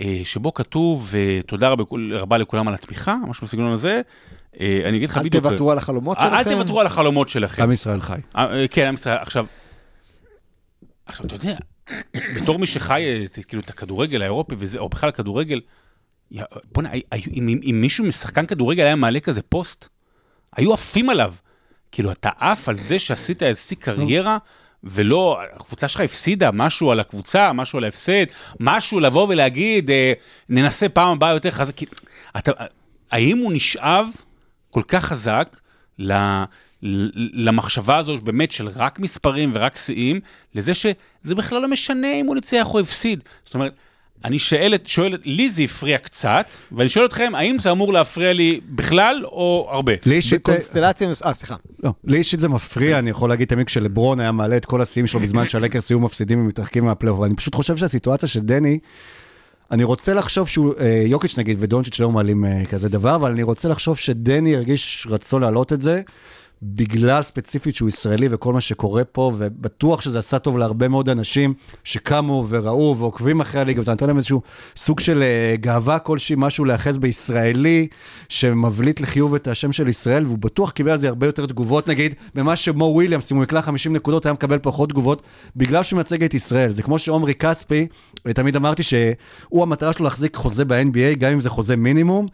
אה, 0.00 0.20
שבו 0.24 0.54
כתוב, 0.54 1.12
אה, 1.14 1.40
תודה 1.46 1.68
רבה, 1.68 1.84
רבה 2.12 2.38
לכולם 2.38 2.68
על 2.68 2.74
התמיכה, 2.74 3.16
משהו 3.28 3.46
בסגנון 3.46 3.72
הזה. 3.72 4.00
אני 4.60 4.96
אגיד 4.96 5.08
לך 5.08 5.18
אל 5.18 5.22
בדיוק... 5.22 5.44
תוותרו 5.44 5.70
על 5.72 5.78
החלומות 5.78 6.20
שלכם. 6.20 6.34
אל 6.34 6.44
תוותרו 6.44 6.80
על 6.80 6.86
החלומות 6.86 7.28
שלכם. 7.28 7.62
עם 7.62 7.72
ישראל 7.72 8.00
חי. 8.00 8.18
כן, 8.70 8.86
עם 8.86 8.94
ישראל. 8.94 9.16
עכשיו, 9.16 9.46
עכשיו, 11.06 11.26
אתה 11.26 11.34
יודע, 11.34 11.56
בתור 12.36 12.58
מי 12.58 12.66
שחי 12.66 13.24
את, 13.24 13.38
כאילו, 13.48 13.62
את 13.62 13.70
הכדורגל 13.70 14.22
האירופי, 14.22 14.54
וזה, 14.58 14.78
או 14.78 14.88
בכלל 14.88 15.10
כדורגל, 15.10 15.60
בוא'נה, 16.72 16.90
אם, 16.92 17.48
אם, 17.48 17.60
אם 17.70 17.78
מישהו 17.80 18.04
משחקן 18.04 18.46
כדורגל 18.46 18.84
היה 18.84 18.96
מעלה 18.96 19.20
כזה 19.20 19.42
פוסט, 19.42 19.88
היו 20.56 20.74
עפים 20.74 21.10
עליו. 21.10 21.34
כאילו, 21.92 22.12
אתה 22.12 22.30
עף 22.38 22.68
על 22.68 22.76
זה 22.76 22.98
שעשית 22.98 23.42
איזושהי 23.42 23.76
קריירה, 23.76 24.38
ולא, 24.84 25.40
הקבוצה 25.52 25.88
שלך 25.88 26.00
הפסידה 26.00 26.50
משהו 26.50 26.90
על 26.90 27.00
הקבוצה, 27.00 27.52
משהו 27.52 27.78
על 27.78 27.84
ההפסד, 27.84 28.24
משהו 28.60 29.00
לבוא 29.00 29.26
ולהגיד, 29.28 29.90
אה, 29.90 30.12
ננסה 30.48 30.88
פעם 30.88 31.08
הבאה 31.08 31.32
יותר 31.32 31.50
חזק. 31.50 31.76
כאילו, 31.76 31.92
אתה, 32.38 32.52
האם 33.10 33.38
הוא 33.38 33.52
נשאב 33.52 34.06
כל 34.70 34.82
כך 34.88 35.04
חזק 35.04 35.56
ל- 35.98 36.44
למחשבה 37.32 37.96
הזו 37.96 38.16
באמת 38.16 38.52
של 38.52 38.68
רק 38.76 38.98
מספרים 38.98 39.50
ורק 39.54 39.76
שיאים, 39.76 40.20
לזה 40.54 40.74
שזה 40.74 41.34
בכלל 41.36 41.62
לא 41.62 41.68
משנה 41.68 42.14
אם 42.14 42.26
הוא 42.26 42.34
ניצח 42.34 42.74
או 42.74 42.80
הפסיד. 42.80 43.22
זאת 43.44 43.54
אומרת, 43.54 43.74
אני 44.24 44.38
שואל, 44.38 44.74
שואל, 44.86 45.16
לי 45.24 45.50
זה 45.50 45.62
הפריע 45.62 45.98
קצת, 45.98 46.46
ואני 46.72 46.88
שואל 46.88 47.06
אתכם, 47.06 47.32
האם 47.34 47.58
זה 47.58 47.70
אמור 47.70 47.92
להפריע 47.92 48.32
לי 48.32 48.60
בכלל 48.68 49.22
או 49.24 49.68
הרבה? 49.70 49.92
לי 50.06 50.14
אישית... 50.14 50.40
בקונסטלציה, 50.40 51.08
אה, 51.24 51.34
סליחה. 51.34 51.56
לא, 51.82 51.92
לי 52.04 52.18
אישית 52.18 52.40
זה 52.40 52.48
מפריע, 52.48 52.98
אני 52.98 53.10
יכול 53.10 53.28
להגיד 53.28 53.48
תמיד 53.48 53.66
כשלברון 53.66 54.20
היה 54.20 54.32
מעלה 54.32 54.56
את 54.56 54.64
כל 54.64 54.80
השיאים 54.80 55.06
שלו 55.06 55.20
בזמן 55.20 55.48
שהלקרס 55.48 55.90
היו 55.90 56.00
מפסידים 56.00 56.40
ומתרחקים 56.40 56.84
מהפלייאוף, 56.84 57.20
ואני 57.20 57.34
פשוט 57.34 57.54
חושב 57.54 57.76
שהסיטואציה 57.76 58.28
של 58.28 58.40
דני, 58.40 58.78
אני 59.70 59.84
רוצה 59.84 60.14
לחשוב 60.14 60.48
שהוא, 60.48 60.74
אה, 60.80 61.02
יוקיץ' 61.06 61.38
נגיד 61.38 61.56
ודונצ'יץ' 61.60 62.00
לא 62.00 62.10
מעלים 62.10 62.44
אה, 62.44 62.64
כזה 62.64 62.88
דבר, 62.88 63.14
אבל 63.14 63.30
אני 63.30 63.42
רוצה 63.42 63.68
לחשוב 63.68 63.96
שדני 63.96 64.56
הרגיש 64.56 65.06
רצון 65.10 65.42
להעלות 65.42 65.72
את 65.72 65.82
זה, 65.82 66.02
בגלל 66.62 67.22
ספציפית 67.22 67.74
שהוא 67.74 67.88
ישראלי 67.88 68.26
וכל 68.30 68.52
מה 68.52 68.60
שקורה 68.60 69.04
פה, 69.04 69.32
ובטוח 69.36 70.00
שזה 70.00 70.18
עשה 70.18 70.38
טוב 70.38 70.58
להרבה 70.58 70.88
מאוד 70.88 71.08
אנשים 71.08 71.54
שקמו 71.84 72.46
וראו 72.48 72.96
ועוקבים 72.98 73.40
אחרי 73.40 73.60
הליגה, 73.60 73.80
וזה 73.80 73.92
נתן 73.92 74.06
להם 74.06 74.16
איזשהו 74.16 74.42
סוג 74.76 75.00
של 75.00 75.22
אה, 75.22 75.56
גאווה 75.56 75.98
כלשהי, 75.98 76.36
משהו 76.38 76.64
להיאחז 76.64 76.98
בישראלי, 76.98 77.88
שמבליט 78.28 79.00
לחיוב 79.00 79.34
את 79.34 79.48
השם 79.48 79.72
של 79.72 79.88
ישראל, 79.88 80.26
והוא 80.26 80.38
בטוח 80.38 80.70
קיבל 80.70 80.90
על 80.90 80.98
זה 80.98 81.08
הרבה 81.08 81.26
יותר 81.26 81.46
תגובות, 81.46 81.88
נגיד, 81.88 82.14
במה 82.34 82.56
שמו 82.56 82.84
וויליאמס, 82.84 83.32
אם 83.32 83.36
הוא 83.36 83.44
יקלע 83.44 83.62
50 83.62 83.92
נקודות, 83.92 84.26
היה 84.26 84.32
מקבל 84.32 84.58
פחות 84.62 84.88
תגובות, 84.88 85.22
בגלל 85.56 85.82
שהוא 85.82 85.96
מייצג 85.96 86.24
את 86.24 86.34
ישראל. 86.34 86.70
זה 86.70 86.82
כמו 86.82 86.98
שעומרי 86.98 87.34
כספי, 87.34 87.86
תמיד 88.34 88.56
אמרתי 88.56 88.82
שהוא, 88.82 89.62
המטרה 89.62 89.92
שלו 89.92 90.04
להחזיק 90.04 90.36
חוזה 90.36 90.64
ב-NBA, 90.64 91.18
גם 91.18 91.32
אם 91.32 91.40
זה 91.40 91.50
חוזה 91.50 91.76
מינימום, 91.76 92.26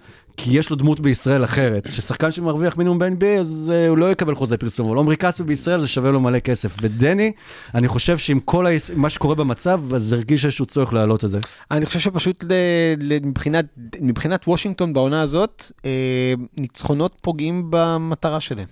כי 0.45 0.59
יש 0.59 0.71
לו 0.71 0.77
דמות 0.77 1.01
בישראל 1.01 1.45
אחרת. 1.45 1.91
ששחקן 1.91 2.33
שמרוויח 2.33 2.77
מינימום 2.77 2.99
ב-NBA, 2.99 3.41
אז 3.41 3.73
uh, 3.73 3.89
הוא 3.89 3.99
לא 3.99 4.13
יקבל 4.13 4.35
חוזה 4.35 4.57
פרסום. 4.57 4.89
אבל 4.89 4.97
עומרי 4.97 5.17
כספי 5.17 5.43
בישראל 5.43 5.81
זה 5.81 5.89
שווה 5.89 6.11
לו 6.11 6.21
מלא 6.21 6.39
כסף. 6.39 6.77
ודני, 6.83 7.33
אני 7.75 7.89
חושב 7.89 8.19
שעם 8.19 8.41
כל 8.41 8.67
ה... 8.67 8.71
מה 8.95 9.11
שקורה 9.11 9.35
במצב, 9.35 9.95
אז 9.95 10.13
הרגיש 10.13 10.45
איזשהו 10.45 10.67
צורך 10.67 10.93
להעלות 10.93 11.25
את 11.25 11.31
זה. 11.31 11.39
אני 11.71 11.87
חושב 11.87 11.99
שפשוט 11.99 12.45
ל, 12.45 12.53
ל, 13.01 13.19
מבחינת, 13.27 13.65
מבחינת 14.01 14.45
וושינגטון 14.49 14.93
בעונה 14.93 15.21
הזאת, 15.21 15.73
אה, 15.85 16.35
ניצחונות 16.57 17.13
פוגעים 17.23 17.67
במטרה 17.71 18.41
שלהם. 18.41 18.67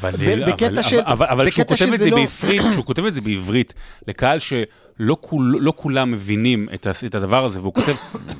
אבל, 0.00 0.10
ב- 0.10 0.22
אבל, 0.22 0.52
בקטע 0.52 0.66
אבל, 0.72 0.82
של- 0.82 1.00
אבל, 1.00 1.26
אבל 1.26 1.50
כשהוא 1.50 1.66
כותב 1.66 1.92
את 1.92 1.98
זה 1.98 2.10
לא- 2.10 2.16
בעברית, 2.16 2.62
כשהוא 2.70 2.84
כותב 2.84 3.04
את 3.04 3.14
זה 3.14 3.20
בעברית, 3.20 3.74
לקהל 4.08 4.38
שלא 4.38 5.16
כול, 5.20 5.56
לא 5.60 5.72
כולם 5.76 6.10
מבינים 6.10 6.68
את, 6.74 6.86
הדבר 7.14 7.44
הזה, 7.44 7.60
והוא 7.60 7.74
כותב, 7.74 7.94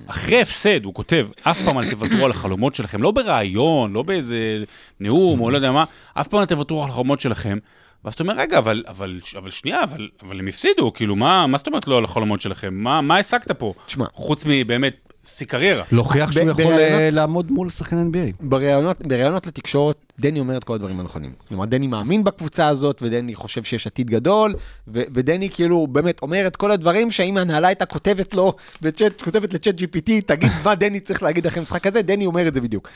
אחרי 0.06 0.40
הפסד, 0.40 0.84
הוא 0.84 0.94
כותב, 0.94 1.26
אף 1.42 1.62
פעם 1.62 1.78
אל 1.78 1.90
תוותרו 1.90 2.24
על 2.24 2.30
החלומות 2.30 2.74
שלכם, 2.74 3.02
לא 3.02 3.10
בריאיון, 3.10 3.92
לא 3.92 4.02
באיזה 4.02 4.64
נאום, 5.00 5.40
או 5.40 5.50
לא 5.50 5.56
יודע 5.56 5.72
מה, 5.72 5.84
אף 6.14 6.28
פעם 6.28 6.40
אל 6.40 6.44
תוותרו 6.44 6.84
על 6.84 6.90
החלומות 6.90 7.20
שלכם. 7.20 7.58
ואז 8.04 8.14
אתה 8.14 8.22
אומר, 8.22 8.34
רגע, 8.36 8.58
אבל, 8.58 8.84
אבל, 8.88 9.20
אבל 9.38 9.50
שנייה, 9.50 9.82
אבל, 9.84 10.08
אבל 10.22 10.38
הם 10.38 10.48
הפסידו, 10.48 10.92
כאילו, 10.92 11.16
מה, 11.16 11.46
מה 11.46 11.58
זאת 11.58 11.66
אומרת 11.66 11.86
לא 11.88 11.98
על 11.98 12.04
החלומות 12.04 12.40
שלכם? 12.40 12.74
מה, 12.74 13.00
מה 13.00 13.18
השגת 13.18 13.50
פה? 13.52 13.74
תשמע. 13.86 14.04
חוץ 14.12 14.44
מבאמת, 14.46 15.07
שיא 15.36 15.46
קריירה. 15.46 15.84
להוכיח 15.92 16.32
שהוא 16.32 16.44
ב- 16.44 16.48
יכול 16.48 16.64
בראיונות- 16.64 17.12
לעמוד 17.12 17.52
מול 17.52 17.70
שחקן 17.70 18.10
NBA. 18.12 18.32
בראיונות, 18.40 19.06
בראיונות 19.06 19.46
לתקשורת, 19.46 19.96
דני 20.20 20.40
אומר 20.40 20.56
את 20.56 20.64
כל 20.64 20.74
הדברים 20.74 21.00
הנכונים. 21.00 21.32
כלומר, 21.48 21.64
דני 21.64 21.86
מאמין 21.86 22.24
בקבוצה 22.24 22.68
הזאת, 22.68 23.02
ודני 23.02 23.34
חושב 23.34 23.64
שיש 23.64 23.86
עתיד 23.86 24.10
גדול, 24.10 24.54
ו- 24.88 25.02
ודני 25.14 25.50
כאילו 25.50 25.86
באמת 25.86 26.22
אומר 26.22 26.46
את 26.46 26.56
כל 26.56 26.70
הדברים 26.70 27.10
שאם 27.10 27.36
ההנהלה 27.36 27.68
הייתה 27.68 27.86
כותבת 27.86 28.34
לו, 28.34 28.52
בצ'אט, 28.82 29.22
כותבת 29.22 29.54
לצ'אט 29.54 29.74
GPT, 29.80 30.10
תגיד 30.26 30.52
מה 30.64 30.74
דני 30.74 31.00
צריך 31.00 31.22
להגיד 31.22 31.46
אחרי 31.46 31.58
המשחק 31.58 31.86
הזה, 31.86 32.02
דני 32.02 32.26
אומר 32.26 32.48
את 32.48 32.54
זה 32.54 32.60
בדיוק. 32.60 32.88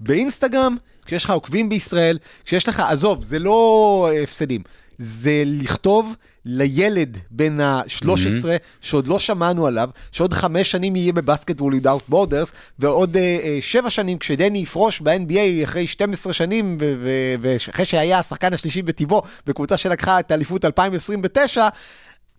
באינסטגרם, 0.00 0.76
כשיש 1.06 1.24
לך 1.24 1.30
עוקבים 1.30 1.68
בישראל, 1.68 2.18
כשיש 2.44 2.68
לך, 2.68 2.80
עזוב, 2.80 3.22
זה 3.22 3.38
לא 3.38 3.58
אה, 4.12 4.22
הפסדים. 4.22 4.62
זה 5.02 5.42
לכתוב 5.46 6.14
לילד 6.44 7.18
בן 7.30 7.60
ה-13, 7.60 8.06
שעוד 8.80 9.08
לא 9.08 9.18
שמענו 9.18 9.66
עליו, 9.66 9.90
שעוד 10.12 10.32
חמש 10.32 10.70
שנים 10.70 10.96
יהיה 10.96 11.12
ב 11.12 11.18
basketball 11.18 11.74
without 11.74 12.12
borders, 12.12 12.52
ועוד 12.78 13.16
אה, 13.16 13.38
אה, 13.42 13.58
שבע 13.60 13.90
שנים 13.90 14.18
כשדני 14.18 14.58
יפרוש 14.58 15.00
ב-NBA 15.00 15.64
אחרי 15.64 15.86
12 15.86 16.32
שנים, 16.32 16.76
ואחרי 17.40 17.84
שהיה 17.84 18.18
השחקן 18.18 18.54
השלישי 18.54 18.82
בטבעו, 18.82 19.22
בקבוצה 19.46 19.76
שלקחה 19.76 20.20
את 20.20 20.30
האליפות 20.30 20.64
2029, 20.64 21.68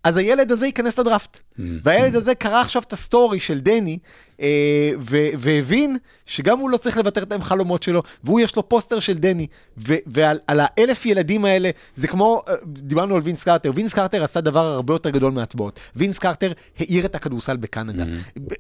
אז 0.04 0.18
הילד 0.18 0.52
הזה 0.52 0.66
ייכנס 0.66 1.00
לדראפט. 1.00 1.40
והילד 1.60 2.16
הזה 2.16 2.36
קרא 2.36 2.62
עכשיו 2.62 2.82
את 2.82 2.94
הסטורי 2.94 3.40
של 3.40 3.60
דני, 3.60 3.98
אה, 4.42 4.92
ו- 5.00 5.30
והבין 5.38 5.96
שגם 6.26 6.60
הוא 6.60 6.70
לא 6.70 6.78
צריך 6.78 6.98
לוותר 6.98 7.24
את 7.24 7.32
החלומות 7.32 7.84
שלו, 7.84 8.04
והוא 8.24 8.40
יש 8.40 8.56
לו 8.56 8.70
פוסטר 8.70 9.00
של 9.00 9.14
דני, 9.14 9.48
ו- 9.78 9.96
ועל 10.08 10.40
על 10.48 10.60
האלף 10.64 11.06
ילדים 11.06 11.46
האלה, 11.46 11.70
זה 11.96 12.08
כמו, 12.08 12.42
אה, 12.48 12.54
דיברנו 12.66 13.16
על 13.16 13.22
וינס 13.22 13.44
קרטר, 13.44 13.72
וינס 13.76 13.94
קרטר 13.94 14.24
עשה 14.24 14.42
דבר 14.42 14.66
הרבה 14.66 14.94
יותר 14.94 15.10
גדול 15.10 15.32
מהטבעות. 15.32 15.80
וינס 15.96 16.20
קרטר 16.20 16.52
האיר 16.80 17.06
את 17.06 17.16
הכדורסל 17.16 17.58
בקנדה. 17.58 18.04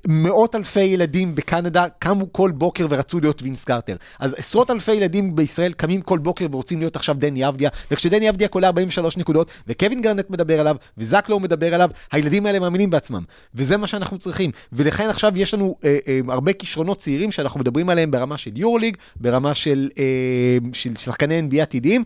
מאות 0.07 0.55
אלפי 0.55 0.81
ילדים 0.81 1.35
בקנדה 1.35 1.85
קמו 1.99 2.33
כל 2.33 2.51
בוקר 2.51 2.87
ורצו 2.89 3.19
להיות 3.19 3.41
וינס 3.41 3.63
קרטר. 3.63 3.95
אז 4.19 4.35
עשרות 4.37 4.71
אלפי 4.71 4.93
ילדים 4.93 5.35
בישראל 5.35 5.73
קמים 5.73 6.01
כל 6.01 6.19
בוקר 6.19 6.47
ורוצים 6.51 6.79
להיות 6.79 6.95
עכשיו 6.95 7.15
דני 7.19 7.47
אבדיה, 7.47 7.69
וכשדני 7.91 8.29
אבדיה 8.29 8.47
קולע 8.47 8.67
43 8.67 9.17
נקודות, 9.17 9.51
וקווין 9.67 10.01
גרנט 10.01 10.29
מדבר 10.29 10.59
עליו, 10.59 10.75
וזק 10.97 11.29
לואו 11.29 11.39
מדבר 11.39 11.73
עליו, 11.73 11.89
הילדים 12.11 12.45
האלה 12.45 12.59
מאמינים 12.59 12.80
בעצמם. 12.89 13.23
וזה 13.55 13.77
מה 13.77 13.87
שאנחנו 13.87 14.17
צריכים. 14.17 14.51
ולכן 14.73 15.09
עכשיו 15.09 15.31
יש 15.35 15.53
לנו 15.53 15.75
אה, 15.83 15.97
אה, 16.07 16.19
הרבה 16.27 16.53
כישרונות 16.53 16.97
צעירים 16.97 17.31
שאנחנו 17.31 17.59
מדברים 17.59 17.89
עליהם 17.89 18.11
ברמה 18.11 18.37
של 18.37 18.51
יורוליג, 18.55 18.97
ברמה 19.15 19.53
של, 19.53 19.89
אה, 19.99 20.57
של 20.73 20.95
שחקני 20.95 21.41
NBA 21.49 21.61
עתידיים. 21.61 22.03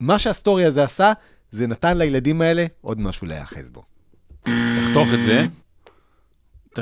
מה 0.00 0.18
שהסטורי 0.18 0.64
הזה 0.64 0.84
עשה, 0.84 1.12
זה 1.50 1.66
נתן 1.66 1.98
לילדים 1.98 2.40
האלה 2.40 2.66
עוד 2.80 3.00
משהו 3.00 3.26
להיאחז 3.26 3.68
בו. 3.68 3.82
תחתוך 4.44 5.08
את 5.14 5.24
זה. 5.24 5.46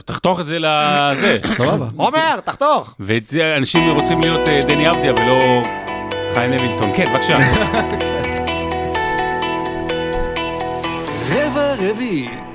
תחתוך 0.05 0.41
את 0.41 0.47
זה 0.47 0.59
לזה. 0.59 1.39
סבבה. 1.57 1.89
עומר, 1.97 2.41
תחתוך! 2.45 2.95
ואת 3.01 3.31
זה 3.31 3.57
אנשים 3.57 3.91
רוצים 3.91 4.21
להיות 4.21 4.49
אה, 4.49 4.63
דני 4.69 4.91
אבדיה 4.91 5.15
ולא 5.15 5.63
חיים 6.35 6.53
לוינסון. 6.53 6.91
כן, 6.97 7.13
בבקשה. 7.13 7.39
רבע 11.31 11.75
רביעי. 11.75 12.46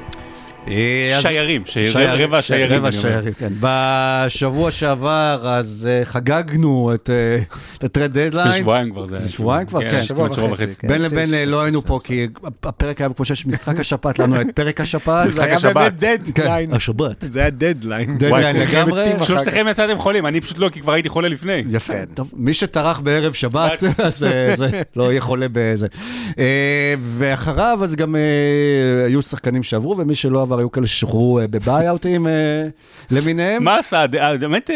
אה, 0.68 1.18
שיירים, 1.22 1.64
שיירים, 1.66 2.10
רבע 2.10 2.42
שיירים. 2.42 2.78
רבע. 2.78 2.92
שיירים, 2.92 3.34
כן. 3.34 3.54
בשבוע 3.60 4.72
שעבר, 4.72 5.40
אז 5.44 5.88
אה, 5.90 6.06
חגגנו 6.06 6.92
את 6.94 7.10
אה, 7.10 7.40
ה 7.82 8.14
trade 8.14 8.30
deadline. 8.30 8.62
שבועיים 8.62 8.92
כבר. 8.92 9.08
זה 9.08 9.30
שבועיים 9.30 9.68
כבר, 9.68 9.82
כן. 9.82 10.04
שבוע 10.04 10.26
כמעט 10.26 10.38
שבוע 10.38 10.52
וחצי. 10.52 10.76
כן. 10.80 10.88
בין 10.88 11.02
לבין 11.02 11.34
אה, 11.34 11.46
לא 11.46 11.62
היינו 11.64 11.82
פה, 11.82 12.00
כי 12.04 12.28
הפרק 12.64 13.02
היה 13.02 13.10
כמו 13.10 13.26
שיש 13.26 13.46
משחק 13.46 13.80
השפעת, 13.80 14.20
לנו 14.20 14.36
היה 14.36 14.42
את 14.42 14.56
פרק 14.56 14.82
השפעת. 14.82 15.32
זה 15.32 15.44
היה. 15.44 15.58
באמת 15.74 16.00
כן, 16.00 16.16
דדליין. 16.26 16.74
השבת. 16.74 17.26
זה 17.30 17.40
היה 17.40 17.50
deadline. 17.50 18.18
deadline 18.18 18.56
לגמרי. 18.56 19.06
שלושתכם 19.24 19.66
יצאתם 19.72 19.98
חולים, 19.98 20.26
אני 20.26 20.42
פשוט 20.42 20.58
לא, 20.58 20.70
כי 20.70 20.82
כבר 20.82 20.94
הייתי 20.94 21.10
חולה 21.10 21.28
לפני. 21.28 21.64
יפה, 21.70 21.94
כן. 21.94 22.06
טוב, 22.14 22.32
מי 22.36 22.54
שטרח 22.54 23.00
בערב 23.00 23.34
שבת, 23.34 23.84
אז 23.98 24.24
אה, 24.24 24.56
זה 24.56 24.82
לא 24.96 25.12
יהיה 25.12 25.22
חולה 25.22 25.46
בזה. 25.52 25.88
אה, 26.40 26.94
ואחריו, 27.18 27.80
אז 27.84 27.96
גם 27.96 28.16
אה, 28.16 29.06
היו 29.06 29.22
שחקנים 29.22 29.64
שעברו, 29.64 29.98
ומי 29.98 30.16
שלא 30.16 30.44
עבר, 30.52 30.60
היו 30.60 30.72
כאלה 30.72 30.88
ששוחררו 30.88 31.40
אה, 31.40 31.48
בביי-אוטים 31.48 32.28
אה, 32.28 32.32
למיניהם. 33.12 33.64
מה 33.64 33.78
עשה? 33.78 34.06
אה, 34.20 34.38
באמת, 34.38 34.70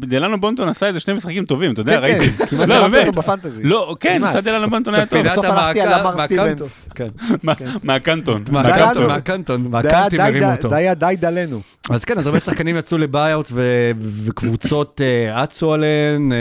דלנו 0.00 0.40
בונטון 0.40 0.68
עשה 0.68 0.86
איזה 0.86 1.00
שני 1.00 1.14
משחקים 1.14 1.44
טובים, 1.44 1.72
אתה 1.72 1.80
יודע, 1.80 1.96
כן, 1.96 2.02
ראיתי. 2.02 2.30
כן, 2.32 2.46
כמעט 2.46 2.68
לא, 2.68 2.74
הרמת. 2.74 3.06
אותו 3.06 3.20
בפנטזי. 3.20 3.62
לא, 3.64 3.96
כן, 4.00 4.14
כמעט. 4.18 4.30
עשה 4.30 4.40
דלנו 4.40 4.70
בונטון 4.70 4.94
היה 4.94 5.06
טוב. 5.06 5.22
בסוף 5.26 5.44
הלכתי 5.46 5.80
על 5.80 5.92
אמר. 5.92 6.18
סטיבנס. 6.18 6.86
כן. 6.94 7.08
מה- 7.42 7.52
מהקנטון. 7.82 8.42
מהקנטון, 8.50 9.66
מהקנטים 9.70 10.18
די 10.20 10.22
הרימו 10.26 10.52
אותו. 10.52 10.68
זה 10.68 10.76
היה 10.76 10.94
די 10.94 11.14
דלנו. 11.18 11.60
אז 11.90 12.04
כן, 12.04 12.18
אז 12.18 12.26
הרבה 12.26 12.40
שחקנים 12.40 12.76
יצאו 12.76 12.98
לביי-אוט 12.98 13.48
ו- 13.52 13.90
וקבוצות 14.24 15.00
אצו 15.30 15.72
עליהן, 15.72 16.32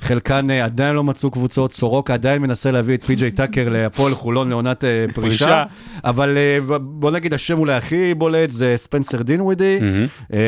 חלקן 0.00 0.50
עדיין 0.50 0.94
לא 0.94 1.04
מצאו 1.04 1.30
קבוצות, 1.30 1.72
סורוקה 1.72 2.14
עדיין 2.14 2.42
מנסה 2.42 2.70
להביא 2.70 2.94
את 2.94 3.04
פי.ג'יי 3.04 3.30
טאקר 3.30 3.68
להפועל 3.68 4.14
חולון 4.14 4.48
לעונת 4.48 4.84
פרישה. 5.14 5.64
אבל 6.04 6.36
בוא 6.80 7.10
נגיד 7.10 7.34
השם 7.34 7.58
אולי 7.58 7.74
הכי 7.74 8.14
בולט 8.22 8.50
זה 8.50 8.74
ספנסר 8.76 9.22
דינווידי, 9.22 9.78
אה, 10.32 10.38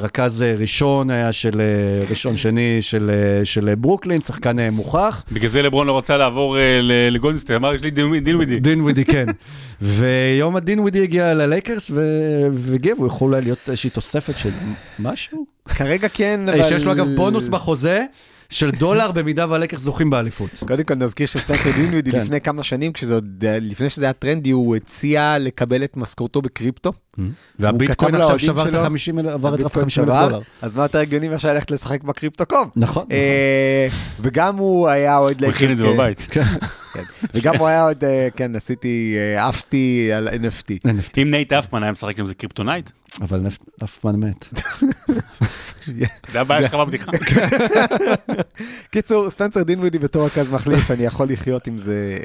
רכז 0.00 0.42
אה, 0.42 0.54
ראשון 0.58 1.10
היה 1.10 1.32
של, 1.32 1.60
אה, 1.60 2.08
ראשון 2.10 2.36
שני 2.36 2.78
של, 2.80 3.10
של 3.44 3.74
ברוקלין, 3.78 4.20
שחקן 4.20 4.68
מוכח. 4.70 5.24
בגלל 5.32 5.50
זה 5.50 5.62
לברון 5.62 5.86
לא 5.86 5.98
רצה 5.98 6.16
לעבור 6.16 6.56
ל- 6.82 7.08
לגולדן 7.10 7.33
סטייט, 7.33 7.56
אמר, 7.56 7.74
יש 7.74 7.82
לי 7.82 7.90
דין 7.90 8.18
דינווידי. 8.24 8.60
דינווידי, 8.60 9.04
כן. 9.04 9.26
ויום 9.82 10.56
הדינווידי 10.56 11.02
הגיע 11.02 11.34
ללייקרס 11.34 11.90
ו- 11.94 12.46
והגיע, 12.52 12.94
והוא 12.94 13.06
יכול 13.06 13.34
להיות 13.42 13.58
איזושהי 13.68 13.90
תוספת 13.90 14.38
של 14.38 14.50
משהו. 14.98 15.46
כרגע 15.68 16.08
כן, 16.08 16.40
אבל... 16.48 16.62
שיש 16.62 16.84
לו 16.84 16.92
אגב 16.92 17.06
בונוס 17.16 17.48
בחוזה 17.48 18.04
של 18.50 18.70
דולר 18.70 19.12
במידה 19.12 19.46
והלקח 19.48 19.78
זוכים 19.78 20.10
באליפות. 20.10 20.50
קודם 20.68 20.84
כל 20.84 20.94
נזכיר 20.94 21.26
שספנסר 21.26 21.70
דינווידי 21.80 22.12
כן. 22.12 22.18
לפני 22.18 22.40
כמה 22.40 22.62
שנים, 22.62 22.92
עוד, 23.12 23.44
לפני 23.60 23.90
שזה 23.90 24.04
היה 24.04 24.12
טרנדי, 24.12 24.50
הוא 24.50 24.76
הציע 24.76 25.36
לקבל 25.38 25.84
את 25.84 25.96
משכורתו 25.96 26.42
בקריפטו. 26.42 26.92
והביטקוין 27.58 28.12
כתב 28.12 28.20
עכשיו 28.20 28.38
שבר 28.38 28.68
את 28.68 28.72
שלו, 28.72 28.78
ה-50 28.80 29.20
אלף, 29.20 29.34
עבר 29.34 29.54
את 29.54 29.60
רף 29.60 29.64
הביטקוין 29.64 29.84
50 29.84 30.04
אלף 30.04 30.12
שבר, 30.12 30.28
דולר. 30.28 30.40
אז 30.62 30.74
מה 30.74 30.82
יותר 30.82 30.98
הגיוני 30.98 31.28
מאשר 31.28 31.54
ללכת 31.54 31.70
לשחק 31.70 32.02
בקריפטו-קום? 32.02 32.68
נכון. 32.76 33.04
אה, 33.10 33.88
וגם 34.20 34.56
הוא 34.56 34.88
היה 34.88 35.18
אוהד 35.18 35.44
הוא 35.44 35.50
הכין 35.50 35.70
את 35.70 35.76
זה 35.76 35.82
כן. 35.84 35.92
בבית. 35.92 36.26
כן. 36.96 37.26
וגם 37.34 37.56
הוא 37.56 37.66
היה 37.68 37.82
עוד, 37.82 38.04
אה, 38.04 38.28
כן, 38.36 38.56
עשיתי, 38.56 39.14
אה, 39.18 39.48
עפתי 39.48 40.10
על 40.16 40.28
NFT. 40.28 40.88
אם 41.22 41.30
נייט 41.30 41.52
אפמן 41.52 41.82
היה 41.82 41.92
משחק 41.92 42.18
עם 42.18 42.26
זה 42.26 42.34
קריפטונייט, 42.34 42.90
אבל 43.20 43.40
נפט- 43.40 43.82
אף 43.84 43.98
פעם 43.98 44.20
מת. 44.20 44.48
זה 46.32 46.40
הבעיה 46.40 46.62
שלך 46.62 46.74
בבדיחה. 46.74 47.10
קיצור, 48.92 49.30
ספנסר 49.30 49.62
דינווידי 49.62 49.98
בתור 49.98 50.26
רכז 50.26 50.50
מחליף, 50.50 50.90
אני 50.90 51.04
יכול 51.04 51.28
לחיות 51.30 51.66
עם 51.66 51.78
זה. 51.78 52.16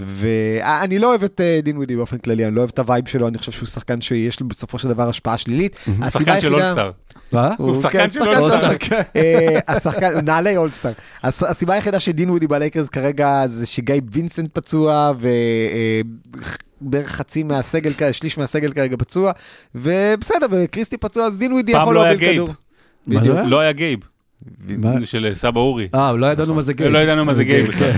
אה, 0.00 0.04
ואני 0.06 0.98
לא 0.98 1.06
אוהב 1.08 1.24
את 1.24 1.40
אה, 1.40 1.60
דין 1.62 1.76
ווידי 1.76 1.96
באופן 1.96 2.18
כללי, 2.18 2.46
אני 2.46 2.54
לא 2.54 2.60
אוהב 2.60 2.70
את 2.74 2.78
ה 2.78 2.84
vibe 2.84 3.08
שלו, 3.08 3.28
אני 3.28 3.38
חושב 3.38 3.52
שהוא 3.52 3.66
שחקן 3.66 4.00
שיש 4.00 4.40
לו 4.40 4.48
בסופו 4.48 4.78
של 4.78 4.88
דבר 4.88 5.08
השפעה 5.08 5.38
שלילית. 5.38 5.76
הסיבה 6.02 6.10
שחקן 6.10 6.40
של 6.40 6.54
אולסטאר. 6.54 6.90
מה? 7.32 7.54
הוא 7.58 7.82
שחקן 7.82 7.98
כן, 7.98 8.10
של 8.10 8.20
אולסטאר. 8.28 8.70
אה, 9.16 9.58
השחקן, 9.68 10.20
נעלי 10.24 10.56
אולסטאר. 10.56 10.92
הס- 11.22 11.42
הסיבה 11.42 11.74
היחידה 11.74 12.00
שדין 12.00 12.30
ווידי 12.30 12.46
בלייקרס 12.46 12.88
כרגע 12.88 13.46
זה 13.46 13.66
שגייב 13.66 13.94
וינסנט 14.12 14.50
פצוע, 14.52 15.12
ובערך 16.82 17.08
חצי 17.10 17.42
מהסגל, 17.42 17.92
שליש 18.12 18.38
מהסגל 18.38 18.72
כרגע 18.72 18.96
פצוע, 18.98 19.32
ובסדר, 19.74 20.46
וקריסטי 20.50 20.96
פצוע, 20.96 21.24
אז 21.26 21.38
דין 21.38 21.52
ווידי 21.52 21.72
פעם 21.72 21.82
יכול 21.82 21.94
לא 21.94 22.08
להוביל. 22.08 22.32
כדור. 22.34 22.48
זה? 23.24 23.42
לא 23.42 23.60
היה 23.60 23.72
גייב? 23.72 23.98
של 25.04 25.30
סבא 25.34 25.60
אורי. 25.60 25.88
אה, 25.94 26.12
לא 26.12 26.26
ידענו 26.26 26.54
מה 26.54 26.62
זה 26.62 26.72
גייב. 26.72 26.92
לא 26.92 26.98
ידענו 26.98 27.24
מה 27.24 27.34
זה 27.34 27.44
גייב 27.44 27.66
בכלל. 27.70 27.90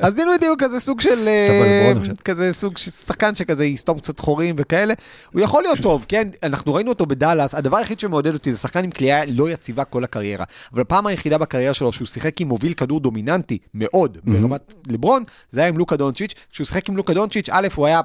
אז 0.00 0.14
דין 0.14 0.28
ווידי 0.28 0.46
הוא 0.46 0.56
כזה 0.58 0.80
סוג 0.80 1.00
של, 1.00 1.28
אה. 1.28 1.92
כזה 2.24 2.52
סוג 2.52 2.78
של 2.78 2.90
שחקן 2.90 3.34
שכזה 3.34 3.64
יסתום 3.64 3.98
קצת 3.98 4.18
חורים 4.20 4.54
וכאלה. 4.58 4.94
הוא 5.32 5.40
יכול 5.40 5.62
להיות 5.62 5.78
טוב, 5.78 6.06
כן? 6.08 6.28
אנחנו 6.42 6.74
ראינו 6.74 6.90
אותו 6.90 7.06
בדאלאס, 7.06 7.54
הדבר 7.54 7.76
היחיד 7.76 8.00
שמעודד 8.00 8.34
אותי 8.34 8.52
זה 8.52 8.58
שחקן 8.58 8.84
עם 8.84 8.90
כליאה 8.90 9.22
לא 9.28 9.50
יציבה 9.50 9.84
כל 9.84 10.04
הקריירה. 10.04 10.44
אבל 10.72 10.80
הפעם 10.80 11.06
היחידה 11.06 11.38
בקריירה 11.38 11.74
שלו 11.74 11.92
שהוא 11.92 12.06
שיחק 12.06 12.40
עם 12.40 12.48
מוביל 12.48 12.72
כדור 12.72 13.00
דומיננטי 13.00 13.58
מאוד 13.74 14.18
ברמת 14.24 14.74
לברון, 14.88 15.24
זה 15.50 15.60
היה 15.60 15.68
עם 15.68 15.78
לוקה 15.78 15.96
דונצ'יץ'. 15.96 16.34
כשהוא 16.52 16.66
שיחק 16.66 16.88
עם 16.88 16.96
לוקה 16.96 17.14
דונצ'יץ', 17.14 17.48
א', 17.50 17.68
הוא 17.74 17.86
היה... 17.86 18.00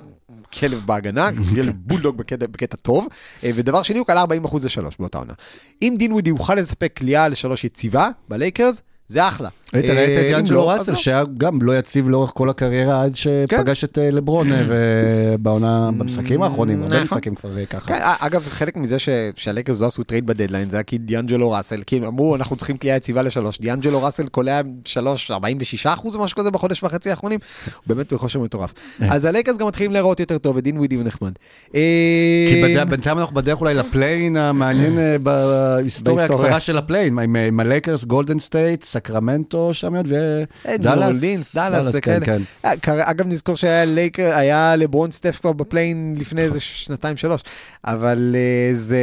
כלב 0.54 0.84
בהגנה, 0.86 1.30
כלב 1.56 1.76
בולדוג 1.76 2.18
בקטע, 2.18 2.46
בקטע 2.46 2.78
טוב, 2.78 3.08
אה, 3.44 3.52
ודבר 3.56 3.84
שני, 3.84 3.98
הוא 3.98 4.08
קלע 4.08 4.24
40% 4.24 4.66
לשלוש 4.66 4.96
באותה 5.00 5.18
עונה. 5.18 5.34
אם 5.82 5.96
דין 5.98 6.14
ווידי 6.14 6.30
יוכל 6.30 6.56
לספק 6.56 6.94
כליאה 6.98 7.28
לשלוש 7.28 7.64
יציבה 7.64 8.10
בלייקרס, 8.30 8.82
זה 9.08 9.28
אחלה. 9.28 9.50
אה, 9.76 9.80
ראית 9.82 10.10
את 10.10 10.24
אם 10.24 10.28
דיאנג'לו 10.28 10.56
לא, 10.58 10.70
ראסל. 10.72 10.96
שהיה 10.96 11.24
גם 11.38 11.62
לא 11.62 11.78
יציב 11.78 12.10
לאורך 12.10 12.32
כל 12.34 12.50
הקריירה 12.50 13.04
עד 13.04 13.16
שפגש 13.16 13.84
את 13.84 13.98
אה, 13.98 14.12
לברון 14.12 14.52
אה, 14.54 14.62
ובעונה, 14.68 15.90
במשחקים 15.98 16.42
האחרונים, 16.44 16.82
הרבה 16.84 16.96
נכון. 16.96 17.04
משחקים 17.04 17.36
כבר 17.36 17.58
אה, 17.58 17.66
ככה. 17.66 17.88
כן, 17.88 18.00
אגב, 18.20 18.46
חלק 18.50 18.78
מזה 18.78 19.00
ש- 19.00 19.10
שהלייקרס 19.36 19.80
לא 19.80 19.86
עשו 19.86 20.04
trade 20.04 20.26
ב 20.28 20.32
deadline, 20.32 20.70
זה 20.70 20.78
היה 20.78 20.84
כי 20.84 20.98
דיאנג'לו 20.98 21.52
ראסל, 21.52 21.82
כי 21.88 21.98
הם 21.98 22.04
אמרו, 22.04 22.36
אנחנו 22.36 22.56
צריכים 22.56 22.78
כליאה 22.78 22.96
יציבה 22.96 23.22
לשלוש. 23.22 23.60
דיאנג'לו 23.60 24.04
ראסל 24.04 24.28
קולע 24.28 24.62
שלוש, 24.86 25.32
46 25.32 25.86
אחוז 25.86 26.16
או 26.16 26.24
משהו 26.24 26.38
כזה 26.38 26.52
בחודש 26.52 26.84
וחצי 26.84 27.10
האחרונים, 27.10 27.40
הוא 27.66 27.82
באמת 27.88 28.14
בכושר 28.14 28.40
מטורף. 28.40 28.74
אז 29.10 29.26
הלייקרס 29.26 29.58
גם 29.58 29.68
מתחילים 29.68 29.92
להיראות 29.92 30.20
יותר 30.20 30.38
טוב, 30.38 30.56
ודין 30.56 30.78
ווידי 30.78 30.96
הוא 30.96 31.04
נחמד. 31.04 31.32
כי 31.72 31.78
אה, 32.64 32.84
בד- 32.84 32.90
בינתיים 32.90 33.20
אנחנו 33.20 33.36
בדרך 33.36 33.62
אולי 33.62 33.74
ל 33.74 33.82
play-in 33.82 34.38
המעניין 34.38 35.00
אה, 35.00 35.16
בהיסטוריה. 35.18 36.26
הקצרה 36.26 36.60
של 36.60 36.78
ה 36.78 36.82
play-in, 36.82 37.20
עם- 37.20 37.36
עם 37.36 37.60
הלייקרס, 37.60 38.04
גולדן 38.06 38.40
סטייט, 38.40 38.84
סקרמנטו 38.84 39.57
שם 39.74 39.96
עוד, 39.96 40.12
אה, 40.14 40.44
ניו 40.66 40.76
ודאלאס. 40.76 41.16
אורלינס, 41.16 41.56
דאלאס, 41.56 41.86
זה 41.86 42.02
כן, 42.02 42.12
כאלה. 42.14 42.26
כן. 42.26 42.42
אה, 42.66 42.78
קר- 42.78 43.12
אגב, 43.12 43.28
נזכור 43.28 43.56
שהיה 43.56 43.86
לייקר, 43.86 44.38
היה 44.38 44.76
לברון 44.76 45.12
סטף 45.12 45.38
כבר 45.42 45.54
ב 45.54 45.62
play-in 45.62 46.16
לפני 46.20 46.42
איזה 46.42 46.60
שנתיים, 46.60 47.18
שלוש, 47.18 47.42
אבל 47.86 48.36
אה, 48.36 48.76
זה... 48.76 48.98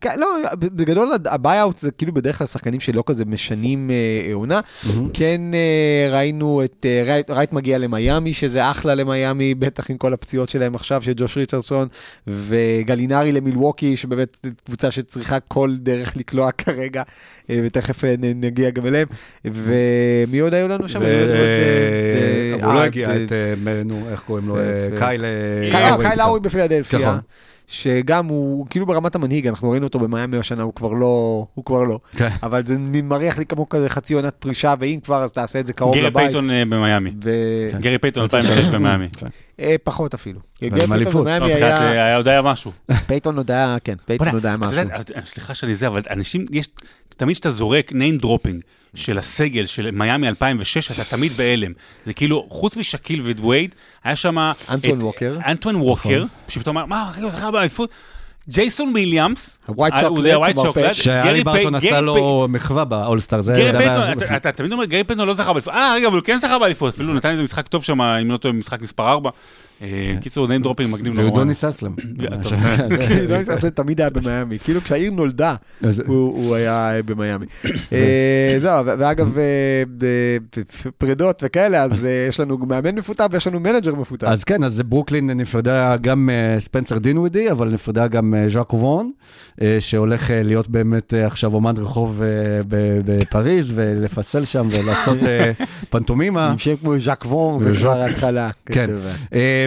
כן, 0.00 0.18
לא, 0.18 0.26
בגדול 0.52 1.12
ה 1.24 1.32
buyout 1.32 1.78
זה 1.78 1.90
כאילו 1.90 2.14
בדרך 2.14 2.38
כלל 2.38 2.46
שחקנים 2.46 2.80
שלא 2.80 3.02
כזה 3.06 3.24
משנים 3.24 3.90
אה, 3.90 4.34
עונה. 4.34 4.60
כן 5.14 5.40
אה, 5.54 6.08
ראינו 6.16 6.64
את 6.64 6.86
אה, 6.88 7.02
רייט, 7.06 7.30
רייט 7.30 7.52
מגיע 7.52 7.78
למיאמי, 7.78 8.34
שזה 8.34 8.70
אחלה 8.70 8.94
למיאמי, 8.94 9.54
בטח 9.54 9.90
עם 9.90 9.96
כל 9.96 10.12
הפציעות 10.12 10.48
שלהם 10.48 10.74
עכשיו, 10.74 11.02
של 11.02 11.12
ג'וש 11.16 11.36
ריצ'רסון, 11.36 11.88
וגלינרי 12.26 13.32
למילווקי, 13.32 13.96
שבאמת 13.96 14.46
קבוצה 14.64 14.90
שצריכה 14.90 15.40
כל 15.40 15.74
דרך 15.78 16.16
לקלוע 16.16 16.52
כרגע, 16.52 17.02
אה, 17.50 17.60
ותכף 17.64 18.04
אה, 18.04 18.14
נגיע 18.18 18.70
גם 18.70 18.86
אליהם. 18.86 19.08
ומי 19.44 20.38
עוד 20.38 20.54
היו 20.54 20.68
לנו 20.68 20.88
שם? 20.88 21.00
הוא 22.62 22.72
לא 22.74 22.82
הגיע 22.82 23.16
את, 23.16 23.32
נו, 23.84 24.08
איך 24.10 24.20
קוראים 24.20 24.48
לו, 24.48 24.54
קייל 24.98 25.24
קייל 26.00 26.18
לאורי 26.18 26.40
בפילדלפיה, 26.40 26.98
נכון. 26.98 27.18
שגם 27.66 28.26
הוא 28.26 28.66
כאילו 28.70 28.86
ברמת 28.86 29.14
המנהיג, 29.14 29.46
אנחנו 29.46 29.70
ראינו 29.70 29.86
אותו 29.86 29.98
במיאמי 29.98 30.36
השנה, 30.36 30.62
הוא 30.62 30.72
כבר 30.74 30.92
לא, 30.92 31.46
הוא 31.54 31.64
כבר 31.64 31.84
לא. 31.84 31.98
כן. 32.16 32.28
אבל 32.42 32.66
זה 32.66 32.76
מריח 33.02 33.38
לי 33.38 33.46
כמו 33.46 33.68
כזה 33.68 33.88
חצי 33.88 34.14
עונת 34.14 34.34
פרישה, 34.38 34.74
ואם 34.78 34.98
כבר 35.04 35.22
אז 35.22 35.32
תעשה 35.32 35.60
את 35.60 35.66
זה 35.66 35.72
קרוב 35.72 35.94
גרי 35.94 36.02
לבית. 36.02 36.24
פייתון 36.24 36.50
אה, 36.50 36.64
במיאמי. 36.64 37.10
ו- 37.24 37.80
גרי 37.80 37.98
פייתון 37.98 38.22
2006 38.22 38.64
במיאמי. 38.64 39.06
אה, 39.22 39.28
פחות 39.84 40.14
אפילו. 40.14 40.40
גרי 40.62 40.84
עם 40.84 40.92
אליפות. 40.92 41.26
לא, 41.26 41.30
אה, 41.30 41.90
היה 41.90 42.16
עוד 42.16 42.28
היה 42.28 42.42
משהו. 42.42 42.72
פייתון 43.06 43.36
עוד 43.36 43.50
היה, 43.50 43.76
כן, 43.84 43.94
פייתון 44.04 44.28
עוד 44.28 44.46
היה 44.46 44.56
משהו. 44.56 44.78
אה, 44.78 45.22
סליחה 45.26 45.54
שאני 45.54 45.76
זה, 45.76 45.86
אבל 45.86 46.02
אנשים, 46.10 46.46
יש, 46.50 46.66
תמיד 47.16 47.34
כשאתה 47.34 47.50
זורק 47.50 47.92
name 47.92 48.24
dropping 48.24 48.60
של 48.94 49.18
הסגל 49.18 49.66
של 49.66 49.90
מיאמי 49.90 50.28
2006, 50.28 50.90
אתה 50.90 51.16
תמיד 51.16 51.32
בהלם. 51.32 51.72
זה 52.06 52.14
כאילו, 52.14 52.46
חוץ 52.50 52.76
משקיל 52.76 53.20
ודווייד, 53.24 53.74
היה 54.04 54.16
שם... 54.16 54.52
אנטואן 54.70 55.02
ווקר. 55.02 55.38
אנטואן 55.46 55.76
ווקר, 55.76 56.24
שפתאום 56.48 56.78
אמר, 56.78 56.86
מה, 56.86 57.12
רגע, 57.16 57.22
הוא 57.22 57.30
זכה 57.30 57.50
באליפות. 57.50 57.90
ג'ייסון 58.50 58.88
וויליאמס, 58.92 59.58
ה 59.66 59.94
White 59.94 60.15
Chocolate. 60.15 60.56
Chocolate, 60.56 60.94
שהאליברטון 60.94 61.74
עשה 61.74 62.00
לו 62.00 62.46
מחווה 62.48 62.84
באולסטאר, 62.84 63.40
זה 63.40 63.52
גרי 63.56 63.72
פייתון, 63.78 64.02
אתה- 64.36 64.52
תמיד 64.52 64.72
אומר, 64.72 64.84
גרי 64.84 65.04
פייתון 65.04 65.28
לא 65.28 65.34
זכה 65.34 65.52
באליפות. 65.52 65.74
אה, 65.74 65.94
רגע, 65.94 66.06
אבל 66.08 66.16
הוא 66.16 66.24
כן 66.24 66.38
זכה 66.38 66.58
באליפות. 66.58 66.94
אפילו 66.94 67.14
נתן 67.14 67.30
איזה 67.30 67.42
משחק 67.42 67.68
טוב 67.68 67.82
שם, 67.84 68.00
אם 68.00 68.30
לא 68.30 68.36
טועה, 68.36 68.54
משחק 68.54 68.82
מספר 68.82 69.08
4. 69.08 69.30
קיצור, 70.20 70.46
name 70.46 70.64
dropping 70.64 70.88
מגניב 70.88 71.18
והוא 71.18 71.28
נורא. 71.28 71.38
יודוניס 71.40 71.54
האסלם. 71.54 71.94
לא 73.28 73.38
ניסה, 73.38 73.70
תמיד 73.70 74.00
היה 74.00 74.10
במיאמי, 74.10 74.58
כאילו 74.58 74.80
כשהעיר 74.80 75.10
נולדה, 75.10 75.54
הוא 76.06 76.54
היה 76.54 76.96
אה, 76.96 77.02
במיאמי. 77.02 77.46
אה, 77.92 78.56
זהו, 78.60 78.84
ואגב, 78.86 79.38
אה, 79.38 79.82
פרידות 80.98 81.42
וכאלה, 81.46 81.82
אז 81.82 82.04
אה, 82.04 82.26
יש 82.28 82.40
לנו 82.40 82.58
מאמן 82.58 82.94
מפוטר 82.94 83.26
ויש 83.30 83.46
לנו 83.46 83.60
מנג'ר 83.60 83.94
מפוטר. 83.94 84.28
אז 84.28 84.44
כן, 84.44 84.64
אז 84.64 84.82
ברוקלין 84.82 85.30
נפרדה 85.30 85.96
גם 85.96 86.30
אה, 86.32 86.60
ספנסר 86.60 86.98
דינווידי, 86.98 87.50
אבל 87.50 87.68
נפרדה 87.68 88.06
גם 88.06 88.34
אה, 88.34 88.48
ז'אק 88.48 88.74
וון, 88.74 89.06
אה, 89.06 89.45
שהולך 89.80 90.30
אה, 90.30 90.42
להיות 90.42 90.68
באמת 90.68 91.14
אה, 91.14 91.26
עכשיו 91.26 91.54
אומן 91.54 91.76
רחוב 91.76 92.22
אה, 92.22 92.60
בפריז, 93.04 93.72
ולפסל 93.74 94.44
שם 94.44 94.68
ולעשות 94.70 95.18
אה, 95.22 95.52
פנטומימה. 95.90 96.50
עם 96.50 96.58
שם 96.58 96.76
כמו 96.76 96.98
ז'אק 96.98 97.24
וון, 97.24 97.58
זה 97.58 97.72
כבר 97.74 98.00
ההתחלה. 98.00 98.50
כן. 98.66 98.86
אה, 99.32 99.66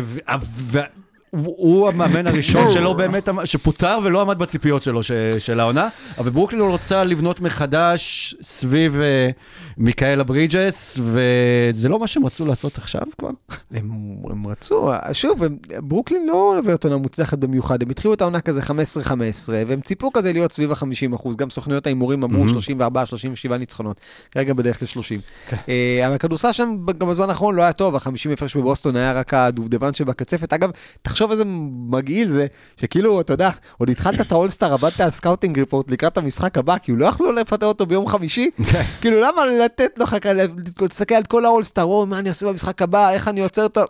הוא 1.32 1.88
המאמן 1.88 2.28
הראשון 2.28 2.70
שלא 2.74 2.94
באמת, 2.94 3.30
שפוטר 3.46 4.00
ולא 4.04 4.22
עמד 4.22 4.40
בציפיות 4.40 4.84
שלו 4.84 5.02
של 5.40 5.60
העונה, 5.60 5.88
אבל 6.18 6.30
ברוקלין 6.30 6.62
רוצה 6.62 7.04
לבנות 7.04 7.42
מחדש 7.42 8.36
סביב 8.42 9.02
אה, 9.02 9.30
מיקל 9.80 10.24
ברידג'ס, 10.24 11.00
וזה 11.02 11.90
לא 11.90 12.00
מה 12.00 12.08
שהם 12.08 12.26
רצו 12.26 12.46
לעשות 12.46 12.78
עכשיו 12.78 13.02
כבר. 13.18 13.30
הם, 13.72 13.92
הם 14.30 14.48
רצו, 14.48 14.92
שוב, 15.14 15.44
הם, 15.44 15.58
ברוקלין 15.78 16.28
לא 16.28 16.34
אוהבת 16.34 16.84
עונה 16.84 16.98
מוצלחת 16.98 17.38
במיוחד, 17.38 17.84
הם 17.84 17.90
התחילו 17.90 18.14
את 18.14 18.22
העונה 18.22 18.42
כזה 18.42 18.62
15-15, 18.62 18.70
והם 19.48 19.82
ציפו 19.82 20.12
כזה 20.14 20.34
להיות 20.34 20.52
סביב 20.52 20.72
ה-50 20.72 21.36
גם 21.36 21.50
סוכנויות 21.50 21.86
ההימורים 21.86 22.24
אמרו 22.24 22.46
34-37 22.46 23.54
ניצחונות, 23.60 24.00
כרגע 24.32 24.54
בדרך 24.54 24.82
ל-30. 24.82 25.56
אה, 25.70 26.08
אבל 26.08 26.16
הכדורסל 26.16 26.52
שם 26.52 26.78
גם 26.98 27.10
בזמן 27.10 27.30
האחרון 27.30 27.56
לא 27.56 27.62
היה 27.62 27.74
טוב, 27.74 27.96
ה-50 27.96 28.34
הפרש 28.34 28.56
בבוסטון 28.56 28.96
היה 28.96 29.14
רק 29.14 29.34
הדובדבן 29.34 29.94
שבקצפת. 29.94 30.54
אגב, 30.54 30.70
תחשוב 31.02 31.32
איזה 31.32 31.44
מגעיל 31.90 32.30
זה, 32.30 32.48
שכאילו, 32.78 33.22
אתה 33.22 33.34
יודע, 33.34 33.50
עוד 33.78 33.90
התחלת 33.90 34.22
את 34.22 34.32
האולסטאר, 34.32 34.74
עבדת 34.74 35.02
על 35.02 35.10
scouting 35.10 35.60
report 35.60 35.92
לקראת 35.92 36.18
המשחק 36.18 36.58
הבא, 36.58 36.78
כי 36.78 36.92
הוא 36.92 37.00
לא 37.00 37.06
יכלו 37.06 37.32
לפטר 37.32 37.66
אותו 37.66 37.86
ביום 37.86 38.08
חמישי, 38.08 38.50
כאילו 39.02 39.22
למה 39.22 39.46
לתת 39.74 39.92
לו 39.98 40.06
חכה, 40.06 40.30
תסתכל 40.90 41.16
על 41.16 41.24
כל 41.24 41.46
האולסטאר, 41.46 42.06
מה 42.06 42.20
אני 42.20 42.30
עושה 42.30 42.48
במשחק 42.48 42.82
הבא, 42.82 43.12
איך 43.12 43.28
אני 43.28 43.42
עוצר 43.42 43.64
אותו. 43.64 43.82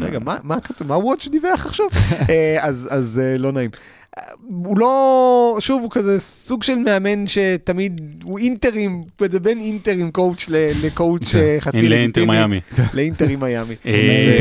רגע, 0.00 0.18
מה, 0.18 0.36
מה 0.42 0.60
כתוב? 0.60 0.88
מה 0.88 0.98
ווג' 0.98 1.20
דיווח 1.20 1.66
עכשיו? 1.66 1.86
אה, 2.30 2.56
אז, 2.60 2.88
אז 2.90 3.20
אה, 3.24 3.38
לא 3.38 3.52
נעים. 3.52 3.70
אה, 4.18 4.22
הוא 4.48 4.78
לא, 4.78 5.56
שוב, 5.60 5.82
הוא 5.82 5.90
כזה 5.90 6.20
סוג 6.20 6.62
של 6.62 6.74
מאמן 6.74 7.26
שתמיד, 7.26 8.00
הוא 8.24 8.38
interim, 8.38 9.04
בין 9.42 9.60
interim 9.60 10.10
coach 10.10 10.46
ל- 10.48 10.70
ל 10.86 10.94
coach 10.94 11.34
אה, 11.34 11.56
חצי 11.60 11.76
לגיטימי. 11.76 11.96
לאינטר 11.96 12.24
מיאמי. 12.24 12.60
לאינטר 12.94 13.28
עם 13.28 13.40
מיאמי. 13.44 13.74
אה, 13.86 14.36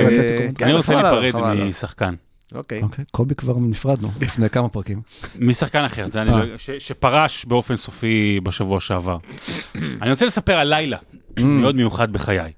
כן, 0.56 0.66
אני 0.66 0.74
רוצה 0.74 1.12
להיפרד. 1.20 1.58
משחקן. 1.64 2.14
אוקיי. 2.54 2.82
אוקיי, 2.82 3.06
קובי 3.12 3.36
כבר 3.36 3.56
נפרדנו 3.60 4.10
לפני 4.22 4.50
כמה 4.50 4.70
פרקים. 4.70 5.02
משחקן 5.40 5.84
אחר, 5.84 6.06
אה. 6.16 6.22
אני 6.22 6.32
לא- 6.32 6.58
שפרש 6.80 7.46
באופן 7.46 7.78
סופי 7.78 8.40
בשבוע 8.44 8.80
שעבר. 8.80 9.18
אני 10.02 10.12
רוצה 10.12 10.26
לספר 10.26 10.58
על 10.58 10.68
לילה 10.76 10.98
מאוד 11.40 11.76
מיוחד 11.76 12.14
בחיי. 12.14 12.52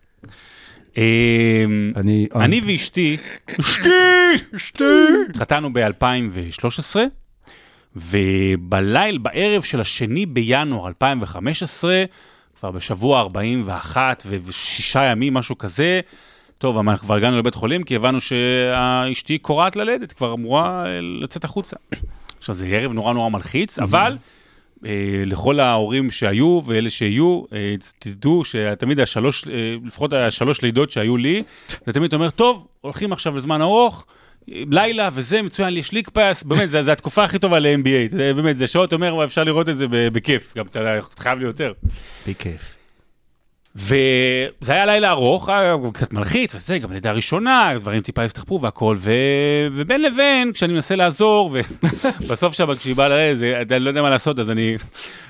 אמ, 0.98 1.92
אני... 2.36 2.62
ואשתי, 2.66 3.18
אשתי, 3.60 3.90
אשתי, 4.56 4.84
התחתנו 5.30 5.74
ב-2013, 5.74 6.96
ובליל, 7.96 9.18
בערב 9.18 9.62
של 9.64 9.82
השני 9.82 10.26
בינואר 10.26 10.88
2015, 10.88 12.04
כבר 12.60 12.72
בשבוע 12.72 13.20
41 13.20 14.24
ו- 14.28 14.36
ושישה 14.46 15.04
ימים, 15.04 15.34
משהו 15.34 15.58
כזה, 15.58 16.02
טוב, 16.58 16.78
אבל 16.78 16.98
כבר 16.98 17.16
הגענו 17.16 17.38
לבית 17.38 17.56
חולים, 17.56 17.84
כי 17.84 17.96
הבנו 17.96 18.22
שאשתי 18.22 19.38
קורעת 19.38 19.76
ללדת, 19.76 20.14
כבר 20.14 20.34
אמורה 20.34 20.84
לצאת 21.22 21.44
החוצה. 21.44 21.76
עכשיו, 22.40 22.56
זה 22.56 22.68
ערב 22.68 22.94
נורא 22.94 23.14
נורא 23.14 23.30
מלחיץ, 23.30 23.80
אבל 23.80 24.18
אה, 24.86 25.24
לכל 25.26 25.60
ההורים 25.60 26.12
שהיו 26.12 26.62
ואלה 26.66 26.90
שיהיו, 26.90 27.44
אה, 27.54 27.76
תדעו 28.00 28.46
שתמיד 28.46 29.00
השלוש, 29.00 29.48
אה, 29.48 29.76
לפחות 29.86 30.14
השלוש 30.14 30.62
לידות 30.62 30.92
שהיו 30.92 31.18
לי, 31.18 31.44
זה 31.86 31.94
תמיד 31.94 32.14
אומר, 32.14 32.30
טוב, 32.30 32.68
הולכים 32.82 33.14
עכשיו 33.14 33.36
לזמן 33.36 33.62
ארוך, 33.62 34.06
אה, 34.52 34.64
לילה 34.72 35.10
וזה, 35.14 35.42
מצוין, 35.42 35.78
יש 35.78 35.92
ליג 35.92 36.10
פאס, 36.10 36.44
באמת, 36.44 36.70
זו 36.70 36.92
התקופה 36.92 37.24
הכי 37.24 37.40
טובה 37.40 37.60
ל-NBA, 37.60 38.16
באמת, 38.16 38.58
זה 38.58 38.68
שעות, 38.68 38.94
אומר, 38.94 39.26
אפשר 39.26 39.44
לראות 39.44 39.70
את 39.70 39.78
זה 39.78 39.86
בכיף, 39.90 40.54
גם 40.58 40.66
אתה 40.66 41.00
חייב 41.18 41.40
לי 41.40 41.46
יותר. 41.46 41.74
בכיף. 42.28 42.75
וזה 43.76 43.94
היה 44.74 44.86
לילה 44.86 45.10
ארוך, 45.12 45.50
היה 45.50 45.76
קצת 45.94 46.14
מלחיץ 46.14 46.56
וזה, 46.56 46.80
גם 46.80 46.92
לידה 46.92 47.12
ראשונה, 47.12 47.74
דברים 47.80 48.02
טיפה 48.02 48.24
הסתחפו 48.24 48.60
והכל, 48.62 48.98
ו... 49.00 49.12
ובין 49.74 50.02
לבין, 50.02 50.52
כשאני 50.54 50.74
מנסה 50.74 50.96
לעזור, 50.96 51.56
ובסוף 52.22 52.54
שם 52.58 52.76
כשהיא 52.76 52.96
באה 52.96 53.08
ללדת, 53.08 53.38
זה- 53.40 53.62
אני 53.76 53.84
לא 53.84 53.90
יודע 53.90 54.02
מה 54.02 54.10
לעשות, 54.10 54.40
אז 54.40 54.52
אני 54.52 54.78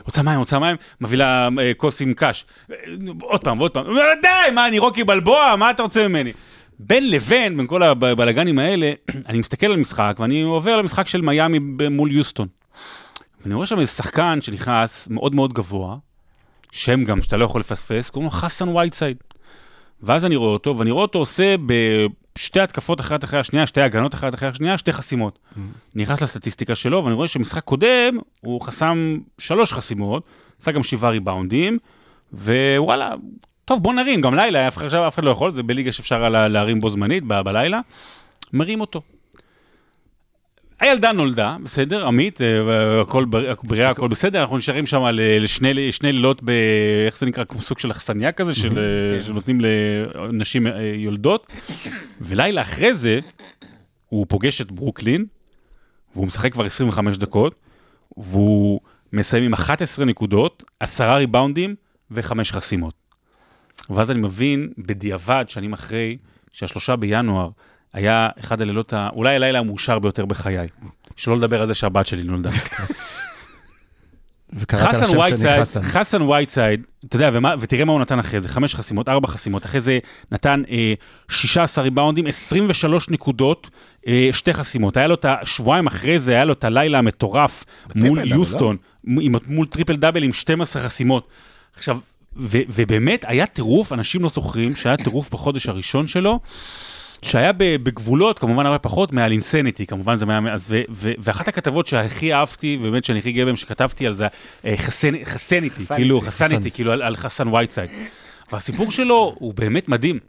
רוצה 0.05 0.21
מים, 0.21 0.39
רוצה 0.39 0.59
מים, 0.59 0.75
מביא 1.01 1.17
לה 1.17 1.49
אה, 1.59 1.71
כוס 1.77 2.01
עם 2.01 2.13
קש. 2.15 2.45
אה, 2.71 2.75
עוד 3.21 3.43
פעם 3.43 3.59
ועוד 3.59 3.71
פעם, 3.71 3.85
די, 4.21 4.27
מה, 4.53 4.67
אני 4.67 4.79
רוקי 4.79 5.03
בלבוע, 5.03 5.55
מה 5.57 5.71
אתה 5.71 5.83
רוצה 5.83 6.07
ממני? 6.07 6.33
בין 6.79 7.09
לבין, 7.11 7.57
בין 7.57 7.67
כל 7.67 7.83
הבלאגנים 7.83 8.59
האלה, 8.59 8.91
אני 9.29 9.39
מסתכל 9.39 9.65
על 9.65 9.77
משחק, 9.77 10.15
ואני 10.19 10.41
עובר 10.41 10.77
למשחק 10.77 11.07
של 11.07 11.21
מיאמי 11.21 11.59
מול 11.91 12.11
יוסטון. 12.11 12.47
ואני 13.41 13.53
רואה 13.55 13.65
שם 13.65 13.79
איזה 13.79 13.91
שחקן 13.91 14.39
שנכנס 14.41 15.07
מאוד 15.11 15.35
מאוד 15.35 15.53
גבוה, 15.53 15.95
שם 16.75 17.03
גם 17.03 17.21
שאתה 17.21 17.37
לא 17.37 17.45
יכול 17.45 17.61
לפספס, 17.61 18.09
קוראים 18.09 18.25
לו 18.25 18.31
חסן 18.31 18.67
וייטסייד. 18.69 19.17
ואז 20.03 20.25
אני 20.25 20.35
רואה 20.35 20.53
אותו, 20.53 20.77
ואני 20.77 20.91
רואה 20.91 21.01
אותו 21.01 21.19
עושה 21.19 21.55
בשתי 21.65 22.59
התקפות 22.59 23.01
אחת 23.01 23.23
אחרי 23.23 23.39
השנייה, 23.39 23.67
שתי 23.67 23.81
הגנות 23.81 24.13
אחת 24.13 24.33
אחרי 24.35 24.49
השנייה, 24.49 24.77
שתי 24.77 24.93
חסימות. 24.93 25.39
נכנס 25.95 26.21
לסטטיסטיקה 26.21 26.75
שלו, 26.75 27.03
ואני 27.03 27.15
רואה 27.15 27.27
שמשחק 27.27 27.63
קודם, 27.63 28.17
הוא 28.41 28.61
חסם 28.61 29.17
שלוש 29.37 29.73
חסימות, 29.73 30.23
עשה 30.61 30.71
גם 30.71 30.83
שבעה 30.83 31.11
ריבאונדים, 31.11 31.77
ווואלה, 32.33 33.13
טוב 33.65 33.83
בוא 33.83 33.93
נרים, 33.93 34.21
גם 34.21 34.35
לילה, 34.35 34.67
עכשיו 34.67 35.07
אף 35.07 35.15
אחד 35.15 35.23
לא 35.23 35.29
יכול, 35.31 35.51
זה 35.51 35.63
בליגה 35.63 35.91
שאפשר 35.91 36.29
לה- 36.29 36.47
להרים 36.47 36.81
בו 36.81 36.89
זמנית, 36.89 37.23
ב- 37.27 37.41
בלילה, 37.41 37.79
מרים 38.53 38.81
אותו. 38.81 39.01
הילדה 40.79 41.11
נולדה, 41.11 41.57
בסדר, 41.63 42.07
עמית, 42.07 42.41
אה, 42.41 42.47
הכל 43.01 43.25
בר- 43.25 43.53
בריאה, 43.63 43.89
הכל 43.89 44.07
בסדר, 44.07 44.41
אנחנו 44.41 44.57
נשארים 44.57 44.85
שם 44.87 45.03
ל- 45.05 45.43
לשני 45.43 45.91
שני 45.91 46.11
לילות 46.11 46.41
ב... 46.43 46.49
איך 47.05 47.17
זה 47.17 47.25
נקרא? 47.25 47.43
כמו 47.43 47.61
סוג 47.61 47.79
של 47.79 47.91
אכסניה 47.91 48.31
כזה, 48.31 48.55
של, 48.55 48.79
אה, 48.79 49.23
שנותנים 49.23 49.61
לנשים 49.61 50.67
אה, 50.67 50.73
יולדות. 50.95 51.47
ולילה 52.21 52.61
אחרי 52.61 52.93
זה, 52.93 53.19
הוא 54.09 54.25
פוגש 54.29 54.61
את 54.61 54.71
ברוקלין, 54.71 55.25
והוא 56.15 56.27
משחק 56.27 56.53
כבר 56.53 56.65
25 56.65 57.17
דקות, 57.17 57.55
והוא 58.17 58.79
מסיים 59.13 59.43
עם 59.43 59.53
11 59.53 60.05
נקודות, 60.05 60.63
10 60.79 61.13
ריבאונדים 61.15 61.75
וחמש 62.11 62.51
חסימות. 62.51 62.93
ואז 63.89 64.11
אני 64.11 64.19
מבין 64.19 64.69
בדיעבד, 64.77 65.45
שנים 65.47 65.73
אחרי, 65.73 66.17
שהשלושה 66.53 66.95
בינואר 66.95 67.49
היה 67.95 68.29
אחד 68.39 68.61
הלילות, 68.61 68.93
ה... 68.93 69.09
אולי 69.13 69.35
הלילה 69.35 69.59
המאושר 69.59 69.99
ביותר 69.99 70.25
בחיי. 70.25 70.67
שלא 71.15 71.37
לדבר 71.37 71.61
על 71.61 71.67
זה 71.67 71.75
שהבת 71.75 72.07
שלי 72.07 72.23
נולדה. 72.23 72.49
חסן 74.71 75.17
וייטסייד, 75.17 75.63
חסן. 75.83 76.21
וייטסייד, 76.21 76.81
אתה 77.05 77.15
יודע, 77.15 77.29
ומה, 77.33 77.55
ותראה 77.59 77.85
מה 77.85 77.91
הוא 77.91 78.01
נתן 78.01 78.19
אחרי 78.19 78.41
זה, 78.41 78.47
חמש 78.47 78.75
חסימות, 78.75 79.09
ארבע 79.09 79.27
חסימות, 79.27 79.65
אחרי 79.65 79.81
זה 79.81 79.99
נתן 80.31 80.63
אה, 80.69 80.93
16 81.27 81.83
ריבאונדים, 81.83 82.27
23 82.27 83.09
נקודות, 83.09 83.69
אה, 84.07 84.29
שתי 84.31 84.53
חסימות. 84.53 84.97
היה 84.97 85.07
לו 85.07 85.13
את 85.13 85.25
השבועיים 85.29 85.87
אחרי 85.87 86.19
זה, 86.19 86.31
היה 86.31 86.45
לו 86.45 86.53
את 86.53 86.63
הלילה 86.63 86.99
המטורף 86.99 87.63
מול 87.95 88.19
double, 88.19 88.31
יוסטון, 88.31 88.77
מ- 89.03 89.19
עם, 89.21 89.35
מול 89.47 89.65
triple 89.65 89.95
double 89.95 90.23
עם 90.23 90.33
12 90.33 90.81
חסימות. 90.81 91.27
עכשיו, 91.75 91.97
ו, 92.37 92.57
ובאמת 92.69 93.25
היה 93.27 93.45
טירוף, 93.45 93.93
אנשים 93.93 94.23
לא 94.23 94.29
זוכרים 94.29 94.75
שהיה 94.75 94.97
טירוף 94.97 95.29
בחודש 95.31 95.69
הראשון 95.69 96.07
שלו. 96.07 96.39
שהיה 97.21 97.51
בגבולות, 97.57 98.39
כמובן 98.39 98.65
הרבה 98.65 98.79
פחות, 98.79 99.13
מה 99.13 99.31
Linsanity, 99.31 99.85
כמובן 99.85 100.15
זה. 100.15 100.25
אז 100.51 100.65
ו, 100.69 100.81
ו, 100.89 101.11
ואחת 101.17 101.47
הכתבות 101.47 101.87
שהכי 101.87 102.33
אהבתי, 102.33 102.77
ובאמת 102.81 103.03
שאני 103.03 103.19
הכי 103.19 103.31
גאה 103.31 103.45
בהם 103.45 103.55
שכתבתי 103.55 104.07
על 104.07 104.13
זה, 104.13 104.27
אה, 104.65 104.77
Hassanity, 104.77 105.25
Hassanity, 105.25 105.85
כאילו. 105.95 106.21
Hassanity, 106.21 106.71
כאילו 106.71 106.91
על, 106.91 107.01
על 107.01 107.15
חסן 107.15 107.47
וייטסייד. 107.47 107.89
והסיפור 108.51 108.91
שלו 108.91 109.35
הוא 109.39 109.53
באמת 109.53 109.89
מדהים. 109.89 110.19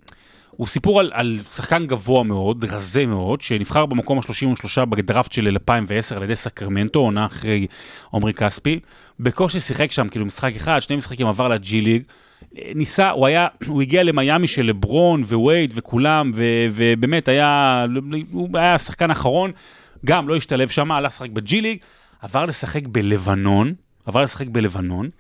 הוא 0.51 0.67
סיפור 0.67 1.01
על, 1.01 1.11
על 1.15 1.39
שחקן 1.57 1.87
גבוה 1.87 2.23
מאוד, 2.23 2.65
רזה 2.65 3.07
מאוד, 3.07 3.41
שנבחר 3.41 3.87
במקום 3.87 4.19
ה-33 4.19 4.85
בדראפט 4.85 5.33
של 5.33 5.49
2010 5.49 6.17
על 6.17 6.23
ידי 6.23 6.37
סקרמנטו, 6.37 6.99
עונה 6.99 7.27
אחרי 7.27 7.67
עמרי 8.15 8.33
כספי. 8.33 8.81
בקושי 9.21 9.61
שיחק 9.61 9.93
שם, 9.93 10.09
כאילו 10.09 10.27
משחק 10.27 10.53
אחד, 10.57 10.79
שני 10.81 10.97
משחקים 10.97 11.27
עבר 11.27 11.49
לג'י 11.49 11.81
ליג. 11.81 12.03
ניסה, 12.75 13.11
הוא 13.11 13.27
היה, 13.27 13.47
הוא 13.67 13.83
הגיע 13.83 14.03
למיאמי 14.03 14.49
של 14.49 14.67
לברון 14.67 15.23
ווייד 15.23 15.73
וכולם, 15.75 16.31
ו, 16.35 16.45
ובאמת 16.73 17.29
היה, 17.29 17.85
הוא 18.33 18.49
היה 18.55 18.75
השחקן 18.75 19.11
האחרון, 19.11 19.51
גם 20.05 20.29
לא 20.29 20.37
השתלב 20.37 20.69
שם, 20.69 20.93
הלך 20.93 21.13
לשחק 21.13 21.31
בג'י 21.31 21.61
ליג, 21.61 21.79
עבר 22.23 22.47
לשחק 22.47 22.83
בלבנון, 22.87 23.75
עבר 24.07 24.23
לשחק 24.23 24.47
בלבנון. 24.49 25.11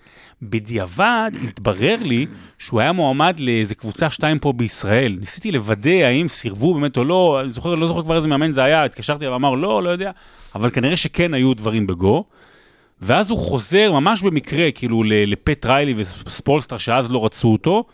בדיעבד 0.43 1.31
התברר 1.45 1.97
לי 2.01 2.27
שהוא 2.59 2.81
היה 2.81 2.93
מועמד 2.93 3.41
לאיזה 3.41 3.75
קבוצה 3.75 4.11
שתיים 4.11 4.39
פה 4.39 4.53
בישראל. 4.53 5.17
ניסיתי 5.21 5.53
לוודא 5.53 5.91
האם 5.91 6.29
סירבו 6.29 6.75
באמת 6.75 6.97
או 6.97 7.05
לא, 7.05 7.41
אני 7.41 7.53
זוכר, 7.53 7.75
לא 7.75 7.87
זוכר 7.87 8.03
כבר 8.03 8.17
איזה 8.17 8.29
מאמן 8.29 8.53
זה 8.53 8.65
היה, 8.65 8.85
התקשרתי 8.85 9.27
ואמר 9.27 9.55
לא, 9.55 9.83
לא 9.83 9.89
יודע, 9.89 10.11
אבל 10.55 10.71
כנראה 10.71 10.97
שכן 10.97 11.35
היו 11.35 11.55
דברים 11.55 11.87
בגו. 11.87 12.25
ואז 13.01 13.31
הוא 13.31 13.39
חוזר 13.39 13.93
ממש 13.93 14.23
במקרה, 14.23 14.71
כאילו, 14.71 15.03
לפט 15.07 15.67
ריילי 15.67 15.95
וספולסטר, 15.97 16.79
שאז 16.79 17.11
לא 17.11 17.25
רצו 17.25 17.49
אותו, 17.49 17.85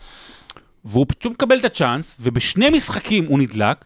והוא 0.85 1.05
פתאום 1.09 1.33
מקבל 1.33 1.59
את 1.59 1.65
הצ'אנס, 1.65 2.17
ובשני 2.21 2.69
משחקים 2.69 3.25
הוא 3.25 3.39
נדלק, 3.39 3.85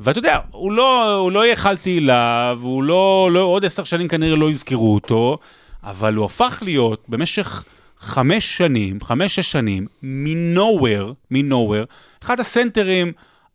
ואתה 0.00 0.18
יודע, 0.18 0.38
הוא 0.50 0.72
לא, 0.72 1.14
הוא 1.14 1.32
לא 1.32 1.44
יהיה 1.44 1.56
חלתי 1.56 1.90
הילה, 1.90 2.54
והוא 2.58 2.82
לא, 2.82 3.30
לא, 3.32 3.40
עוד 3.40 3.64
עשר 3.64 3.84
שנים 3.84 4.08
כנראה 4.08 4.36
לא 4.36 4.50
יזכרו 4.50 4.94
אותו, 4.94 5.38
אבל 5.84 6.14
הוא 6.14 6.24
הפך 6.24 6.58
להיות 6.62 7.04
במשך 7.08 7.64
חמש 7.98 8.56
שנים, 8.56 8.98
חמש-שש 9.00 9.52
שנים, 9.52 9.86
מ-nowhere, 10.02 11.12
מ-nowhere, 11.30 11.86
אחד 12.22 12.40
הסנטרים 12.40 13.12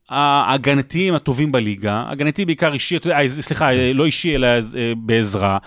ההגנתיים 0.10 1.16
הטובים 1.16 1.52
בליגה, 1.52 2.06
הגנתי 2.08 2.46
בעיקר 2.46 2.74
אישי, 2.74 2.98
אה, 3.12 3.30
סליחה, 3.30 3.70
לא 3.94 4.06
אישי, 4.06 4.36
אלא 4.36 4.48
אה, 4.48 4.94
בעזרה, 4.98 5.58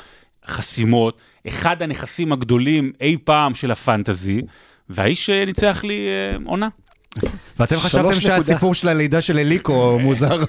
חסימות, 0.46 1.18
אחד 1.48 1.82
הנכסים 1.82 2.32
הגדולים 2.32 2.92
אי 3.00 3.16
פעם 3.24 3.54
של 3.54 3.70
הפנטזי, 3.70 4.42
והאיש 4.88 5.30
אה, 5.30 5.44
ניצח 5.44 5.84
לי 5.84 6.08
אה, 6.08 6.36
עונה. 6.44 6.68
ואתם 7.60 7.76
חשבתם. 7.76 8.20
שהסיפור 8.20 8.74
של 8.74 8.88
הלידה 8.88 9.20
של 9.20 9.38
אליקו 9.38 9.98
מוזר, 10.00 10.44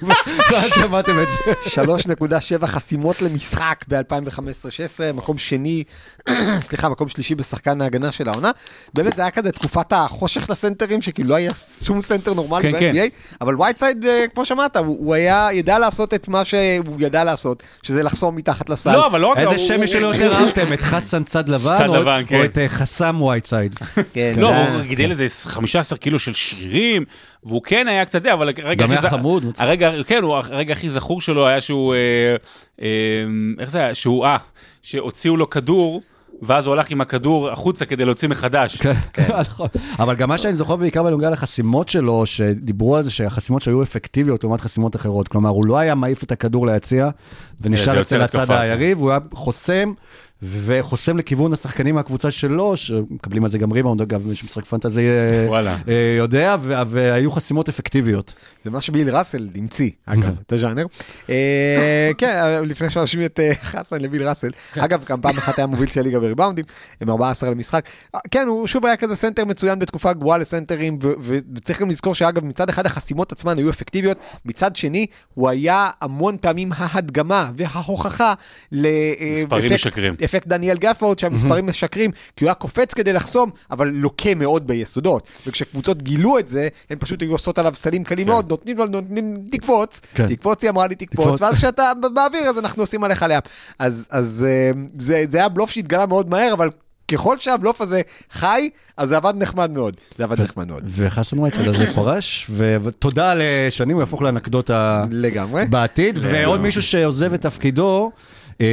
ואז 0.52 0.70
שמעתם 0.80 1.12
את 1.22 1.28
זה. 1.74 1.82
3.7 2.62 2.66
חסימות 2.66 3.22
למשחק 3.22 3.84
ב-2015-2016, 3.88 4.00
מקום 5.14 5.38
שני, 5.38 5.84
סליחה, 6.56 6.88
מקום 6.88 7.08
שלישי 7.08 7.34
בשחקן 7.34 7.80
ההגנה 7.80 8.12
של 8.12 8.28
העונה. 8.28 8.50
באמת 8.94 9.16
זה 9.16 9.22
היה 9.22 9.30
כזה 9.30 9.52
תקופת 9.52 9.92
החושך 9.92 10.50
לסנטרים, 10.50 11.02
שכאילו 11.02 11.28
לא 11.28 11.34
היה 11.34 11.50
שום 11.84 12.00
סנטר 12.00 12.34
נורמלי 12.34 12.72
כן, 12.72 12.78
כן. 12.80 12.92
ב-NBA, 12.94 13.38
אבל 13.40 13.60
וייטסייד, 13.60 14.04
אה, 14.06 14.24
כמו 14.34 14.44
שמעת, 14.44 14.76
הוא 14.76 15.14
היה, 15.14 15.48
ידע 15.52 15.78
לעשות 15.78 16.14
את 16.14 16.28
מה 16.28 16.44
שהוא 16.44 16.60
ידע 17.00 17.24
לעשות, 17.24 17.62
שזה 17.82 18.02
לחסום 18.02 18.36
מתחת 18.36 18.68
לסל. 18.70 18.92
לא, 18.92 19.06
אבל 19.06 19.20
לא 19.20 19.26
רק... 19.26 19.38
איזה 19.38 19.58
שם 19.58 19.78
הוא- 19.78 19.86
שלו 19.86 20.06
יותר 20.14 20.32
אהבתם, 20.34 20.72
את 20.72 20.80
חסן 20.82 21.24
צד 21.24 21.48
לבן? 21.48 21.78
צד 21.78 21.86
או- 21.88 21.94
לבן, 21.94 22.22
כן. 22.26 22.38
או 22.38 22.44
את 22.44 22.58
אה, 22.58 22.68
חסם 22.68 23.20
וייטסייד? 23.22 23.74
כן, 24.12 24.32
לא, 24.36 24.56
הוא 24.56 24.80
גידל 24.82 25.10
איזה 25.10 25.26
15 25.44 25.98
קילו 25.98 26.18
של 26.18 26.32
שרירים, 26.58 27.04
והוא 27.44 27.62
כן 27.64 27.88
היה 27.88 28.04
קצת 28.04 28.22
זה, 28.22 28.32
אבל 28.32 28.48
הרגע 28.62 28.84
גם 28.84 28.90
היה 28.90 29.00
ז- 29.00 29.04
חמוד. 29.06 29.44
הרגע, 29.58 29.90
כן, 30.06 30.22
הוא- 30.22 30.36
הרגע 30.36 30.72
הכי 30.72 30.90
זכור 30.90 31.20
שלו 31.20 31.46
היה 31.46 31.60
שהוא, 31.60 31.94
אה, 31.94 31.98
אה, 32.82 32.86
איך 33.58 33.70
זה 33.70 33.78
היה? 33.78 33.94
שהוא, 33.94 34.26
אה, 34.26 34.36
שהוציאו 34.82 35.36
לו 35.36 35.50
כדור, 35.50 36.02
ואז 36.42 36.66
הוא 36.66 36.72
הלך 36.74 36.90
עם 36.90 37.00
הכדור 37.00 37.50
החוצה 37.50 37.84
כדי 37.84 38.04
להוציא 38.04 38.28
מחדש. 38.28 38.76
כן, 38.76 38.92
נכון. 39.40 39.68
אבל 39.98 40.14
גם 40.14 40.28
מה 40.28 40.38
שאני 40.38 40.54
זוכר 40.56 40.76
בעיקר 40.76 41.02
בנוגע 41.02 41.30
לחסימות 41.30 41.88
שלו, 41.88 42.26
שדיברו 42.26 42.96
על 42.96 43.02
זה 43.02 43.10
שהחסימות 43.10 43.62
שהיו 43.62 43.82
אפקטיביות 43.82 44.44
לעומת 44.44 44.60
חסימות 44.60 44.96
אחרות. 44.96 45.28
כלומר, 45.28 45.50
הוא 45.50 45.66
לא 45.66 45.78
היה 45.78 45.94
מעיף 45.94 46.22
את 46.22 46.32
הכדור 46.32 46.66
ליציע, 46.66 47.08
ונשאר 47.60 48.00
אצל 48.00 48.20
הצד 48.22 48.38
התקפה, 48.40 48.60
היריב, 48.60 48.98
הוא 48.98 49.10
היה 49.10 49.18
חוסם, 49.34 49.92
וחוסם 50.42 51.18
לכיוון 51.18 51.52
השחקנים 51.52 51.94
מהקבוצה 51.94 52.30
שלו, 52.30 52.76
שמקבלים 52.76 53.44
על 53.44 53.50
זה 53.50 53.58
גם 53.58 53.72
ריבאונד, 53.72 54.00
אגב, 54.00 54.26
מי 54.26 54.34
שמשחק 54.34 54.64
fantasy 54.64 55.08
אה. 55.08 55.74
אה, 55.88 56.14
יודע, 56.18 56.56
והיו 56.62 57.32
חסימות 57.32 57.68
אפקטיביות. 57.68 58.32
זה 58.64 58.70
מה 58.70 58.80
שביל 58.80 59.16
ראסל 59.16 59.48
המציא, 59.54 59.90
אגב, 60.06 60.36
את 60.46 60.52
הז'אנר. 60.52 60.86
אה, 61.30 62.10
כן, 62.18 62.62
לפני 62.64 62.90
שנשווה 62.90 63.26
את 63.26 63.40
חסן 63.62 64.00
לביל 64.00 64.28
ראסל. 64.28 64.50
אגב, 64.78 65.04
גם 65.04 65.20
פעם 65.20 65.38
אחת 65.38 65.58
היה 65.58 65.66
מוביל 65.66 65.88
של 65.88 66.02
ליגה 66.02 66.20
בריבאונדים, 66.20 66.64
עם 67.00 67.10
14 67.10 67.50
למשחק. 67.50 67.84
כן, 68.30 68.46
הוא 68.46 68.66
שוב 68.66 68.86
היה 68.86 68.96
כזה 68.96 69.16
סנטר 69.16 69.44
מצוין 69.44 69.78
בתקופה 69.78 70.12
גרועה 70.12 70.38
לסנטרים, 70.38 70.98
וצריך 71.22 71.80
גם 71.80 71.90
לזכור 71.90 72.14
שאגב, 72.14 72.44
מצד 72.44 72.68
אחד 72.68 72.86
החסימות 72.86 73.32
עצמן 73.32 73.58
היו 73.58 73.70
אפקטיביות, 73.70 74.18
מצד 74.44 74.76
שני, 74.76 75.06
הוא 75.34 75.48
היה 75.48 75.90
המון 76.00 76.36
פעמים 76.40 76.70
ההדגמה 76.76 77.50
וההוכחה 77.56 78.34
מספרים 78.72 79.74
משקרים. 79.74 80.14
אפקט 80.28 80.46
דניאל 80.46 80.76
גפורד, 80.78 81.18
שהמספרים 81.18 81.66
משקרים, 81.66 82.10
כי 82.36 82.44
הוא 82.44 82.48
היה 82.48 82.54
קופץ 82.54 82.94
כדי 82.94 83.12
לחסום, 83.12 83.50
אבל 83.70 83.88
לוקה 83.88 84.34
מאוד 84.34 84.66
ביסודות. 84.66 85.28
וכשקבוצות 85.46 86.02
גילו 86.02 86.38
את 86.38 86.48
זה, 86.48 86.68
הן 86.90 86.96
פשוט 87.00 87.22
היו 87.22 87.32
עושות 87.32 87.58
עליו 87.58 87.74
סלים 87.74 88.04
קלים 88.04 88.26
מאוד, 88.26 88.50
נותנים 88.50 88.78
לו, 88.78 88.86
נותנים, 88.86 89.36
תקפוץ, 89.50 90.00
כן. 90.14 90.28
תקפוץ, 90.28 90.62
היא 90.62 90.70
אמרה 90.70 90.86
לי 90.86 90.94
תקפוץ, 90.94 91.24
תקפוץ. 91.24 91.40
ואז 91.40 91.56
כשאתה 91.56 91.92
באוויר, 92.14 92.42
אז 92.42 92.58
אנחנו 92.58 92.82
עושים 92.82 93.04
עליך 93.04 93.22
לאפ. 93.22 93.44
אז, 93.78 94.08
אז 94.10 94.46
אה, 94.48 94.70
זה, 94.98 95.24
זה 95.28 95.38
היה 95.38 95.48
בלוף 95.48 95.70
שהתגלה 95.70 96.06
מאוד 96.06 96.30
מהר, 96.30 96.52
אבל 96.52 96.70
ככל 97.12 97.38
שהבלוף 97.38 97.80
הזה 97.80 98.00
חי, 98.30 98.70
אז 98.96 99.08
זה 99.08 99.16
עבד 99.16 99.34
נחמד 99.36 99.70
מאוד. 99.70 99.96
זה 100.16 100.24
עבד 100.24 100.40
נחמד 100.40 100.68
מאוד. 100.68 100.82
וחסן 100.86 101.38
וייטסייד 101.38 101.68
הזה 101.68 101.86
פרש, 101.94 102.50
ותודה 102.56 103.34
לשנים, 103.36 103.96
הוא 103.96 104.02
יהפוך 104.02 104.22
לאנקדוטה 104.22 105.04
לגמרי. 105.10 105.64
בעתיד, 105.66 106.18
ועוד 106.22 106.60
מישהו 106.60 106.82
שעוזב 106.82 107.34
את 107.34 107.42
תפקידו. 107.42 108.10
אה, 108.60 108.66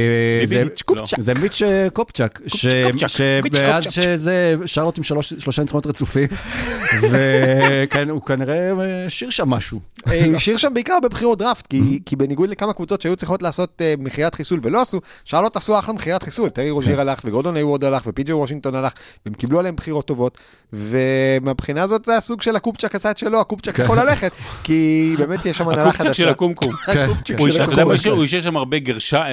זה- 0.44 0.64
מיץ' 0.64 0.82
קופצ'ק. 0.82 1.20
זה 1.20 1.34
מיץ' 1.34 1.62
אה, 1.62 1.88
קופצ'ק, 1.92 2.40
שמאז. 2.46 3.92
שזה 3.92 4.54
שרלוט 4.66 4.98
עם 4.98 5.04
שלוש- 5.04 5.34
שלושה 5.38 5.62
ניצחונות 5.62 5.86
רצופים, 5.86 6.28
וכן, 7.10 8.10
הוא 8.10 8.22
כנראה 8.22 8.70
אה, 8.80 9.06
השאיר 9.06 9.30
שם 9.30 9.48
משהו. 9.50 9.80
אה, 10.08 10.26
השאיר 10.36 10.56
שם 10.56 10.74
בעיקר 10.74 10.98
בבחירות 11.02 11.38
דראפט, 11.38 11.66
כי, 11.66 12.00
כי 12.06 12.16
בניגוד 12.16 12.48
לכמה 12.50 12.72
קבוצות 12.72 13.00
שהיו 13.00 13.16
צריכות 13.16 13.42
לעשות 13.42 13.82
מכירת 13.98 14.34
חיסול 14.34 14.60
ולא 14.62 14.80
עשו, 14.80 15.00
שרלוט 15.24 15.56
עשו 15.56 15.78
אחלה 15.78 15.94
מכירת 15.94 16.22
חיסול. 16.22 16.48
טרי 16.48 16.70
רוז'יר 16.70 17.00
הלך 17.00 17.20
וגורדון 17.24 17.56
הייוורד 17.56 17.84
הלך 17.84 18.02
ופי.ג'י 18.06 18.32
וושינגטון 18.32 18.74
הלך, 18.74 18.92
והם 19.26 19.34
קיבלו 19.34 19.58
עליהם 19.58 19.76
בחירות 19.76 20.06
טובות, 20.06 20.38
ומהבחינה 20.72 21.82
הזאת 21.82 22.04
זה 22.04 22.16
הסוג 22.16 22.42
של 22.42 22.56
הקופצ'ק 22.56 22.94
עשה 22.94 23.10
את 23.10 23.18
שלו, 23.18 23.40
הקופצ'ק 23.40 23.78
יכול 23.78 23.98
ללכת, 24.00 24.32
כי 24.64 25.14
באמת 25.18 25.46
יש 25.46 25.58
שם 25.58 25.68
הנהלה 25.68 25.92
חדשה. 25.92 26.30
הקומקום. 26.30 26.74
הקופצ'ק 26.86 27.26
של 27.26 27.44
השאיר- 27.48 27.64
אתה 27.64 27.72
יודע 27.72 27.84
מה 27.84 27.94
הקומקום. 27.94 28.16
הוא 28.16 28.24
השאיר? 28.24 28.42
שם 28.42 28.56
הרבה 28.56 28.78
גרשה, 28.78 29.24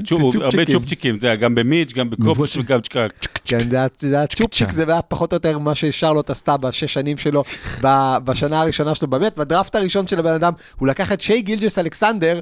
צ'ופצ'יקים. 0.00 0.42
הרבה 0.42 0.64
צ'ופצ'יקים, 0.72 1.16
אתה 1.16 1.26
יודע, 1.26 1.40
גם 1.40 1.54
במיץ', 1.54 1.92
גם 1.92 2.10
בקופצ'ק 2.10 2.56
וגם 2.60 2.80
צ'קק. 2.80 3.12
כן, 3.44 3.70
זה 3.70 3.76
היה- 3.76 3.86
זה 4.00 4.16
היה 4.16 4.26
צ'ופצ'יק, 4.26 4.70
זה 4.70 4.84
היה 4.88 5.02
פחות 5.02 5.32
או 5.32 5.36
יותר 5.36 5.58
מה 5.58 5.74
ששרלוט 5.74 6.30
עשתה 6.30 6.56
בשש 6.56 6.94
שנים 6.94 7.16
שלו, 7.16 7.42
בשנה 8.24 8.60
הראשונה 8.60 8.94
שלו, 8.94 9.08
באמת, 9.08 9.38
בדראפט 9.38 9.74
הראשון 9.74 10.06
של 10.06 10.18
הבן 10.18 10.32
אדם, 10.32 10.52
הוא 10.78 10.88
לקח 10.88 11.12
את 11.12 11.20
שי 11.20 11.42
גילג'ס 11.42 11.78
אלכסנדר, 11.78 12.40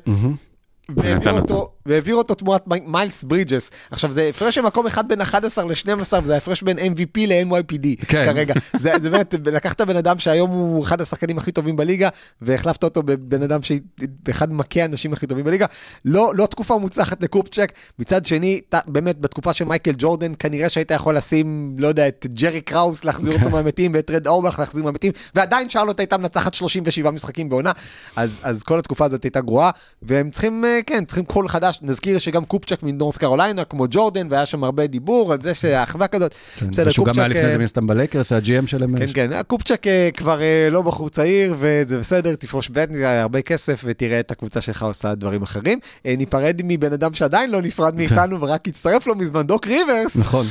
נתן 0.91 1.31
אותו, 1.39 1.71
והעביר 1.87 2.14
אותו 2.14 2.35
תמורת 2.35 2.68
מי- 2.68 2.81
מיילס 2.87 3.24
ברידג'ס. 3.24 3.70
עכשיו, 3.91 4.12
זה 4.12 4.26
הפרש 4.28 4.55
של 4.55 4.61
מקום 4.61 4.87
אחד 4.87 5.09
בין 5.09 5.20
11 5.20 5.64
ל-12, 5.64 5.89
וזה 6.22 6.35
ההפרש 6.35 6.62
בין 6.62 6.78
MVP 6.78 7.20
ל-NYPD 7.26 8.07
כן. 8.07 8.24
כרגע. 8.24 8.55
זה 8.78 8.93
זה 9.03 9.11
באמת, 9.11 9.35
לקחת 9.47 9.81
בן 9.81 9.97
אדם 9.97 10.18
שהיום 10.18 10.51
הוא 10.51 10.85
אחד 10.85 11.01
השחקנים 11.01 11.39
הכי 11.39 11.53
טובים 11.53 11.76
בליגה, 11.76 12.09
והחלפת 12.43 12.85
אותו 12.85 13.03
בבן 13.03 13.43
אדם 13.43 13.61
שאחד 13.62 14.53
ממכי 14.53 14.83
האנשים 14.83 15.12
הכי 15.12 15.26
טובים 15.26 15.45
בליגה. 15.45 15.66
לא, 16.05 16.33
לא 16.37 16.47
תקופה 16.47 16.78
מוצלחת 16.78 17.22
לקופצ'ק. 17.22 17.72
מצד 17.99 18.24
שני, 18.24 18.61
ת- 18.68 18.74
באמת, 18.87 19.18
בתקופה 19.20 19.53
של 19.53 19.64
מייקל 19.64 19.93
ג'ורדן, 19.99 20.33
כנראה 20.39 20.68
שהיית 20.68 20.91
יכול 20.91 21.16
לשים, 21.16 21.76
לא 21.78 21.89
יודע, 21.89 22.09
את 22.09 22.26
ג'רי 22.33 22.61
קראוס 22.61 23.05
להחזיר 23.05 23.33
אותו 23.33 23.51
מהמתים, 23.51 23.91
ואת 23.95 24.11
רד 24.11 24.26
אורבך 24.26 24.59
להחזיר 24.59 24.85
מהמתים, 24.85 25.12
ועדיין 25.35 25.68
שרלוט 25.68 26.01
הייתה 26.01 26.16
מנצחת 26.16 26.55
37 26.55 27.11
משחקים 27.11 27.49
בעונה. 27.49 27.72
אז, 28.16 28.41
אז 28.43 28.62
כל 28.62 28.78
התקופה 28.78 29.05
הזאת 29.05 29.22
הייתה 29.24 29.41
גרועה, 29.41 29.70
והם 30.03 30.31
צריכים, 30.31 30.64
אה, 30.64 30.81
כן, 30.87 31.05
צריכים 31.05 31.24
קול 31.24 31.49
חדש. 31.49 31.70
נזכיר 31.83 32.18
שגם 32.18 32.45
קופצ'ק 32.45 32.83
מנורת' 32.83 33.16
קרוליינה, 33.16 33.64
כמו 33.64 33.87
ג'ורדן, 33.91 34.27
והיה 34.31 34.47
שם 34.47 34.64
הרבה 34.64 34.87
דיבור 34.87 35.33
על 35.33 35.41
זה 35.41 35.55
שהאחווה 35.55 36.07
כזאת. 36.07 36.35
בסדר, 36.71 36.89
ושהוא 36.89 37.07
גם 37.07 37.14
היה 37.16 37.25
קופצ'ק, 37.25 37.37
לפני 37.37 37.47
אה, 37.49 37.53
זה 37.53 37.59
מן 37.59 37.64
הסתם 37.64 37.87
בלייקרס, 37.87 38.33
GM 38.33 38.66
שלהם. 38.66 38.97
כן, 38.99 39.07
כן, 39.14 39.33
הקופצ'ק 39.33 39.87
אה, 39.87 40.09
כבר 40.16 40.41
אה, 40.43 40.68
לא 40.71 40.83
בחור 40.83 41.09
צעיר, 41.09 41.55
וזה 41.59 41.99
בסדר, 41.99 42.35
תפרוש 42.35 42.68
בטן, 42.68 42.93
זה 42.95 43.21
הרבה 43.23 43.43
כסף, 43.43 43.83
ותראה 43.85 44.21
את 44.21 44.31
הקבוצה 44.31 44.61
שלך 44.61 44.83
עושה 44.83 45.14
דברים 45.14 45.43
אחרים. 45.43 45.79
ניפרד 46.05 46.61
מבן 46.64 46.93
אדם 46.93 47.12
שעדיין 47.14 47.51
לא 47.51 47.62
נפרד 47.62 47.97
מאיתנו, 47.97 48.41
ורק 48.41 48.68
הצטרף 48.68 49.07
לו 49.07 49.14
מזמן, 49.14 49.43
דוק 49.47 49.66
ריברס, 49.66 50.16
נכון. 50.16 50.47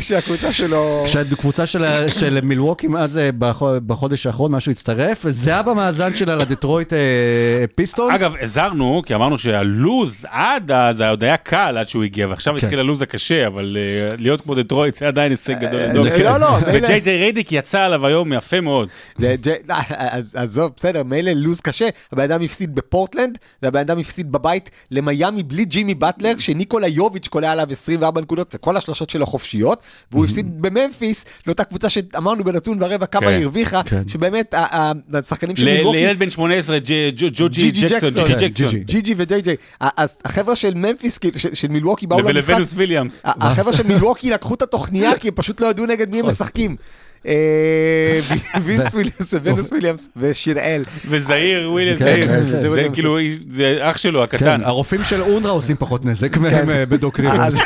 שהקבוצה 0.00 0.52
שלו... 0.52 1.04
שהקבוצה 1.06 1.66
של, 1.66 1.84
של 2.08 2.38
מילווקי 2.42 2.86
מאז 2.88 3.18
אה, 3.18 3.30
בחו- 3.38 3.80
בחודש 3.86 4.26
האחרון, 4.26 4.52
משהו 4.52 4.72
הצטרף, 4.72 5.20
וזהה 5.24 5.62
במאזן 5.62 6.14
שלה 6.14 6.34
לדטרויט 6.36 6.92
פיסטונס. 7.74 8.14
אגב, 8.20 8.32
הזהרנו, 8.40 9.02
כי 9.06 9.14
אמרנו 9.14 9.38
שהלוז 9.38 10.24
עד 10.38 10.70
אז 10.70 10.96
זה 10.96 11.08
עוד 11.08 11.24
היה 11.24 11.36
קל 11.36 11.76
עד 11.78 11.88
שהוא 11.88 12.04
הגיע, 12.04 12.26
ועכשיו 12.28 12.54
כן. 12.58 12.64
התחיל 12.64 12.78
הלוז 12.78 13.02
הקשה, 13.02 13.46
אבל 13.46 13.76
אה, 13.80 14.14
להיות 14.18 14.40
כמו 14.40 14.54
דטרויט 14.54 14.94
זה 14.94 15.08
עדיין 15.08 15.30
הישג 15.32 15.54
גדול 15.60 15.80
לדוק. 15.80 16.06
לא, 16.06 16.38
לא, 16.38 16.48
מילא- 16.60 16.84
וג'יי 16.84 17.00
ג'יי 17.00 17.16
ריידיק 17.16 17.52
יצא 17.52 17.80
עליו 17.80 18.06
היום 18.06 18.32
יפה 18.32 18.60
מאוד. 18.60 18.88
לא, 19.18 19.28
עזוב, 20.34 20.72
בסדר, 20.76 21.02
מילא 21.02 21.30
לוז 21.34 21.60
קשה, 21.60 21.88
הבן 22.12 22.22
אדם 22.22 22.42
הפסיד 22.42 22.74
בפורטלנד, 22.74 23.38
והבן 23.62 23.80
אדם 23.80 23.98
הפסיד 23.98 24.32
בבית 24.32 24.70
למיאמי 24.90 25.42
בלי 25.42 25.64
ג'ימי 25.64 25.94
באטלר, 25.94 26.32
שניקולה 26.38 26.86
יוביץ' 26.88 27.28
קולע 27.28 27.52
עליו 27.52 27.66
24 27.70 28.20
נקודות, 28.20 28.54
וכל 28.54 28.76
השלשות 28.76 29.10
שלו 29.10 29.26
חופשיות, 29.26 29.78
והוא 30.12 30.24
הפסיד 30.24 30.62
בממפיס, 30.62 31.24
לאותה 31.46 31.64
קבוצה 31.64 31.88
שאמרנו 31.88 32.44
בנתון 32.44 32.78
ורבע 32.82 33.06
כמה 33.06 33.20
כן, 33.20 33.28
היא 33.28 33.42
הרוויחה, 33.42 33.82
כן. 33.82 34.02
שבאמת 34.08 34.54
השחקנים 35.14 35.56
של 35.56 35.64
מילווקי... 35.64 35.96
לילד 35.96 36.18
בן 36.18 36.30
18, 36.30 36.78
ג'י- 36.78 37.10
ג'ו- 37.16 37.26
ג'ו 37.32 37.48
ג'י 37.48 37.70
ג'י 37.70 37.86
ג'קסון. 37.88 38.24
ג'י 38.84 39.00
ג'י 39.00 39.14
וג'יי 39.16 39.40
ג'יי. 39.42 39.56
החבר'ה 40.28 40.56
של 40.56 40.74
ממפיס, 40.74 41.18
כאילו, 41.18 41.38
של- 41.52 41.68
מילווקי 41.68 42.06
באו 42.06 42.18
למשחק, 42.20 42.48
ולוונוס 42.48 42.72
וויליאמס. 42.72 43.22
החבר'ה 43.24 43.72
של 43.72 43.86
מילווקי 43.86 44.30
לקחו 44.30 44.54
את 44.54 44.62
התוכניה, 44.62 45.10
כי 45.20 45.28
הם 45.28 45.34
פשוט 45.34 45.60
לא 45.60 45.66
ידעו 45.66 45.86
נגד 45.86 46.10
מי 46.10 46.20
הם 46.20 46.26
משחקים. 46.26 46.76
אה, 47.26 48.20
וינס 48.64 48.94
וויליאמס, 48.94 49.34
ונוס 49.42 49.70
וויליאמס 49.72 50.08
ושיראל. 50.16 50.84
וזעיר 51.08 51.70
וויליאמס, 51.72 51.98
כן, 51.98 52.04
זעיר. 52.06 52.26
כן, 52.26 52.44
זה 52.44 52.60
זה 52.60 52.68
וויליאמס. 52.70 52.94
כאילו, 52.94 53.16
זה 53.48 53.78
אח 53.90 53.96
שלו 53.98 54.22
הקטן. 54.22 54.38
כן, 54.38 54.64
הרופאים 54.64 55.02
של 55.04 55.20
אונדרה 55.22 55.52
עושים 55.52 55.76
פחות 55.78 56.04
נזק 56.04 56.36
מהם 56.36 56.70
אה, 56.70 56.86
בדוק 56.86 57.20
ריברס. 57.20 57.54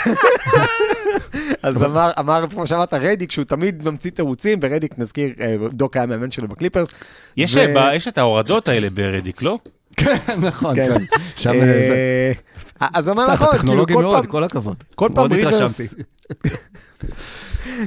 אז- 1.62 1.82
אמר, 1.82 2.10
אמר, 2.18 2.44
כמו 2.50 2.66
שאמרת, 2.66 2.94
רדיק, 2.94 3.30
שהוא 3.30 3.44
תמיד 3.44 3.88
ממציא 3.88 4.10
תירוצים, 4.10 4.58
ורדיק, 4.62 4.94
נזכיר, 4.98 5.30
אה, 5.40 5.56
דוק 5.72 5.96
היה 5.96 6.06
מאמן 6.06 6.30
שלו 6.30 6.48
בקליפרס. 6.48 6.88
יש 7.36 7.56
את 8.08 8.18
ההורדות 8.18 8.68
האלה 8.68 8.90
ברדיק, 8.90 9.42
לא? 9.42 9.58
כן, 9.96 10.16
נכון, 10.38 10.74
כן. 10.74 10.92
כן. 10.94 11.04
שם 11.36 11.50
אה, 11.50 11.54
זה... 11.56 12.32
אז 12.80 13.08
אתה 13.08 13.20
נכון, 13.26 13.36
כאילו 13.36 13.52
טכנולוגי 13.62 13.94
כל 13.94 14.02
מאוד, 14.02 14.16
פעם, 14.16 14.26
כל 14.26 14.44
הכבוד. 14.44 14.84
כל 14.94 15.08
פעם 15.14 15.32
ריברס-. 15.32 15.80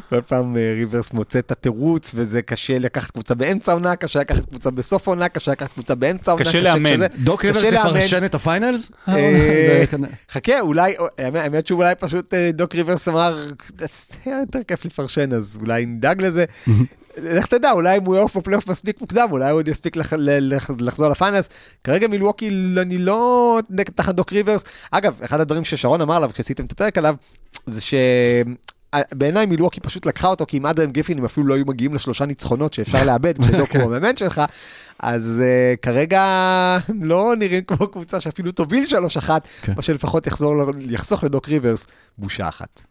כל 0.09 0.21
פעם 0.27 0.57
אה, 0.57 0.73
ריברס 0.75 1.13
מוצא 1.13 1.39
את 1.39 1.51
התירוץ, 1.51 2.11
וזה 2.15 2.41
קשה 2.41 2.79
לקחת 2.79 3.11
קבוצה 3.11 3.35
באמצע 3.35 3.71
עונה, 3.73 3.95
קשה 3.95 4.19
לקחת 4.19 4.45
קבוצה 4.45 4.71
בסוף 4.71 5.07
עונה, 5.07 5.29
קשה 5.29 5.51
לקחת 5.51 5.73
קבוצה 5.73 5.95
באמצע 5.95 6.31
עונה. 6.31 6.45
קשה 6.45 6.61
לאמן. 6.61 7.05
דוק 7.23 7.45
ריברס. 7.45 7.63
יפרשן 7.63 8.25
את 8.25 8.35
ה 8.35 8.42
finals? 8.42 8.91
אה, 9.09 9.83
חכה, 10.31 10.59
אולי, 10.59 10.95
האמת- 11.17 11.67
שאולי 11.67 11.95
פשוט 11.99 12.33
דוק 12.53 12.75
ריברס 12.75 13.07
אמר, 13.07 13.47
זה 13.77 13.85
היה 14.25 14.39
יותר 14.39 14.59
כיף 14.67 14.85
לפרשן, 14.85 15.33
אז 15.33 15.57
אולי 15.61 15.85
נדאג 15.85 16.21
לזה. 16.21 16.45
לך 17.21 17.45
תדע, 17.45 17.71
אולי 17.71 17.97
אם 17.97 18.05
הוא 18.05 18.15
יעוף 18.15 18.37
בפלייאוף 18.37 18.67
מספיק 18.67 19.01
מוקדם, 19.01 19.27
אולי 19.31 19.49
הוא 19.49 19.59
עוד 19.59 19.67
יספיק 19.67 19.95
לח- 19.95 20.13
לח- 20.17 20.69
לחזור 20.79 21.09
ל 21.09 21.14
finals. 21.14 21.49
כרגע 21.83 22.07
מילווקי, 22.07 22.49
אני 22.77 22.97
לא 22.97 23.59
נגד 23.69 23.91
תחת 23.95 24.15
דוק 24.15 24.33
ריברס. 24.33 24.63
אגב, 24.91 25.17
אחד 25.25 25.39
הדברים 25.39 25.63
ששרון 25.63 26.01
אמר 26.01 26.15
עליו 26.15 26.29
כשעשיתם 26.33 26.65
את 26.65 26.71
הפרק 26.71 26.97
עליו, 26.97 27.15
זה 27.65 27.81
ש... 27.81 27.93
בעיניי 29.13 29.45
מילווקי 29.45 29.79
פשוט 29.79 30.05
לקחה 30.05 30.27
אותו, 30.27 30.45
כי 30.47 30.57
עם 30.57 30.65
אדריאן 30.65 30.91
גריפין 30.91 31.17
הם 31.17 31.25
אפילו 31.25 31.47
לא 31.47 31.53
היו 31.53 31.65
מגיעים 31.65 31.93
לשלושה 31.95 32.25
ניצחונות 32.25 32.73
שאפשר 32.73 33.03
לאבד 33.07 33.37
כשדוק 33.41 33.75
הוא 33.75 33.83
המאמן 33.83 34.15
שלך, 34.15 34.41
אז 34.99 35.41
אה, 35.41 35.77
כרגע 35.81 36.21
הם 36.87 37.03
לא 37.11 37.33
נראים 37.39 37.63
כמו 37.63 37.87
קבוצה 37.87 38.21
שאפילו 38.21 38.51
תוביל 38.51 38.83
3-1, 38.89 39.29
כן. 39.61 39.73
או 39.77 39.81
שלפחות 39.81 40.27
יחזור, 40.27 40.55
יחסוך 40.89 41.23
לדוק 41.23 41.49
ריברס 41.49 41.85
בושה 42.17 42.47
אחת. 42.47 42.81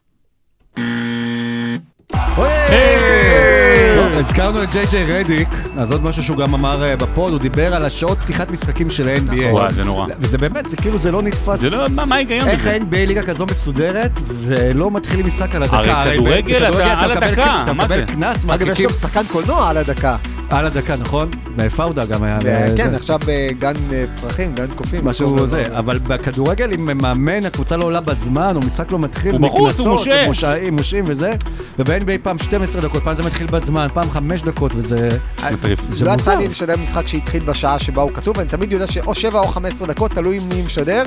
לא, 4.14 4.20
הזכרנו 4.20 4.62
את 4.62 4.72
ג'יי 4.72 4.86
ג'יי 4.90 5.20
רדיק, 5.20 5.48
אז 5.78 5.92
עוד 5.92 6.04
משהו 6.04 6.22
שהוא 6.22 6.36
גם 6.36 6.54
אמר 6.54 6.84
אה, 6.84 6.96
ב 6.96 7.03
pod, 7.03 7.32
הוא 7.32 7.40
דיבר 7.40 7.74
על 7.74 7.84
השעות 7.84 8.18
פתיחת 8.18 8.50
משחקים 8.50 8.90
של 8.90 9.08
ה-NBA. 9.08 9.44
וואי, 9.50 9.74
זה 9.74 9.84
נורא. 9.84 10.06
וזה 10.20 10.38
באמת, 10.38 10.68
זה 10.68 10.76
כאילו, 10.76 10.98
זה 10.98 11.12
לא 11.12 11.22
נתפס. 11.22 11.60
זה 11.60 11.70
לא, 11.70 11.86
מה 11.94 12.04
מה 12.04 12.14
ההיגיון 12.14 12.48
איך? 12.48 12.66
ה-NBA 12.66 13.06
ליגה 13.06 13.22
כזו 13.22 13.46
מסודרת, 13.46 14.10
ולא 14.26 14.90
מתחילים 14.90 15.26
משחק 15.26 15.54
על 15.54 15.62
הדקה. 15.62 15.76
הרי 15.76 16.16
כדורגל 16.16 16.68
אתה 16.68 17.00
על 17.00 17.10
הדקה, 17.10 17.62
אתה 17.64 17.72
מקבל? 17.72 18.04
קנס, 18.04 18.46
אגב, 18.48 18.68
יש 18.68 18.80
גם 18.80 18.92
שחקן 18.92 19.22
קולנוע 19.32 19.68
על 19.68 19.76
הדקה. 19.76 20.16
על 20.50 20.66
הדקה, 20.66 20.96
נכון? 20.96 21.30
פאודה 21.76 22.04
גם 22.04 22.22
היה. 22.22 22.38
אה. 22.46 22.68
כן, 22.76 22.94
עכשיו 22.94 23.18
אה, 23.28 23.48
גן 23.58 23.72
פרחים, 24.20 24.54
גן 24.54 24.66
קופים. 24.74 25.04
משהו 25.04 25.46
זה, 25.46 25.78
אבל 25.78 25.98
בכדורגל 25.98 26.72
אם 26.72 26.90
מאמן, 27.02 27.46
הקבוצה 27.46 27.76
לא 27.76 27.84
עולה 27.84 28.00
בזמן, 28.00 28.56
או 28.56 28.60
משחק 28.60 28.92
לא 28.92 28.98
מתחיל, 28.98 29.32
הוא 29.32 29.40
בחוץ, 29.40 29.80
הוא 29.80 29.88
מושעה. 29.88 30.26
מושעים, 30.26 30.76
מושעים 30.76 31.04
וזה, 31.06 31.32
וב-NBA 31.78 32.18
פעם 32.22 32.38
12 32.38 32.82
דקות, 32.82 33.02
פעם 33.02 33.14
זה 33.14 33.22
מתחיל 33.22 33.46
בזמן, 33.46 33.86
פעם 33.94 34.03
5 34.10 34.42
דקות, 34.42 34.72
וזה... 34.74 35.18
מטריף. 35.52 35.80
זה 35.90 36.04
לא 36.04 36.10
יצא 36.10 36.30
מוזר. 36.30 36.38
לי 36.38 36.48
לשדר 36.48 36.76
משחק 36.76 37.06
שהתחיל 37.06 37.44
בשעה 37.44 37.78
שבה 37.78 38.02
הוא 38.02 38.10
כתוב, 38.10 38.38
אני 38.38 38.48
תמיד 38.48 38.72
יודע 38.72 38.86
שאו 38.86 39.14
7 39.14 39.40
או 39.40 39.48
15 39.48 39.88
דקות, 39.88 40.10
תלוי 40.10 40.38
מי 40.38 40.62
משדר. 40.62 41.02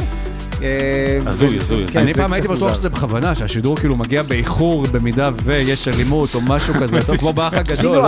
אה, 0.64 1.18
הזוי, 1.26 1.58
הזוי. 1.58 1.88
כן, 1.88 2.00
אני 2.00 2.14
זה 2.14 2.22
פעם 2.22 2.34
הייתי 2.34 2.48
בטוח. 2.48 2.74
שזה 2.74 2.90
בכוונה, 2.90 3.36
שהשידור 3.36 3.76
כאילו 3.76 3.96
מגיע 3.96 4.24
באיחור 4.24 4.86
במידה 4.92 5.30
ויש 5.44 5.88
אלימות 5.88 6.36
או 6.36 6.42
משהו 6.42 6.74
כזה, 6.74 7.04
טוב, 7.04 7.18
כמו 7.18 7.34
באח 7.34 7.54
הגדול, 7.68 7.98
לא. 7.98 8.08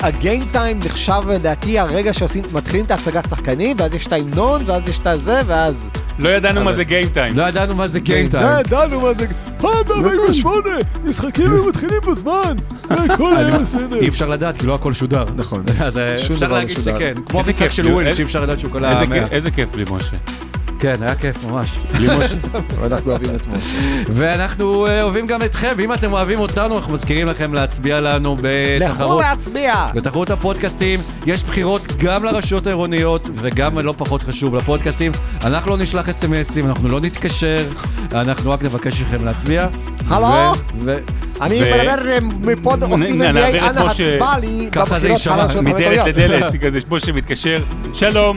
הגיים 0.00 0.48
טיים 0.52 0.78
נחשב 0.84 1.20
לדעתי 1.28 1.78
הרגע 1.78 2.12
שמתחילים 2.12 2.84
את 2.84 2.90
ההצגת 2.90 3.28
שחקנים, 3.30 3.76
ואז 3.80 3.94
יש 3.94 4.06
את 4.06 4.12
ההמנון, 4.12 4.60
ואז 4.66 4.88
יש 4.88 4.98
את 4.98 5.06
הזה, 5.06 5.40
ואז... 5.46 5.88
לא 6.18 6.28
ידענו 6.28 6.64
מה 6.64 6.72
זה 6.72 6.84
גיים 6.84 7.08
טיים. 7.08 7.38
לא 7.38 7.48
ידענו 7.48 7.74
מה 7.74 7.88
זה 7.88 8.00
גיים 8.00 8.28
טיים. 8.28 8.46
ידענו 8.66 9.00
מה 9.00 9.14
זה... 9.14 9.26
פעם 9.58 9.70
ב-48, 9.88 10.46
משחקים 11.04 11.52
היו 11.52 11.66
מתחילים 11.66 12.00
בזמן, 12.10 12.54
הכל 12.90 13.36
היה 13.36 13.58
בסדר. 13.58 14.00
אי 14.00 14.08
אפשר 14.08 14.28
לדעת, 14.28 14.58
כי 14.58 14.66
לא 14.66 14.74
הכל 14.74 14.92
שודר. 14.92 15.24
נכון. 15.36 15.62
אז 15.86 15.98
אה, 15.98 16.14
אפשר 16.14 16.46
לא 16.48 16.56
להגיד 16.56 16.76
שודר. 16.76 16.98
שכן. 16.98 17.14
כמו 17.28 17.42
כיף, 17.44 17.72
של 17.72 17.86
איזה- 17.98 18.14
שאי 18.14 18.24
אפשר 18.24 18.40
לדעת 18.40 18.60
שהוא 18.60 18.70
כל 18.70 18.84
המאה. 18.84 19.20
כיף- 19.20 19.32
איזה 19.32 19.50
כיף 19.50 19.68
בלי 19.74 19.84
משה. 19.90 20.16
כן, 20.84 21.02
היה 21.02 21.14
כיף 21.14 21.46
ממש. 21.46 21.78
בלי 21.92 22.08
משה. 22.18 22.36
אנחנו 22.84 23.10
אוהבים 23.10 23.34
את 23.34 23.46
משה. 23.46 23.68
ואנחנו 24.10 24.86
אה, 24.86 25.02
אוהבים 25.02 25.26
גם 25.26 25.42
אתכם, 25.42 25.74
ואם 25.76 25.92
אתם 25.92 26.12
אוהבים 26.12 26.38
אותנו, 26.38 26.76
אנחנו 26.76 26.94
מזכירים 26.94 27.26
לכם 27.26 27.54
להצביע 27.54 28.00
לנו 28.00 28.34
לכו 28.34 28.42
בתחרות. 28.42 29.20
להצביע! 29.20 29.74
בתחרות 29.94 30.30
הפודקאסטים 30.30 31.00
יש 31.26 31.44
בחירות 31.44 31.82
גם 31.98 32.24
לרשויות 32.24 32.66
העירוניות 32.66 33.28
וגם, 33.34 33.78
לא 33.78 33.94
פחות 33.96 34.22
חשוב, 34.22 34.54
לפודקאסטים. 34.54 35.12
אנחנו 35.44 35.70
לא 35.70 35.76
נשלח 35.76 36.08
אס.אם.אסים, 36.08 36.66
אנחנו 36.66 36.88
לא 36.88 37.00
נתקשר, 37.00 37.68
אנחנו 38.12 38.50
רק 38.50 38.62
נבקש 38.62 39.02
מכם 39.02 39.24
להצביע. 39.24 39.68
הלו? 40.08 40.52
אני 41.40 41.60
מדבר 41.60 41.94
מפה 42.46 42.74
עושים 42.90 43.22
NBA, 43.22 43.24
אנא 43.24 43.80
הצבע 43.80 44.38
לי 44.40 44.68
ככה 44.72 44.84
זה 44.86 44.94
בבחירות 44.94 45.18
יישמע, 45.18 45.34
הרשויות 45.34 45.64
מדלת 45.64 45.98
המקומיות. 45.98 46.08
לדלת, 46.08 46.64
כזה 46.64 46.78
משה 46.90 47.12
מתקשר, 47.12 47.56
שלום. 47.92 48.36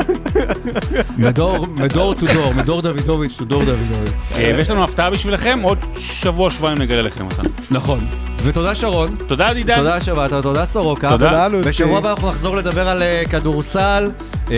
מדור, 1.18 1.68
מדור 1.80 2.14
טו 2.14 2.26
דור, 2.34 2.54
מדור 2.54 2.82
דוידוביץ' 2.82 3.34
טו 3.34 3.46
דור 3.46 3.64
דוידוביץ'. 3.64 4.12
אה, 4.36 4.54
ויש 4.58 4.70
לנו 4.70 4.84
הפתעה 4.84 5.10
בשבילכם, 5.10 5.58
עוד 5.64 5.78
שבוע, 5.98 6.50
שבועיים 6.50 6.78
נגלה 6.78 7.02
לכם 7.02 7.26
אותה. 7.26 7.44
נכון. 7.72 8.08
ותודה 8.44 8.76
שרון. 8.76 9.10
תודה 9.28 9.52
עידן. 9.52 9.76
תודה 9.78 10.02
שבאת, 10.02 10.34
תודה 10.42 10.66
סורוקה. 10.66 11.10
תודה. 11.10 11.30
תודה, 11.30 11.48
לוצקי. 11.48 11.70
בשבוע 11.70 11.98
הבא 11.98 12.10
אנחנו 12.10 12.28
נחזור 12.28 12.56
לדבר 12.56 12.90
על 12.90 13.04
אה, 13.04 13.24
כדורסל, 13.30 14.06
אה, 14.52 14.56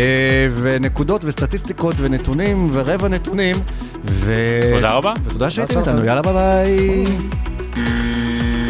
ונקודות 0.56 1.22
וסטטיסטיקות 1.26 1.96
ונתונים 1.98 2.70
ורבע 2.74 3.08
נתונים. 3.08 3.56
ו... 4.06 4.34
תודה 4.76 4.92
רבה. 4.92 5.14
ותודה 5.26 5.52
שהייתם 5.52 5.80
איתנו. 5.80 6.06
יאללה 6.06 6.22
ביי 6.22 6.34
ביי. 6.34 7.06